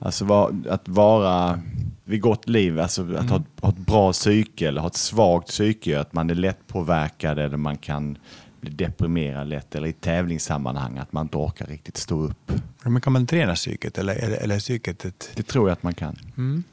Alltså 0.02 0.26
var, 0.26 0.56
att 0.70 0.88
vara 0.88 1.60
vid 2.04 2.22
gott 2.22 2.50
liv, 2.50 2.80
alltså 2.80 3.02
att 3.02 3.10
mm. 3.10 3.28
ha, 3.28 3.44
ha, 3.62 3.70
ett 3.70 3.78
bra 3.78 4.14
psyke 4.14 4.68
eller 4.68 4.82
ha 4.82 4.88
ett 4.88 4.96
svagt 4.96 5.48
psyke, 5.48 6.00
att 6.00 6.14
man 6.14 6.30
är 6.30 6.36
lättpåverkad 6.36 7.40
eller 7.40 7.58
man 7.58 7.78
kan 7.78 8.18
bli 8.62 8.72
deprimerad 8.72 9.48
lätt 9.48 9.76
eller 9.76 9.88
i 9.88 9.94
tävlingssammanhang 9.94 10.98
att 10.98 11.14
man 11.14 11.26
inte 11.26 11.38
orkar 11.38 11.66
riktigt 11.66 11.98
stå 11.98 12.24
upp. 12.24 12.52
Men 12.84 13.02
kan 13.02 13.14
man 13.14 13.28
träna 13.28 13.56
psyket 13.56 13.98
eller, 13.98 14.16
eller, 14.16 14.38
eller 14.38 14.60
psyket 14.60 15.06
ett... 15.06 15.32
Det 15.36 15.44
tror 15.44 15.70
jag 15.70 15.74
att 15.74 15.84
man 15.84 15.94
kan. 15.94 16.18
Mm. 16.38 16.64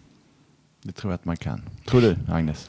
Det 0.83 0.92
tror 0.92 1.12
jag 1.12 1.14
att 1.14 1.25
man 1.25 1.37
kan. 1.37 1.62
Tror 1.85 2.01
du, 2.01 2.16
Agnes? 2.29 2.68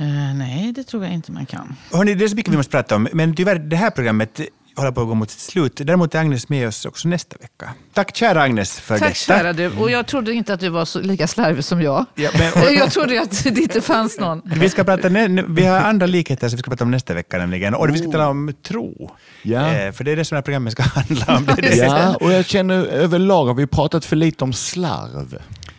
Uh, 0.00 0.34
nej, 0.34 0.72
det 0.72 0.84
tror 0.84 1.04
jag 1.04 1.14
inte 1.14 1.32
man 1.32 1.46
kan. 1.46 1.76
Hörrni, 1.92 2.14
det 2.14 2.24
är 2.24 2.28
så 2.28 2.36
mycket 2.36 2.52
vi 2.52 2.56
måste 2.56 2.70
prata 2.70 2.96
om, 2.96 3.08
men 3.12 3.34
tyvärr, 3.34 3.58
det 3.58 3.76
här 3.76 3.90
programmet 3.90 4.40
håller 4.76 4.92
på 4.92 5.00
att 5.00 5.08
gå 5.08 5.14
mot 5.14 5.30
sitt 5.30 5.40
slut. 5.40 5.72
Däremot 5.76 6.14
är 6.14 6.18
Agnes 6.18 6.48
med 6.48 6.68
oss 6.68 6.84
också 6.84 7.08
nästa 7.08 7.36
vecka. 7.40 7.74
Tack 7.92 8.16
kära 8.16 8.42
Agnes 8.42 8.80
för 8.80 8.98
Tack, 8.98 9.08
detta. 9.08 9.34
Tack 9.34 9.42
kära 9.42 9.52
du. 9.52 9.68
Och 9.68 9.90
jag 9.90 10.06
trodde 10.06 10.32
inte 10.32 10.54
att 10.54 10.60
du 10.60 10.68
var 10.68 10.84
så, 10.84 11.00
lika 11.00 11.26
slarvig 11.26 11.64
som 11.64 11.82
jag. 11.82 12.06
Ja, 12.14 12.30
men, 12.38 12.52
och, 12.52 12.72
jag 12.78 12.92
trodde 12.92 13.22
att 13.22 13.44
det 13.44 13.60
inte 13.60 13.80
fanns 13.80 14.20
någon. 14.20 14.42
Vi, 14.44 14.68
ska 14.68 14.84
prata, 14.84 15.08
vi 15.48 15.64
har 15.64 15.80
andra 15.80 16.06
likheter 16.06 16.48
som 16.48 16.56
vi 16.56 16.60
ska 16.60 16.70
prata 16.70 16.84
om 16.84 16.90
nästa 16.90 17.14
vecka 17.14 17.38
nämligen. 17.38 17.74
Och 17.74 17.88
vi 17.94 17.98
ska 17.98 18.10
tala 18.10 18.28
om 18.28 18.54
tro. 18.62 19.10
Ja. 19.42 19.74
Eh, 19.74 19.92
för 19.92 20.04
det 20.04 20.12
är 20.12 20.16
det 20.16 20.24
som 20.24 20.34
det 20.34 20.38
här 20.38 20.42
programmet 20.42 20.72
ska 20.72 20.82
handla 20.94 21.36
om. 21.36 21.46
Det 21.46 21.62
det. 21.62 21.76
Ja, 21.76 22.16
och 22.20 22.32
jag 22.32 22.46
känner 22.46 22.84
överlag 22.84 23.46
har 23.46 23.54
vi 23.54 23.66
pratat 23.66 24.04
för 24.04 24.16
lite 24.16 24.44
om 24.44 24.52
slarv. 24.52 25.38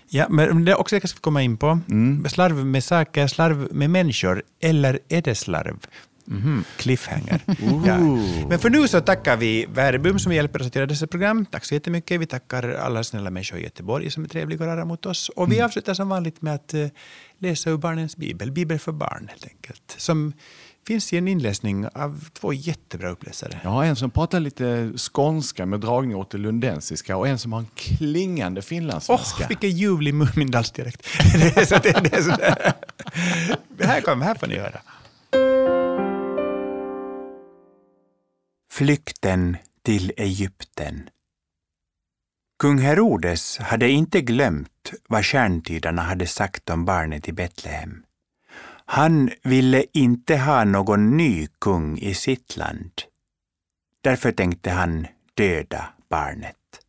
Ja, 0.10 0.26
men 0.30 0.66
det 0.66 0.72
är 0.72 0.80
också 0.80 1.00
det 1.00 1.08
ska 1.08 1.18
vi 1.18 1.22
komma 1.22 1.42
in 1.42 1.58
på. 1.58 1.80
Mm. 1.90 2.30
Slarv 2.30 2.66
med 2.66 2.84
saker, 2.84 3.28
slarv 3.28 3.68
med 3.72 3.90
människor, 3.90 4.44
eller 4.62 5.00
är 5.10 5.22
det 5.22 5.36
slarv? 5.36 5.78
Mhm, 6.26 6.64
Cliffhanger. 6.78 7.42
ja. 7.86 7.98
Men 8.50 8.60
för 8.60 8.70
nu 8.70 8.88
så 8.88 9.02
tackar 9.02 9.38
vi 9.38 9.66
Verbum 9.74 10.20
som 10.20 10.34
hjälper 10.34 10.62
oss 10.62 10.68
att 10.68 10.76
göra 10.76 10.86
dessa 10.86 11.08
program. 11.08 11.46
Tack 11.46 11.66
så 11.66 11.74
jättemycket. 11.74 12.22
Vi 12.22 12.26
tackar 12.26 12.70
alla 12.70 13.04
snälla 13.04 13.30
människor 13.30 13.60
i 13.60 13.64
Göteborg 13.64 14.12
som 14.12 14.24
är 14.24 14.28
trevliga 14.28 14.60
och 14.60 14.68
rara 14.68 14.86
mot 14.86 15.06
oss. 15.06 15.30
Och 15.30 15.52
vi 15.52 15.62
avslutar 15.62 15.94
som 15.94 16.10
vanligt 16.10 16.42
med 16.42 16.56
att 16.56 16.74
eh, 16.74 16.88
läsa 17.40 17.70
ur 17.70 17.78
Barnens 17.78 18.18
bibel, 18.18 18.52
Bibel 18.52 18.80
för 18.80 18.92
barn 18.92 19.28
helt 19.30 19.48
enkelt. 19.48 19.96
Som 19.98 20.34
finns 20.88 21.14
i 21.14 21.18
en 21.18 21.28
inläsning 21.28 21.88
av 21.88 22.26
två 22.34 22.54
jättebra 22.54 23.10
uppläsare. 23.10 23.60
Har 23.64 23.84
en 23.84 23.96
som 23.96 24.12
pratar 24.12 24.40
lite 24.40 24.94
skånska 24.98 25.66
med 25.66 25.80
dragning 25.80 26.16
åt 26.16 26.32
det 26.32 26.38
lundensiska 26.38 27.18
och 27.18 27.28
en 27.28 27.40
som 27.40 27.54
har 27.54 27.60
en 27.60 27.68
klingande 27.76 28.60
Åh, 28.60 28.66
finlandssvenska. 28.66 29.48
vilken 29.48 29.70
ljuvlig 29.72 30.14
Mumindalsdialekt. 30.14 31.08
det 31.34 31.58
är 31.58 31.66
så, 31.66 31.76
det, 31.84 32.14
är 32.14 32.22
så. 32.22 32.32
Här 33.84 34.02
kommer, 34.02 34.26
här 34.26 34.36
får 34.36 34.48
ni 34.48 34.56
höra. 34.56 34.80
Flykten 38.74 39.58
till 39.82 40.14
Egypten. 40.18 41.10
Kung 42.60 42.78
Herodes 42.78 43.58
hade 43.58 43.90
inte 43.90 44.22
glömt 44.22 44.94
vad 45.08 45.26
stjärntydarna 45.26 46.02
hade 46.02 46.28
sagt 46.28 46.70
om 46.70 46.86
barnet 46.86 47.28
i 47.28 47.32
Betlehem. 47.32 48.04
Han 48.86 49.32
ville 49.44 49.86
inte 49.94 50.38
ha 50.38 50.64
någon 50.64 51.18
ny 51.18 51.48
kung 51.48 51.98
i 51.98 52.14
sitt 52.14 52.58
land. 52.58 52.92
Därför 54.02 54.32
tänkte 54.32 54.72
han 54.72 55.08
döda 55.34 55.94
barnet. 56.10 56.82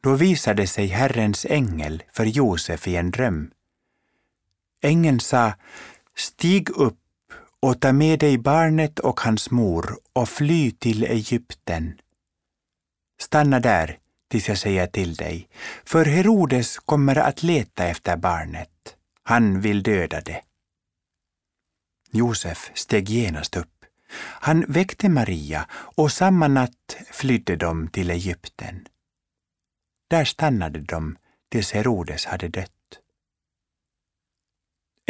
Då 0.00 0.14
visade 0.14 0.66
sig 0.66 0.86
Herrens 0.86 1.46
ängel 1.48 2.02
för 2.12 2.24
Josef 2.24 2.88
i 2.88 2.96
en 2.96 3.10
dröm. 3.10 3.50
Ängeln 4.82 5.20
sa, 5.20 5.52
stig 6.16 6.70
upp 6.70 7.07
och 7.62 7.80
ta 7.80 7.92
med 7.92 8.18
dig 8.18 8.38
barnet 8.38 8.98
och 8.98 9.20
hans 9.20 9.50
mor 9.50 9.98
och 10.12 10.28
fly 10.28 10.70
till 10.70 11.04
Egypten. 11.04 12.00
Stanna 13.20 13.60
där 13.60 13.98
tills 14.30 14.48
jag 14.48 14.58
säger 14.58 14.86
till 14.86 15.14
dig, 15.14 15.48
för 15.84 16.04
Herodes 16.04 16.78
kommer 16.78 17.16
att 17.16 17.42
leta 17.42 17.84
efter 17.84 18.16
barnet. 18.16 18.96
Han 19.22 19.60
vill 19.60 19.82
döda 19.82 20.20
det. 20.20 20.42
Josef 22.10 22.70
steg 22.74 23.08
genast 23.08 23.56
upp. 23.56 23.84
Han 24.40 24.64
väckte 24.68 25.08
Maria 25.08 25.68
och 25.72 26.12
samma 26.12 26.48
natt 26.48 26.96
flydde 27.12 27.56
de 27.56 27.88
till 27.88 28.10
Egypten. 28.10 28.86
Där 30.10 30.24
stannade 30.24 30.80
de 30.80 31.16
tills 31.48 31.72
Herodes 31.72 32.26
hade 32.26 32.48
dött. 32.48 32.77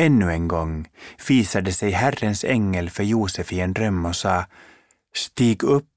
Ännu 0.00 0.32
en 0.32 0.48
gång 0.48 0.88
visade 1.28 1.72
sig 1.72 1.90
Herrens 1.90 2.44
ängel 2.44 2.90
för 2.90 3.02
Josef 3.02 3.52
i 3.52 3.60
en 3.60 3.72
dröm 3.72 4.06
och 4.06 4.16
sa 4.16 4.46
Stig 5.14 5.62
upp 5.62 5.88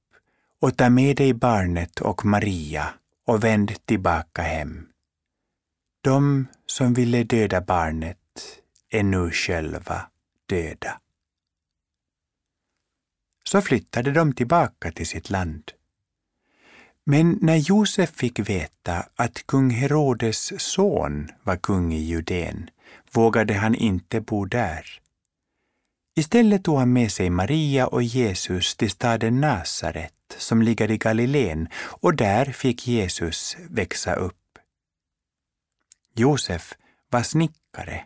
och 0.60 0.78
ta 0.78 0.90
med 0.90 1.18
dig 1.18 1.34
barnet 1.34 2.00
och 2.00 2.26
Maria 2.26 2.94
och 3.26 3.44
vänd 3.44 3.86
tillbaka 3.86 4.42
hem. 4.42 4.88
De 6.04 6.48
som 6.66 6.94
ville 6.94 7.24
döda 7.24 7.62
barnet 7.62 8.18
är 8.90 9.04
nu 9.04 9.32
själva 9.32 10.08
döda. 10.46 11.00
Så 13.44 13.62
flyttade 13.62 14.12
de 14.12 14.34
tillbaka 14.34 14.92
till 14.92 15.08
sitt 15.08 15.30
land. 15.30 15.72
Men 17.06 17.38
när 17.42 17.56
Josef 17.56 18.10
fick 18.10 18.40
veta 18.40 19.06
att 19.16 19.48
kung 19.48 19.70
Herodes 19.70 20.62
son 20.62 21.30
var 21.44 21.58
kung 21.58 21.94
i 21.94 22.00
Judeen 22.00 22.70
vågade 23.12 23.54
han 23.54 23.76
inte 23.76 24.22
bo 24.22 24.46
där. 24.46 25.02
Istället 26.16 26.64
tog 26.64 26.78
han 26.78 26.94
med 26.94 27.12
sig 27.12 27.30
Maria 27.30 27.88
och 27.88 28.04
Jesus 28.04 28.76
till 28.76 28.90
staden 28.90 29.42
Nasaret 29.42 30.14
som 30.38 30.62
ligger 30.62 30.92
i 30.92 30.98
Galileen 30.98 31.68
och 31.76 32.16
där 32.16 32.46
fick 32.46 32.88
Jesus 32.88 33.58
växa 33.70 34.14
upp. 34.14 34.60
Josef 36.16 36.74
var 37.10 37.24
snickare 37.24 38.06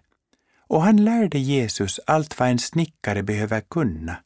och 0.67 0.81
han 0.81 1.05
lärde 1.05 1.39
Jesus 1.39 1.99
allt 2.07 2.39
vad 2.39 2.49
en 2.49 2.59
snickare 2.59 3.23
behöver 3.23 3.61
kunna. 3.61 4.17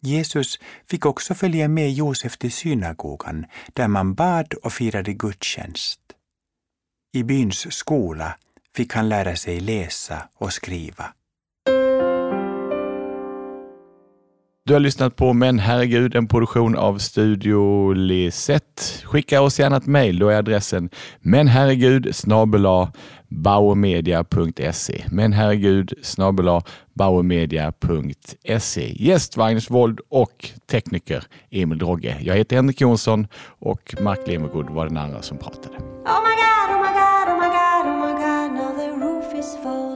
Jesus 0.00 0.58
fick 0.86 1.06
också 1.06 1.34
följa 1.34 1.68
med 1.68 1.92
Josef 1.92 2.36
till 2.36 2.52
synagogan 2.52 3.46
där 3.72 3.88
man 3.88 4.14
bad 4.14 4.54
och 4.54 4.72
firade 4.72 5.12
gudstjänst. 5.12 6.00
I 7.12 7.22
byns 7.22 7.74
skola 7.74 8.38
fick 8.76 8.92
han 8.92 9.08
lära 9.08 9.36
sig 9.36 9.60
läsa 9.60 10.22
och 10.34 10.52
skriva. 10.52 11.04
Du 14.66 14.72
har 14.72 14.80
lyssnat 14.80 15.16
på 15.16 15.32
Men 15.32 15.58
herregud, 15.58 16.16
en 16.16 16.28
produktion 16.28 16.76
av 16.76 16.98
Studio 16.98 17.92
Lisette. 17.92 18.82
Skicka 19.04 19.40
oss 19.40 19.58
gärna 19.58 19.76
ett 19.76 19.86
mejl. 19.86 20.18
Då 20.18 20.28
är 20.28 20.36
adressen 20.36 20.90
menherregud 21.20 22.14
bauermedia.se. 23.28 25.04
Men 25.10 25.32
herregud 25.32 25.94
snabela 26.02 26.62
bauermedia.se. 26.94 28.92
Gäst 29.04 29.36
Magnus 29.36 29.70
Wold 29.70 30.00
och 30.08 30.50
tekniker 30.70 31.24
Emil 31.50 31.78
Drogge. 31.78 32.16
Jag 32.20 32.36
heter 32.36 32.56
Henrik 32.56 32.80
Jonsson 32.80 33.26
och 33.58 33.94
Mark 34.00 34.20
Lemergood 34.26 34.70
var 34.70 34.86
den 34.86 34.96
andra 34.96 35.22
som 35.22 35.38
pratade. 35.38 35.76
Oh 35.76 35.82
my 35.82 36.34
god, 36.42 36.70
oh 36.70 36.82
my 36.82 36.92
god, 37.00 37.05
fold. 39.54 39.95